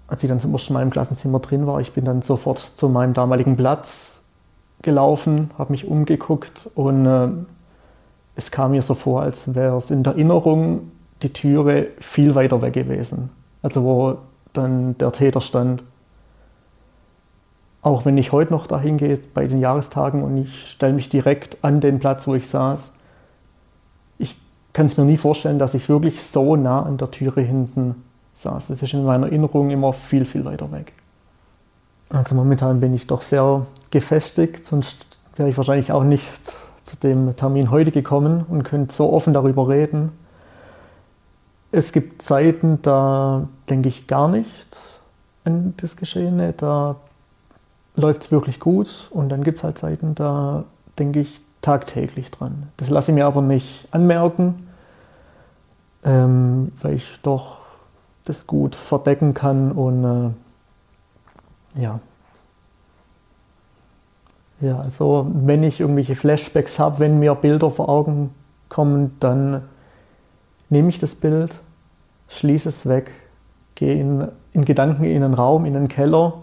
als 0.07 0.23
ich 0.23 0.29
dann 0.29 0.39
zum 0.39 0.53
ersten 0.53 0.73
Mal 0.73 0.83
im 0.83 0.89
Klassenzimmer 0.89 1.39
drin 1.39 1.67
war, 1.67 1.79
ich 1.79 1.93
bin 1.93 2.05
dann 2.05 2.21
sofort 2.21 2.59
zu 2.59 2.89
meinem 2.89 3.13
damaligen 3.13 3.57
Platz 3.57 4.13
gelaufen, 4.81 5.51
habe 5.57 5.71
mich 5.71 5.87
umgeguckt 5.87 6.69
und 6.75 7.05
äh, 7.05 7.29
es 8.35 8.51
kam 8.51 8.71
mir 8.71 8.81
so 8.81 8.93
vor, 8.93 9.21
als 9.21 9.55
wäre 9.55 9.77
es 9.77 9.89
in 9.89 10.03
der 10.03 10.13
Erinnerung 10.13 10.91
die 11.21 11.33
Türe 11.33 11.87
viel 11.99 12.35
weiter 12.35 12.61
weg 12.61 12.73
gewesen. 12.73 13.29
Also 13.61 13.83
wo 13.83 14.17
dann 14.53 14.97
der 14.97 15.11
Täter 15.11 15.41
stand. 15.41 15.83
Auch 17.81 18.05
wenn 18.05 18.17
ich 18.17 18.31
heute 18.31 18.51
noch 18.51 18.67
dahin 18.67 18.97
gehe 18.97 19.19
bei 19.33 19.47
den 19.47 19.59
Jahrestagen 19.59 20.23
und 20.23 20.37
ich 20.37 20.71
stelle 20.71 20.93
mich 20.93 21.09
direkt 21.09 21.57
an 21.61 21.79
den 21.79 21.99
Platz, 21.99 22.27
wo 22.27 22.35
ich 22.35 22.47
saß, 22.47 22.91
ich 24.17 24.37
kann 24.73 24.87
es 24.87 24.97
mir 24.97 25.05
nie 25.05 25.17
vorstellen, 25.17 25.59
dass 25.59 25.73
ich 25.73 25.87
wirklich 25.87 26.21
so 26.23 26.55
nah 26.55 26.83
an 26.83 26.97
der 26.97 27.11
Türe 27.11 27.41
hinten 27.41 28.03
saß. 28.35 28.67
Das 28.67 28.81
ist 28.81 28.93
in 28.93 29.05
meiner 29.05 29.27
Erinnerung 29.27 29.69
immer 29.69 29.93
viel, 29.93 30.25
viel 30.25 30.43
weiter 30.43 30.71
weg. 30.71 30.93
Also 32.09 32.35
momentan 32.35 32.79
bin 32.79 32.93
ich 32.93 33.07
doch 33.07 33.21
sehr 33.21 33.65
gefestigt, 33.91 34.65
sonst 34.65 35.05
wäre 35.35 35.49
ich 35.49 35.57
wahrscheinlich 35.57 35.91
auch 35.91 36.03
nicht 36.03 36.55
zu 36.83 36.95
dem 36.97 37.35
Termin 37.35 37.69
heute 37.69 37.91
gekommen 37.91 38.45
und 38.47 38.63
könnte 38.63 38.93
so 38.93 39.11
offen 39.11 39.33
darüber 39.33 39.67
reden. 39.67 40.11
Es 41.71 41.91
gibt 41.91 42.21
Zeiten, 42.21 42.81
da 42.81 43.47
denke 43.69 43.89
ich 43.89 44.07
gar 44.07 44.27
nicht. 44.27 44.77
an 45.43 45.73
das 45.77 45.95
Geschehene, 45.95 46.53
da 46.53 46.97
läuft 47.95 48.23
es 48.23 48.31
wirklich 48.31 48.59
gut 48.59 49.07
und 49.11 49.29
dann 49.29 49.43
gibt 49.43 49.57
es 49.57 49.63
halt 49.63 49.77
Zeiten, 49.77 50.15
da 50.15 50.65
denke 50.99 51.21
ich 51.21 51.41
tagtäglich 51.61 52.31
dran. 52.31 52.69
Das 52.77 52.89
lasse 52.89 53.11
ich 53.11 53.15
mir 53.15 53.25
aber 53.25 53.41
nicht 53.41 53.87
anmerken, 53.91 54.67
ähm, 56.03 56.71
weil 56.81 56.93
ich 56.93 57.19
doch 57.23 57.57
das 58.25 58.45
gut 58.45 58.75
verdecken 58.75 59.33
kann 59.33 59.71
und 59.71 60.35
äh, 61.75 61.81
ja. 61.81 61.99
Ja, 64.59 64.79
also 64.79 65.27
wenn 65.33 65.63
ich 65.63 65.79
irgendwelche 65.79 66.15
Flashbacks 66.15 66.79
habe, 66.79 66.99
wenn 66.99 67.19
mir 67.19 67.35
Bilder 67.35 67.69
vor 67.69 67.89
Augen 67.89 68.33
kommen, 68.69 69.15
dann 69.19 69.63
nehme 70.69 70.89
ich 70.89 70.99
das 70.99 71.15
Bild, 71.15 71.59
schließe 72.27 72.69
es 72.69 72.87
weg, 72.87 73.11
gehe 73.75 73.99
in, 73.99 74.27
in 74.53 74.65
Gedanken 74.65 75.03
in 75.03 75.23
einen 75.23 75.33
Raum, 75.33 75.65
in 75.65 75.75
einen 75.75 75.87
Keller, 75.87 76.33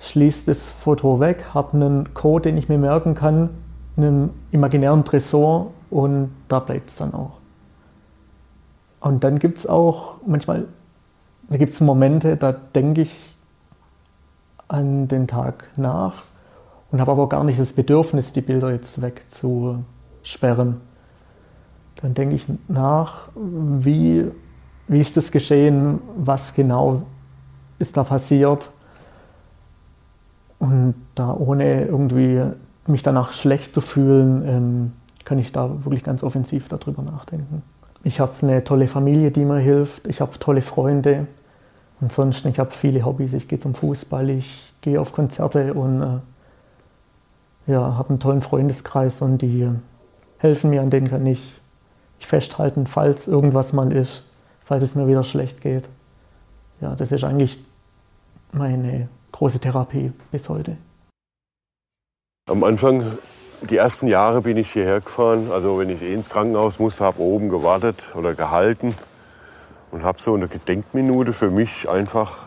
schließe 0.00 0.46
das 0.46 0.68
Foto 0.68 1.20
weg, 1.20 1.46
habe 1.54 1.74
einen 1.74 2.14
Code, 2.14 2.42
den 2.42 2.56
ich 2.56 2.68
mir 2.68 2.78
merken 2.78 3.14
kann, 3.14 3.50
in 3.96 4.04
einem 4.04 4.30
imaginären 4.52 5.04
Tresor 5.04 5.72
und 5.90 6.30
da 6.48 6.60
bleibt 6.60 6.90
es 6.90 6.96
dann 6.96 7.14
auch. 7.14 7.32
Und 9.00 9.24
dann 9.24 9.38
gibt 9.38 9.58
es 9.58 9.66
auch 9.66 10.14
manchmal, 10.26 10.66
da 11.48 11.56
gibt 11.56 11.72
es 11.72 11.80
Momente, 11.80 12.36
da 12.36 12.52
denke 12.52 13.02
ich 13.02 13.16
an 14.68 15.08
den 15.08 15.26
Tag 15.26 15.64
nach 15.76 16.22
und 16.90 17.00
habe 17.00 17.12
aber 17.12 17.28
gar 17.28 17.44
nicht 17.44 17.58
das 17.58 17.72
Bedürfnis, 17.72 18.32
die 18.32 18.40
Bilder 18.40 18.70
jetzt 18.70 19.00
wegzusperren. 19.00 20.80
Dann 22.00 22.14
denke 22.14 22.36
ich 22.36 22.46
nach, 22.68 23.28
wie, 23.34 24.24
wie 24.86 25.00
ist 25.00 25.16
das 25.16 25.32
geschehen, 25.32 26.00
was 26.16 26.54
genau 26.54 27.02
ist 27.78 27.96
da 27.96 28.04
passiert. 28.04 28.70
Und 30.58 30.94
da 31.14 31.32
ohne 31.32 31.84
irgendwie 31.84 32.42
mich 32.86 33.02
danach 33.02 33.32
schlecht 33.32 33.74
zu 33.74 33.80
fühlen, 33.80 34.48
ähm, 34.48 34.92
kann 35.24 35.38
ich 35.38 35.52
da 35.52 35.84
wirklich 35.84 36.04
ganz 36.04 36.22
offensiv 36.22 36.68
darüber 36.68 37.02
nachdenken. 37.02 37.62
Ich 38.02 38.20
habe 38.20 38.32
eine 38.42 38.64
tolle 38.64 38.88
Familie, 38.88 39.30
die 39.30 39.44
mir 39.44 39.58
hilft. 39.58 40.06
Ich 40.06 40.20
habe 40.20 40.38
tolle 40.38 40.62
Freunde. 40.62 41.26
Ansonsten, 42.00 42.48
ich 42.48 42.58
habe 42.58 42.70
viele 42.70 43.04
Hobbys. 43.04 43.34
Ich 43.34 43.48
gehe 43.48 43.58
zum 43.58 43.74
Fußball, 43.74 44.30
ich 44.30 44.72
gehe 44.80 45.00
auf 45.00 45.12
Konzerte 45.12 45.74
und 45.74 46.02
äh, 46.02 47.72
ja, 47.72 47.96
habe 47.98 48.10
einen 48.10 48.20
tollen 48.20 48.40
Freundeskreis 48.40 49.20
und 49.20 49.42
die 49.42 49.68
helfen 50.38 50.70
mir, 50.70 50.80
an 50.80 50.90
denen 50.90 51.08
kann 51.08 51.26
ich, 51.26 51.57
ich 52.20 52.26
festhalten, 52.26 52.86
falls 52.86 53.28
irgendwas 53.28 53.72
mal 53.72 53.92
ist, 53.92 54.24
falls 54.64 54.82
es 54.82 54.94
mir 54.94 55.06
wieder 55.06 55.24
schlecht 55.24 55.60
geht. 55.60 55.88
Ja, 56.80 56.94
das 56.94 57.12
ist 57.12 57.24
eigentlich 57.24 57.58
meine 58.52 59.08
große 59.32 59.58
Therapie 59.58 60.12
bis 60.30 60.48
heute. 60.48 60.76
Am 62.48 62.64
Anfang, 62.64 63.18
die 63.62 63.76
ersten 63.76 64.06
Jahre 64.06 64.42
bin 64.42 64.56
ich 64.56 64.72
hierher 64.72 65.00
gefahren. 65.00 65.50
Also 65.52 65.78
wenn 65.78 65.90
ich 65.90 66.00
eh 66.02 66.14
ins 66.14 66.30
Krankenhaus 66.30 66.78
musste, 66.78 67.04
habe 67.04 67.20
oben 67.20 67.48
gewartet 67.48 68.14
oder 68.16 68.34
gehalten 68.34 68.94
und 69.90 70.02
habe 70.02 70.20
so 70.20 70.34
eine 70.34 70.48
Gedenkminute 70.48 71.32
für 71.32 71.50
mich 71.50 71.88
einfach 71.88 72.46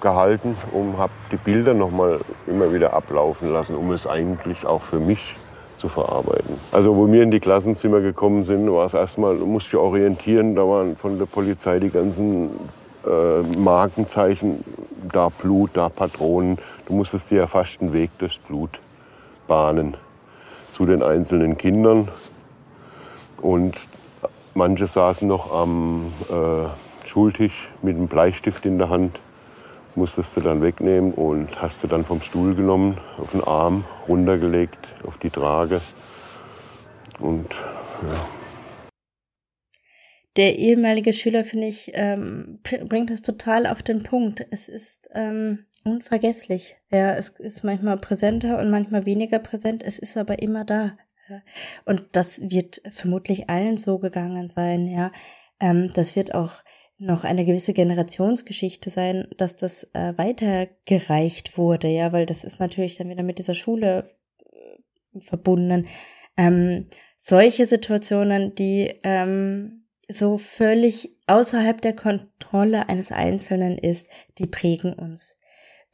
gehalten 0.00 0.56
und 0.72 0.98
habe 0.98 1.12
die 1.30 1.36
Bilder 1.36 1.74
noch 1.74 1.90
mal 1.90 2.20
immer 2.46 2.72
wieder 2.72 2.92
ablaufen 2.92 3.52
lassen, 3.52 3.76
um 3.76 3.92
es 3.92 4.06
eigentlich 4.06 4.66
auch 4.66 4.82
für 4.82 4.98
mich 4.98 5.36
zu 5.76 5.88
verarbeiten. 5.88 6.58
Also 6.72 6.96
wo 6.96 7.10
wir 7.10 7.22
in 7.22 7.30
die 7.30 7.40
Klassenzimmer 7.40 8.00
gekommen 8.00 8.44
sind, 8.44 8.70
war 8.70 8.86
es 8.86 8.94
erstmal, 8.94 9.36
du 9.38 9.46
musst 9.46 9.66
dich 9.68 9.76
orientieren, 9.76 10.54
da 10.54 10.62
waren 10.62 10.96
von 10.96 11.18
der 11.18 11.26
Polizei 11.26 11.78
die 11.78 11.90
ganzen 11.90 12.50
äh, 13.06 13.42
Markenzeichen, 13.56 14.64
da 15.12 15.28
Blut, 15.28 15.70
da 15.74 15.88
Patronen. 15.88 16.58
Du 16.86 16.94
musstest 16.94 17.30
dir 17.30 17.38
ja 17.38 17.46
fast 17.46 17.80
einen 17.80 17.92
Weg 17.92 18.10
durchs 18.18 18.38
Blut 18.38 18.80
bahnen 19.46 19.96
zu 20.70 20.86
den 20.86 21.02
einzelnen 21.02 21.56
Kindern. 21.56 22.08
Und 23.40 23.76
manche 24.54 24.86
saßen 24.86 25.28
noch 25.28 25.52
am 25.52 26.12
äh, 26.28 27.06
Schultisch 27.06 27.70
mit 27.82 27.96
einem 27.96 28.08
Bleistift 28.08 28.66
in 28.66 28.78
der 28.78 28.88
Hand. 28.88 29.20
Musstest 29.96 30.36
du 30.36 30.42
dann 30.42 30.62
wegnehmen 30.62 31.12
und 31.12 31.60
hast 31.60 31.82
du 31.82 31.88
dann 31.88 32.04
vom 32.04 32.20
Stuhl 32.20 32.54
genommen, 32.54 32.98
auf 33.18 33.32
den 33.32 33.42
Arm 33.42 33.84
runtergelegt, 34.06 34.78
auf 35.04 35.16
die 35.16 35.30
Trage. 35.30 35.80
Und 37.18 37.46
ja. 38.02 38.26
Der 40.36 40.58
ehemalige 40.58 41.14
Schüler, 41.14 41.44
finde 41.44 41.68
ich, 41.68 41.92
ähm, 41.94 42.60
bringt 42.62 43.08
das 43.08 43.22
total 43.22 43.66
auf 43.66 43.82
den 43.82 44.02
Punkt. 44.02 44.46
Es 44.50 44.68
ist 44.68 45.08
ähm, 45.14 45.64
unvergesslich. 45.82 46.76
Ja, 46.90 47.14
es 47.14 47.30
ist 47.30 47.64
manchmal 47.64 47.96
präsenter 47.96 48.58
und 48.58 48.68
manchmal 48.68 49.06
weniger 49.06 49.38
präsent. 49.38 49.82
Es 49.82 49.98
ist 49.98 50.18
aber 50.18 50.42
immer 50.42 50.66
da. 50.66 50.98
Ja. 51.30 51.40
Und 51.86 52.04
das 52.12 52.50
wird 52.50 52.82
vermutlich 52.90 53.48
allen 53.48 53.78
so 53.78 53.98
gegangen 53.98 54.50
sein. 54.50 54.86
Ja, 54.88 55.10
ähm, 55.58 55.90
das 55.94 56.16
wird 56.16 56.34
auch 56.34 56.52
noch 56.98 57.24
eine 57.24 57.44
gewisse 57.44 57.72
Generationsgeschichte 57.72 58.90
sein, 58.90 59.28
dass 59.36 59.56
das 59.56 59.84
äh, 59.92 60.16
weitergereicht 60.16 61.58
wurde. 61.58 61.88
Ja, 61.88 62.12
weil 62.12 62.26
das 62.26 62.44
ist 62.44 62.60
natürlich 62.60 62.96
dann 62.96 63.08
wieder 63.08 63.22
mit 63.22 63.38
dieser 63.38 63.54
Schule 63.54 64.10
äh, 64.52 65.20
verbunden. 65.20 65.86
Ähm, 66.36 66.86
solche 67.18 67.66
Situationen, 67.66 68.54
die 68.54 68.94
ähm, 69.02 69.84
so 70.08 70.38
völlig 70.38 71.16
außerhalb 71.26 71.80
der 71.80 71.94
Kontrolle 71.94 72.88
eines 72.88 73.12
Einzelnen 73.12 73.76
ist, 73.76 74.08
die 74.38 74.46
prägen 74.46 74.92
uns 74.94 75.36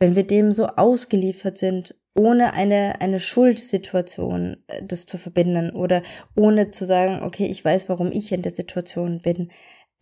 wenn 0.03 0.17
wir 0.17 0.25
dem 0.25 0.51
so 0.51 0.67
ausgeliefert 0.67 1.57
sind, 1.57 1.95
ohne 2.15 2.55
eine, 2.55 3.01
eine 3.01 3.21
Schuldsituation 3.21 4.57
äh, 4.67 4.85
das 4.85 5.07
zu 5.07 5.17
verbinden 5.17 5.71
oder 5.71 6.03
ohne 6.35 6.73
zu 6.73 6.85
sagen, 6.85 7.23
okay, 7.23 7.47
ich 7.47 7.65
weiß, 7.65 7.89
warum 7.89 8.11
ich 8.11 8.33
in 8.33 8.43
der 8.43 8.53
Situation 8.53 9.21
bin, 9.21 9.53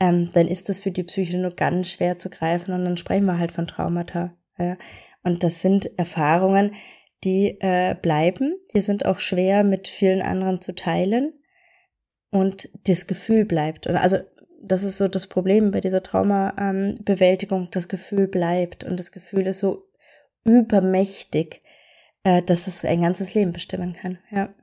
ähm, 0.00 0.30
dann 0.32 0.48
ist 0.48 0.68
das 0.68 0.80
für 0.80 0.90
die 0.90 1.04
Psyche 1.04 1.38
nur 1.38 1.50
ganz 1.50 1.90
schwer 1.90 2.18
zu 2.18 2.30
greifen 2.30 2.72
und 2.72 2.84
dann 2.84 2.96
sprechen 2.96 3.26
wir 3.26 3.38
halt 3.38 3.52
von 3.52 3.66
Traumata. 3.66 4.34
Ja. 4.58 4.76
Und 5.22 5.44
das 5.44 5.62
sind 5.62 5.98
Erfahrungen, 5.98 6.72
die 7.22 7.58
äh, 7.60 7.94
bleiben, 8.00 8.56
die 8.74 8.80
sind 8.80 9.04
auch 9.04 9.20
schwer 9.20 9.62
mit 9.62 9.88
vielen 9.88 10.22
anderen 10.22 10.60
zu 10.60 10.74
teilen 10.74 11.34
und 12.30 12.70
das 12.84 13.06
Gefühl 13.06 13.44
bleibt. 13.44 13.86
Also 13.86 14.18
das 14.62 14.82
ist 14.82 14.98
so 14.98 15.08
das 15.08 15.26
Problem 15.26 15.70
bei 15.70 15.80
dieser 15.80 16.02
Traumabewältigung, 16.02 17.62
ähm, 17.62 17.68
das 17.70 17.88
Gefühl 17.88 18.26
bleibt 18.26 18.84
und 18.84 18.98
das 18.98 19.12
Gefühl 19.12 19.46
ist 19.46 19.60
so 19.60 19.86
übermächtig, 20.44 21.62
äh, 22.24 22.42
dass 22.42 22.66
es 22.66 22.84
ein 22.84 23.02
ganzes 23.02 23.34
Leben 23.34 23.52
bestimmen 23.52 23.94
kann. 23.94 24.18
Ja. 24.30 24.54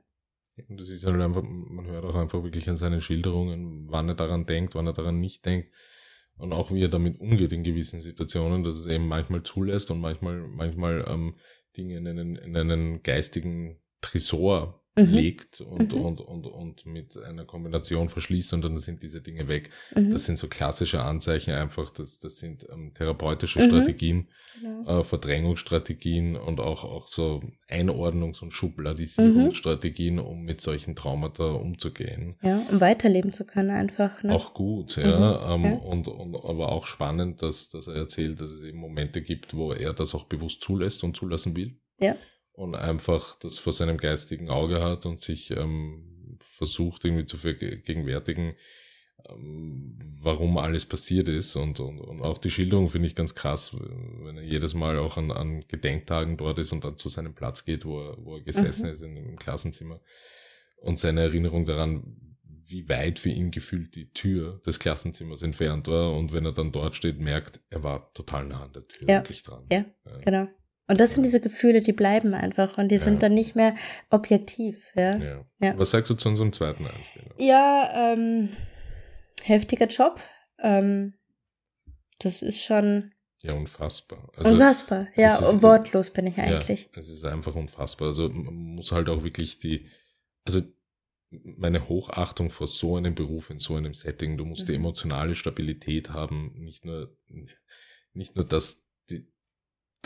Das 0.68 0.88
ist 0.88 1.04
halt 1.04 1.20
einfach, 1.20 1.42
man 1.42 1.86
hört 1.86 2.04
auch 2.04 2.14
einfach 2.14 2.42
wirklich 2.42 2.68
an 2.68 2.76
seinen 2.76 3.00
Schilderungen, 3.00 3.86
wann 3.88 4.08
er 4.08 4.14
daran 4.14 4.46
denkt, 4.46 4.74
wann 4.74 4.86
er 4.86 4.92
daran 4.92 5.20
nicht 5.20 5.44
denkt. 5.44 5.70
Und 6.36 6.52
auch 6.52 6.70
wie 6.70 6.82
er 6.82 6.88
damit 6.88 7.20
umgeht 7.20 7.52
in 7.52 7.64
gewissen 7.64 8.00
Situationen, 8.00 8.62
dass 8.62 8.76
es 8.76 8.86
eben 8.86 9.08
manchmal 9.08 9.42
zulässt 9.42 9.90
und 9.90 10.00
manchmal, 10.00 10.40
manchmal 10.40 11.04
ähm, 11.08 11.34
Dinge 11.76 11.96
in 11.96 12.06
einen, 12.06 12.36
in 12.36 12.56
einen 12.56 13.02
geistigen 13.02 13.80
Tresor 14.00 14.84
mhm. 15.06 15.12
legt 15.12 15.60
und, 15.60 15.94
mhm. 15.94 16.00
und, 16.00 16.20
und, 16.20 16.46
und 16.46 16.86
mit 16.86 17.16
einer 17.16 17.44
Kombination 17.44 18.08
verschließt 18.08 18.52
und 18.52 18.62
dann 18.64 18.78
sind 18.78 19.02
diese 19.02 19.20
Dinge 19.20 19.48
weg. 19.48 19.70
Mhm. 19.94 20.10
Das 20.10 20.26
sind 20.26 20.38
so 20.38 20.48
klassische 20.48 21.02
Anzeichen 21.02 21.54
einfach, 21.54 21.90
das, 21.90 22.18
das 22.18 22.36
sind 22.38 22.66
ähm, 22.72 22.92
therapeutische 22.94 23.60
mhm. 23.60 23.64
Strategien, 23.64 24.28
genau. 24.60 25.00
äh, 25.00 25.04
Verdrängungsstrategien 25.04 26.36
und 26.36 26.60
auch, 26.60 26.84
auch 26.84 27.08
so 27.08 27.40
Einordnungs- 27.68 28.42
und 28.42 28.52
Schubladisierungsstrategien, 28.52 30.16
mhm. 30.16 30.20
um 30.20 30.42
mit 30.42 30.60
solchen 30.60 30.96
Traumata 30.96 31.44
umzugehen. 31.44 32.36
Ja, 32.42 32.62
um 32.70 32.80
weiterleben 32.80 33.32
zu 33.32 33.44
können 33.44 33.70
einfach. 33.70 34.22
Ne? 34.22 34.34
Auch 34.34 34.54
gut, 34.54 34.96
ja, 34.96 35.56
mhm. 35.56 35.64
ähm, 35.64 35.72
ja. 35.72 35.78
Und, 35.78 36.08
und 36.08 36.36
aber 36.44 36.72
auch 36.72 36.86
spannend, 36.86 37.42
dass, 37.42 37.68
dass 37.68 37.86
er 37.86 37.94
erzählt, 37.96 38.40
dass 38.40 38.50
es 38.50 38.62
eben 38.62 38.78
Momente 38.78 39.22
gibt, 39.22 39.54
wo 39.54 39.72
er 39.72 39.92
das 39.92 40.14
auch 40.14 40.24
bewusst 40.24 40.62
zulässt 40.62 41.04
und 41.04 41.16
zulassen 41.16 41.56
will. 41.56 41.78
Ja 42.00 42.16
und 42.58 42.74
einfach 42.74 43.38
das 43.38 43.56
vor 43.56 43.72
seinem 43.72 43.98
geistigen 43.98 44.50
Auge 44.50 44.82
hat 44.82 45.06
und 45.06 45.20
sich 45.20 45.52
ähm, 45.52 46.38
versucht 46.40 47.04
irgendwie 47.04 47.24
zu 47.24 47.36
vergegenwärtigen, 47.36 48.54
ähm, 49.28 49.96
warum 50.20 50.58
alles 50.58 50.84
passiert 50.84 51.28
ist. 51.28 51.54
Und, 51.54 51.78
und, 51.78 52.00
und 52.00 52.20
auch 52.20 52.36
die 52.36 52.50
Schilderung 52.50 52.88
finde 52.88 53.06
ich 53.06 53.14
ganz 53.14 53.36
krass, 53.36 53.76
wenn 53.76 54.38
er 54.38 54.42
jedes 54.42 54.74
Mal 54.74 54.98
auch 54.98 55.16
an, 55.16 55.30
an 55.30 55.64
Gedenktagen 55.68 56.36
dort 56.36 56.58
ist 56.58 56.72
und 56.72 56.82
dann 56.82 56.96
zu 56.96 57.08
seinem 57.08 57.32
Platz 57.32 57.64
geht, 57.64 57.84
wo 57.84 58.00
er, 58.00 58.16
wo 58.18 58.34
er 58.34 58.42
gesessen 58.42 58.86
mhm. 58.86 58.92
ist 58.92 59.02
in, 59.02 59.16
im 59.16 59.36
Klassenzimmer. 59.38 60.00
Und 60.78 60.98
seine 60.98 61.20
Erinnerung 61.20 61.64
daran, 61.64 62.16
wie 62.66 62.88
weit 62.88 63.20
für 63.20 63.30
ihn 63.30 63.52
gefühlt 63.52 63.94
die 63.94 64.12
Tür 64.12 64.60
des 64.66 64.80
Klassenzimmers 64.80 65.42
entfernt 65.42 65.86
war. 65.86 66.12
Und 66.12 66.32
wenn 66.32 66.44
er 66.44 66.52
dann 66.52 66.72
dort 66.72 66.96
steht, 66.96 67.20
merkt, 67.20 67.60
er 67.70 67.84
war 67.84 68.12
total 68.14 68.48
nah 68.48 68.64
an 68.64 68.72
der 68.72 68.88
Tür 68.88 69.08
ja. 69.08 69.18
wirklich 69.18 69.44
dran. 69.44 69.64
Ja, 69.70 69.84
ja, 70.04 70.18
genau. 70.18 70.48
Und 70.88 70.98
das 70.98 71.12
sind 71.12 71.22
diese 71.22 71.40
Gefühle, 71.40 71.80
die 71.80 71.92
bleiben 71.92 72.32
einfach 72.34 72.78
und 72.78 72.88
die 72.88 72.96
ja. 72.96 73.00
sind 73.00 73.22
dann 73.22 73.34
nicht 73.34 73.54
mehr 73.54 73.76
objektiv. 74.08 74.90
Ja? 74.94 75.16
ja. 75.18 75.44
ja. 75.60 75.78
Was 75.78 75.90
sagst 75.90 76.10
du 76.10 76.14
zu 76.14 76.30
unserem 76.30 76.52
zweiten 76.52 76.86
Einspieler? 76.86 77.34
Ja, 77.38 78.12
ähm, 78.12 78.48
heftiger 79.44 79.86
Job. 79.86 80.18
Ähm, 80.58 81.14
das 82.18 82.42
ist 82.42 82.64
schon 82.64 83.12
Ja, 83.42 83.52
unfassbar. 83.52 84.30
Also, 84.36 84.52
unfassbar, 84.52 85.08
ja, 85.14 85.36
ist, 85.36 85.62
wortlos 85.62 86.10
bin 86.10 86.26
ich 86.26 86.38
eigentlich. 86.38 86.84
Ja, 86.92 86.98
es 86.98 87.10
ist 87.10 87.24
einfach 87.24 87.54
unfassbar. 87.54 88.08
Also 88.08 88.30
man 88.30 88.54
muss 88.54 88.90
halt 88.90 89.10
auch 89.10 89.22
wirklich 89.22 89.58
die, 89.58 89.86
also 90.44 90.62
meine 91.30 91.88
Hochachtung 91.88 92.50
vor 92.50 92.66
so 92.66 92.96
einem 92.96 93.14
Beruf 93.14 93.50
in 93.50 93.58
so 93.58 93.76
einem 93.76 93.92
Setting. 93.92 94.38
Du 94.38 94.46
musst 94.46 94.62
mhm. 94.62 94.66
die 94.66 94.74
emotionale 94.74 95.34
Stabilität 95.34 96.10
haben, 96.10 96.54
nicht 96.56 96.84
nur, 96.84 97.14
nicht 98.14 98.34
nur 98.34 98.46
das, 98.46 98.88
die, 99.10 99.30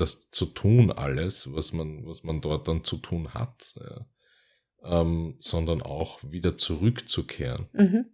das 0.03 0.30
zu 0.30 0.46
tun 0.46 0.90
alles, 0.90 1.53
was 1.53 1.72
man, 1.72 2.05
was 2.07 2.24
man 2.24 2.40
dort 2.40 2.66
dann 2.66 2.82
zu 2.82 2.96
tun 2.96 3.34
hat, 3.34 3.74
ja, 3.76 4.07
ähm, 4.82 5.36
sondern 5.40 5.80
auch 5.80 6.18
wieder 6.24 6.57
zurückzukehren, 6.57 7.68
mhm. 7.72 8.07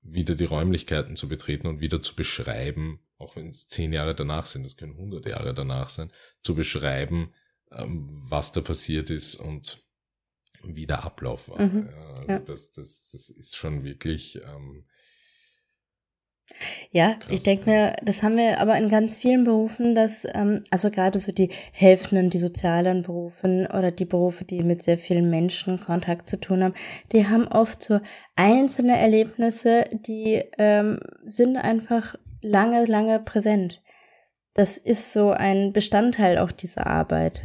wieder 0.00 0.34
die 0.34 0.46
Räumlichkeiten 0.46 1.14
zu 1.14 1.28
betreten 1.28 1.66
und 1.66 1.80
wieder 1.80 2.00
zu 2.00 2.16
beschreiben, 2.16 3.00
auch 3.18 3.36
wenn 3.36 3.48
es 3.48 3.68
zehn 3.68 3.92
Jahre 3.92 4.14
danach 4.14 4.46
sind, 4.46 4.64
das 4.64 4.78
können 4.78 4.96
hundert 4.96 5.26
Jahre 5.26 5.52
danach 5.52 5.90
sein, 5.90 6.10
zu 6.40 6.54
beschreiben, 6.54 7.34
ähm, 7.70 8.08
was 8.10 8.52
da 8.52 8.62
passiert 8.62 9.10
ist 9.10 9.34
und 9.34 9.84
wie 10.62 10.86
der 10.86 11.04
Ablauf 11.04 11.50
war. 11.50 11.60
Mhm. 11.60 11.88
Also 12.16 12.28
ja. 12.28 12.38
das, 12.38 12.72
das, 12.72 13.10
das 13.12 13.28
ist 13.28 13.56
schon 13.56 13.84
wirklich. 13.84 14.40
Ähm, 14.42 14.86
ja, 16.90 17.14
krass. 17.14 17.32
ich 17.32 17.42
denke 17.42 17.68
mir, 17.68 17.96
das 18.02 18.22
haben 18.22 18.36
wir 18.36 18.60
aber 18.60 18.76
in 18.76 18.88
ganz 18.88 19.16
vielen 19.16 19.44
Berufen, 19.44 19.94
dass, 19.94 20.26
ähm, 20.32 20.62
also 20.70 20.88
gerade 20.88 21.20
so 21.20 21.32
die 21.32 21.50
helfenden, 21.72 22.30
die 22.30 22.38
sozialen 22.38 23.02
Berufen 23.02 23.66
oder 23.66 23.90
die 23.90 24.04
Berufe, 24.04 24.44
die 24.44 24.62
mit 24.62 24.82
sehr 24.82 24.98
vielen 24.98 25.30
Menschen 25.30 25.80
Kontakt 25.80 26.28
zu 26.28 26.40
tun 26.40 26.64
haben, 26.64 26.74
die 27.12 27.26
haben 27.28 27.46
oft 27.48 27.82
so 27.82 28.00
einzelne 28.36 28.96
Erlebnisse, 28.96 29.84
die 29.92 30.42
ähm, 30.58 31.00
sind 31.26 31.56
einfach 31.56 32.16
lange, 32.40 32.84
lange 32.86 33.20
präsent. 33.20 33.82
Das 34.54 34.78
ist 34.78 35.12
so 35.12 35.30
ein 35.30 35.72
Bestandteil 35.72 36.38
auch 36.38 36.52
dieser 36.52 36.86
Arbeit. 36.86 37.44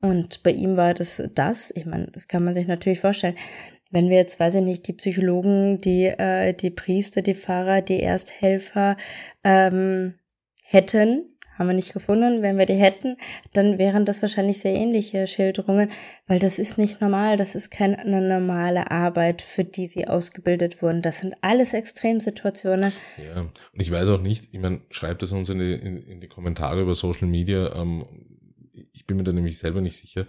Und 0.00 0.42
bei 0.42 0.52
ihm 0.52 0.76
war 0.76 0.94
das 0.94 1.22
das, 1.34 1.70
ich 1.74 1.86
meine, 1.86 2.06
das 2.06 2.26
kann 2.26 2.44
man 2.44 2.54
sich 2.54 2.66
natürlich 2.66 3.00
vorstellen. 3.00 3.36
Wenn 3.90 4.08
wir 4.08 4.16
jetzt, 4.16 4.38
weiß 4.38 4.54
ich 4.54 4.62
nicht, 4.62 4.86
die 4.86 4.92
Psychologen, 4.92 5.80
die, 5.80 6.06
äh, 6.06 6.54
die 6.54 6.70
Priester, 6.70 7.22
die 7.22 7.34
Pfarrer, 7.34 7.82
die 7.82 8.00
Ersthelfer 8.00 8.96
ähm, 9.42 10.14
hätten, 10.62 11.30
haben 11.60 11.68
wir 11.68 11.74
nicht 11.74 11.92
gefunden. 11.92 12.40
Wenn 12.40 12.56
wir 12.56 12.64
die 12.64 12.74
hätten, 12.74 13.18
dann 13.52 13.78
wären 13.78 14.06
das 14.06 14.22
wahrscheinlich 14.22 14.60
sehr 14.60 14.74
ähnliche 14.74 15.26
Schilderungen, 15.26 15.90
weil 16.26 16.38
das 16.38 16.58
ist 16.58 16.78
nicht 16.78 17.02
normal. 17.02 17.36
Das 17.36 17.54
ist 17.54 17.70
keine 17.70 18.02
normale 18.20 18.90
Arbeit, 18.90 19.42
für 19.42 19.64
die 19.64 19.86
sie 19.86 20.08
ausgebildet 20.08 20.80
wurden. 20.80 21.02
Das 21.02 21.18
sind 21.18 21.34
alles 21.42 21.74
Extremsituationen. 21.74 22.92
Ja, 23.18 23.40
und 23.40 23.52
ich 23.74 23.90
weiß 23.90 24.08
auch 24.08 24.22
nicht, 24.22 24.48
ich 24.52 24.60
meine, 24.60 24.80
schreibt 24.88 25.22
es 25.22 25.32
uns 25.32 25.50
in 25.50 25.58
die, 25.58 25.74
in, 25.74 25.98
in 25.98 26.20
die 26.20 26.28
Kommentare 26.28 26.80
über 26.80 26.94
Social 26.94 27.28
Media. 27.28 27.74
Ähm, 27.76 28.06
ich 28.92 29.06
bin 29.06 29.16
mir 29.16 29.24
da 29.24 29.32
nämlich 29.32 29.58
selber 29.58 29.80
nicht 29.80 29.96
sicher, 29.96 30.26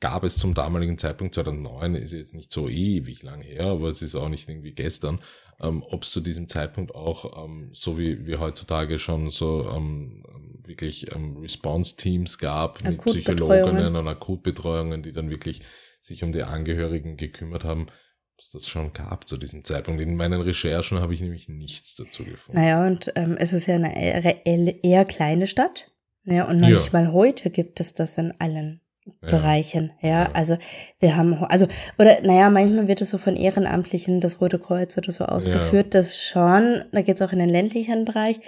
gab 0.00 0.22
es 0.22 0.36
zum 0.36 0.52
damaligen 0.52 0.98
Zeitpunkt 0.98 1.34
2009, 1.34 1.94
ist 1.94 2.12
jetzt 2.12 2.34
nicht 2.34 2.52
so 2.52 2.68
ewig 2.68 3.22
lang 3.22 3.40
her, 3.40 3.64
aber 3.64 3.88
es 3.88 4.02
ist 4.02 4.14
auch 4.14 4.28
nicht 4.28 4.48
irgendwie 4.48 4.72
gestern, 4.72 5.18
ähm, 5.60 5.82
ob 5.82 6.02
es 6.02 6.10
zu 6.10 6.20
diesem 6.20 6.46
Zeitpunkt 6.46 6.94
auch, 6.94 7.44
ähm, 7.44 7.70
so 7.72 7.98
wie 7.98 8.26
wir 8.26 8.38
heutzutage 8.38 8.98
schon 8.98 9.30
so 9.30 9.66
ähm, 9.74 10.22
wirklich 10.62 11.14
ähm, 11.14 11.38
Response-Teams 11.38 12.38
gab 12.38 12.84
mit 12.84 13.02
Psychologinnen 13.02 13.96
und 13.96 14.08
Akutbetreuungen, 14.08 15.02
die 15.02 15.12
dann 15.12 15.30
wirklich 15.30 15.62
sich 16.02 16.22
um 16.22 16.32
die 16.32 16.42
Angehörigen 16.42 17.16
gekümmert 17.16 17.64
haben, 17.64 17.82
ob 17.82 18.40
es 18.40 18.50
das 18.50 18.68
schon 18.68 18.92
gab 18.92 19.26
zu 19.26 19.38
diesem 19.38 19.64
Zeitpunkt. 19.64 20.02
In 20.02 20.16
meinen 20.16 20.42
Recherchen 20.42 21.00
habe 21.00 21.14
ich 21.14 21.22
nämlich 21.22 21.48
nichts 21.48 21.94
dazu 21.94 22.24
gefunden. 22.24 22.60
Naja, 22.60 22.86
und 22.86 23.10
ähm, 23.14 23.36
es 23.38 23.52
ist 23.52 23.66
ja 23.66 23.76
eine 23.76 23.96
eher, 23.96 24.84
eher 24.84 25.04
kleine 25.06 25.46
Stadt. 25.46 25.90
Ja, 26.24 26.44
und 26.44 26.58
noch 26.58 26.68
ja. 26.68 26.76
nicht 26.76 26.92
mal 26.92 27.12
heute 27.12 27.50
gibt 27.50 27.80
es 27.80 27.94
das 27.94 28.16
in 28.18 28.32
allen 28.38 28.80
ja. 29.04 29.30
Bereichen. 29.30 29.92
Ja, 30.00 30.08
ja, 30.08 30.30
also 30.32 30.56
wir 30.98 31.16
haben, 31.16 31.34
also, 31.34 31.66
oder 31.98 32.20
naja, 32.22 32.48
manchmal 32.50 32.88
wird 32.88 33.02
es 33.02 33.10
so 33.10 33.18
von 33.18 33.36
Ehrenamtlichen, 33.36 34.20
das 34.20 34.40
Rote 34.40 34.58
Kreuz 34.58 34.96
oder 34.96 35.12
so 35.12 35.24
ausgeführt, 35.24 35.94
das 35.94 36.20
schon, 36.20 36.84
da 36.92 37.02
geht 37.02 37.16
es 37.16 37.22
auch 37.22 37.32
in 37.32 37.38
den 37.38 37.50
ländlichen 37.50 38.04
Bereich. 38.04 38.40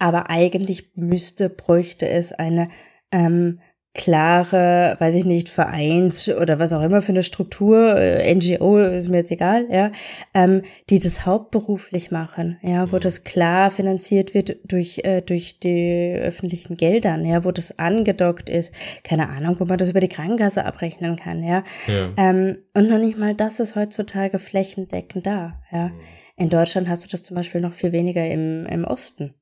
Aber 0.00 0.30
eigentlich 0.30 0.90
müsste, 0.94 1.48
bräuchte 1.48 2.08
es 2.08 2.32
eine 2.32 2.68
ähm, 3.10 3.60
klare, 3.98 4.96
weiß 5.00 5.16
ich 5.16 5.24
nicht, 5.24 5.48
Vereins 5.48 6.28
oder 6.28 6.60
was 6.60 6.72
auch 6.72 6.82
immer 6.82 7.02
für 7.02 7.10
eine 7.10 7.24
Struktur, 7.24 7.96
äh, 7.96 8.32
NGO, 8.32 8.78
ist 8.78 9.08
mir 9.08 9.16
jetzt 9.18 9.32
egal, 9.32 9.66
ja, 9.70 9.90
ähm, 10.34 10.62
die 10.88 11.00
das 11.00 11.26
hauptberuflich 11.26 12.12
machen, 12.12 12.58
ja, 12.62 12.92
wo 12.92 12.96
mhm. 12.96 13.00
das 13.00 13.24
klar 13.24 13.72
finanziert 13.72 14.34
wird 14.34 14.56
durch, 14.64 15.00
äh, 15.02 15.20
durch 15.20 15.58
die 15.58 16.14
öffentlichen 16.16 16.76
Geldern, 16.76 17.24
ja, 17.26 17.44
wo 17.44 17.50
das 17.50 17.76
angedockt 17.80 18.48
ist, 18.48 18.72
keine 19.02 19.28
Ahnung, 19.28 19.56
wo 19.58 19.64
man 19.64 19.78
das 19.78 19.88
über 19.88 20.00
die 20.00 20.08
Krankenkasse 20.08 20.64
abrechnen 20.64 21.16
kann, 21.16 21.42
ja. 21.42 21.64
ja. 21.88 22.10
Ähm, 22.16 22.58
und 22.74 22.88
noch 22.88 22.98
nicht 22.98 23.18
mal 23.18 23.34
das 23.34 23.58
ist 23.58 23.74
heutzutage 23.74 24.38
flächendeckend 24.38 25.26
da, 25.26 25.60
ja. 25.72 25.88
Mhm. 25.88 26.00
In 26.36 26.50
Deutschland 26.50 26.88
hast 26.88 27.04
du 27.04 27.08
das 27.08 27.24
zum 27.24 27.36
Beispiel 27.36 27.60
noch 27.60 27.74
viel 27.74 27.90
weniger 27.90 28.24
im, 28.24 28.64
im 28.66 28.84
Osten. 28.84 29.34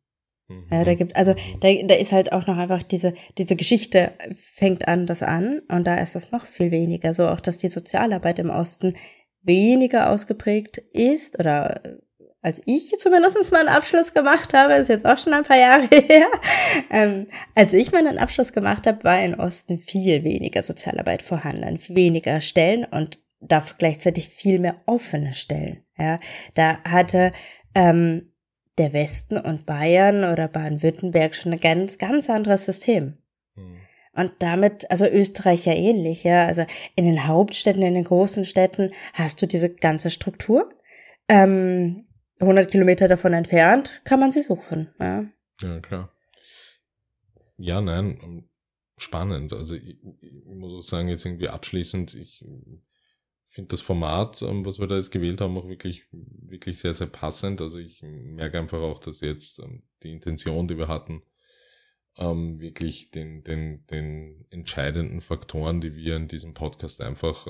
Mhm. 0.48 0.66
Ja, 0.70 0.84
da 0.84 0.94
gibt, 0.94 1.16
also 1.16 1.32
mhm. 1.32 1.60
da, 1.60 1.74
da 1.88 1.94
ist 1.94 2.12
halt 2.12 2.32
auch 2.32 2.46
noch 2.46 2.56
einfach 2.56 2.82
diese, 2.82 3.14
diese 3.38 3.56
Geschichte 3.56 4.12
fängt 4.32 4.88
an, 4.88 5.06
das 5.06 5.22
an 5.22 5.60
und 5.68 5.86
da 5.86 5.96
ist 5.96 6.14
das 6.14 6.32
noch 6.32 6.46
viel 6.46 6.70
weniger. 6.70 7.14
So 7.14 7.28
auch, 7.28 7.40
dass 7.40 7.56
die 7.56 7.68
Sozialarbeit 7.68 8.38
im 8.38 8.50
Osten 8.50 8.94
weniger 9.42 10.10
ausgeprägt 10.10 10.78
ist 10.92 11.38
oder 11.38 11.84
äh, 11.84 11.96
als 12.42 12.62
ich 12.64 12.92
zumindest 12.98 13.50
meinen 13.50 13.68
Abschluss 13.68 14.14
gemacht 14.14 14.54
habe, 14.54 14.74
ist 14.74 14.88
jetzt 14.88 15.04
auch 15.04 15.18
schon 15.18 15.32
ein 15.32 15.42
paar 15.42 15.58
Jahre 15.58 15.88
her, 15.90 16.28
ähm, 16.90 17.26
als 17.56 17.72
ich 17.72 17.90
meinen 17.90 18.18
Abschluss 18.18 18.52
gemacht 18.52 18.86
habe, 18.86 19.02
war 19.02 19.20
im 19.20 19.34
Osten 19.40 19.78
viel 19.78 20.22
weniger 20.22 20.62
Sozialarbeit 20.62 21.22
vorhanden, 21.22 21.80
weniger 21.88 22.40
Stellen 22.40 22.84
und 22.84 23.18
dafür 23.40 23.76
gleichzeitig 23.78 24.28
viel 24.28 24.60
mehr 24.60 24.76
offene 24.86 25.32
Stellen. 25.32 25.82
Ja, 25.98 26.20
da 26.54 26.78
hatte 26.84 27.32
ähm, 27.74 28.32
der 28.78 28.92
Westen 28.92 29.38
und 29.38 29.66
Bayern 29.66 30.24
oder 30.24 30.48
Baden-Württemberg 30.48 31.34
schon 31.34 31.52
ein 31.52 31.60
ganz, 31.60 31.98
ganz 31.98 32.28
anderes 32.28 32.66
System. 32.66 33.18
Mhm. 33.54 33.80
Und 34.12 34.32
damit, 34.38 34.90
also 34.90 35.06
Österreich 35.06 35.66
ja 35.66 35.74
ähnlich, 35.74 36.24
ja. 36.24 36.46
Also 36.46 36.64
in 36.94 37.04
den 37.04 37.26
Hauptstädten, 37.26 37.82
in 37.82 37.94
den 37.94 38.04
großen 38.04 38.44
Städten 38.44 38.90
hast 39.12 39.40
du 39.42 39.46
diese 39.46 39.74
ganze 39.74 40.10
Struktur. 40.10 40.70
Ähm, 41.28 42.06
100 42.40 42.70
Kilometer 42.70 43.08
davon 43.08 43.32
entfernt 43.32 44.02
kann 44.04 44.20
man 44.20 44.30
sie 44.30 44.42
suchen, 44.42 44.88
ja. 44.98 45.26
Ja, 45.60 45.80
klar. 45.80 46.12
Ja, 47.58 47.80
nein, 47.80 48.48
spannend. 48.98 49.52
Also 49.52 49.74
ich, 49.74 49.98
ich 50.20 50.44
muss 50.44 50.72
auch 50.72 50.88
sagen, 50.88 51.08
jetzt 51.08 51.24
irgendwie 51.24 51.48
abschließend, 51.48 52.14
ich 52.14 52.44
finde 53.56 53.70
das 53.70 53.80
Format, 53.80 54.42
ähm, 54.42 54.66
was 54.66 54.78
wir 54.78 54.86
da 54.86 54.96
jetzt 54.96 55.10
gewählt 55.10 55.40
haben, 55.40 55.56
auch 55.56 55.66
wirklich, 55.66 56.04
wirklich 56.12 56.78
sehr, 56.78 56.92
sehr 56.92 57.06
passend. 57.06 57.62
Also 57.62 57.78
ich 57.78 58.02
merke 58.02 58.58
einfach 58.58 58.80
auch, 58.80 58.98
dass 58.98 59.22
jetzt 59.22 59.60
ähm, 59.60 59.82
die 60.02 60.12
Intention, 60.12 60.68
die 60.68 60.76
wir 60.76 60.88
hatten, 60.88 61.22
ähm, 62.18 62.60
wirklich 62.60 63.10
den, 63.10 63.42
den, 63.44 63.86
den 63.86 64.44
entscheidenden 64.50 65.22
Faktoren, 65.22 65.80
die 65.80 65.96
wir 65.96 66.16
in 66.16 66.28
diesem 66.28 66.52
Podcast 66.52 67.00
einfach 67.00 67.46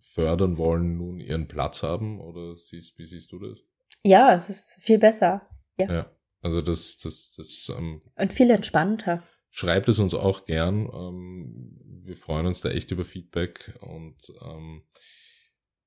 fördern 0.00 0.56
wollen, 0.56 0.96
nun 0.96 1.20
ihren 1.20 1.48
Platz 1.48 1.82
haben? 1.82 2.20
Oder 2.20 2.56
siehst, 2.56 2.98
wie 2.98 3.04
siehst 3.04 3.30
du 3.32 3.38
das? 3.38 3.58
Ja, 4.02 4.34
es 4.34 4.48
ist 4.48 4.78
viel 4.80 4.98
besser. 4.98 5.46
Ja. 5.78 5.92
ja 5.92 6.10
also 6.40 6.62
das, 6.62 6.96
das, 6.98 7.34
das. 7.36 7.70
Ähm, 7.76 8.00
Und 8.16 8.32
viel 8.32 8.50
entspannter. 8.50 9.22
Schreibt 9.58 9.88
es 9.88 9.98
uns 10.00 10.12
auch 10.12 10.44
gern. 10.44 10.86
Ähm, 10.92 11.80
wir 12.04 12.14
freuen 12.14 12.44
uns 12.44 12.60
da 12.60 12.68
echt 12.68 12.90
über 12.90 13.06
Feedback 13.06 13.74
und 13.80 14.30
ähm, 14.42 14.82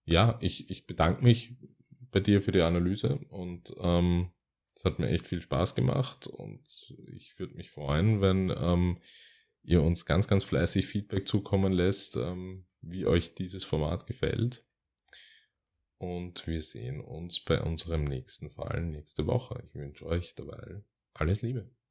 ja, 0.05 0.39
ich, 0.41 0.71
ich 0.71 0.87
bedanke 0.87 1.23
mich 1.23 1.53
bei 2.09 2.19
dir 2.19 2.41
für 2.41 2.51
die 2.51 2.63
Analyse 2.63 3.19
und 3.29 3.71
ähm, 3.79 4.31
es 4.73 4.85
hat 4.85 4.97
mir 4.97 5.09
echt 5.09 5.27
viel 5.27 5.43
Spaß 5.43 5.75
gemacht 5.75 6.25
und 6.25 6.95
ich 7.15 7.37
würde 7.37 7.53
mich 7.53 7.69
freuen, 7.69 8.21
wenn 8.21 8.49
ähm, 8.49 9.01
ihr 9.61 9.83
uns 9.83 10.07
ganz, 10.07 10.27
ganz 10.27 10.43
fleißig 10.43 10.87
Feedback 10.87 11.27
zukommen 11.27 11.71
lässt, 11.71 12.17
ähm, 12.17 12.65
wie 12.81 13.05
euch 13.05 13.35
dieses 13.35 13.65
Format 13.65 14.07
gefällt. 14.07 14.65
Und 15.99 16.47
wir 16.47 16.63
sehen 16.63 17.01
uns 17.01 17.39
bei 17.39 17.61
unserem 17.61 18.03
nächsten 18.03 18.49
Fall 18.49 18.81
nächste 18.81 19.27
Woche. 19.27 19.61
Ich 19.67 19.75
wünsche 19.75 20.07
euch 20.07 20.33
dabei 20.33 20.81
alles 21.13 21.43
Liebe. 21.43 21.69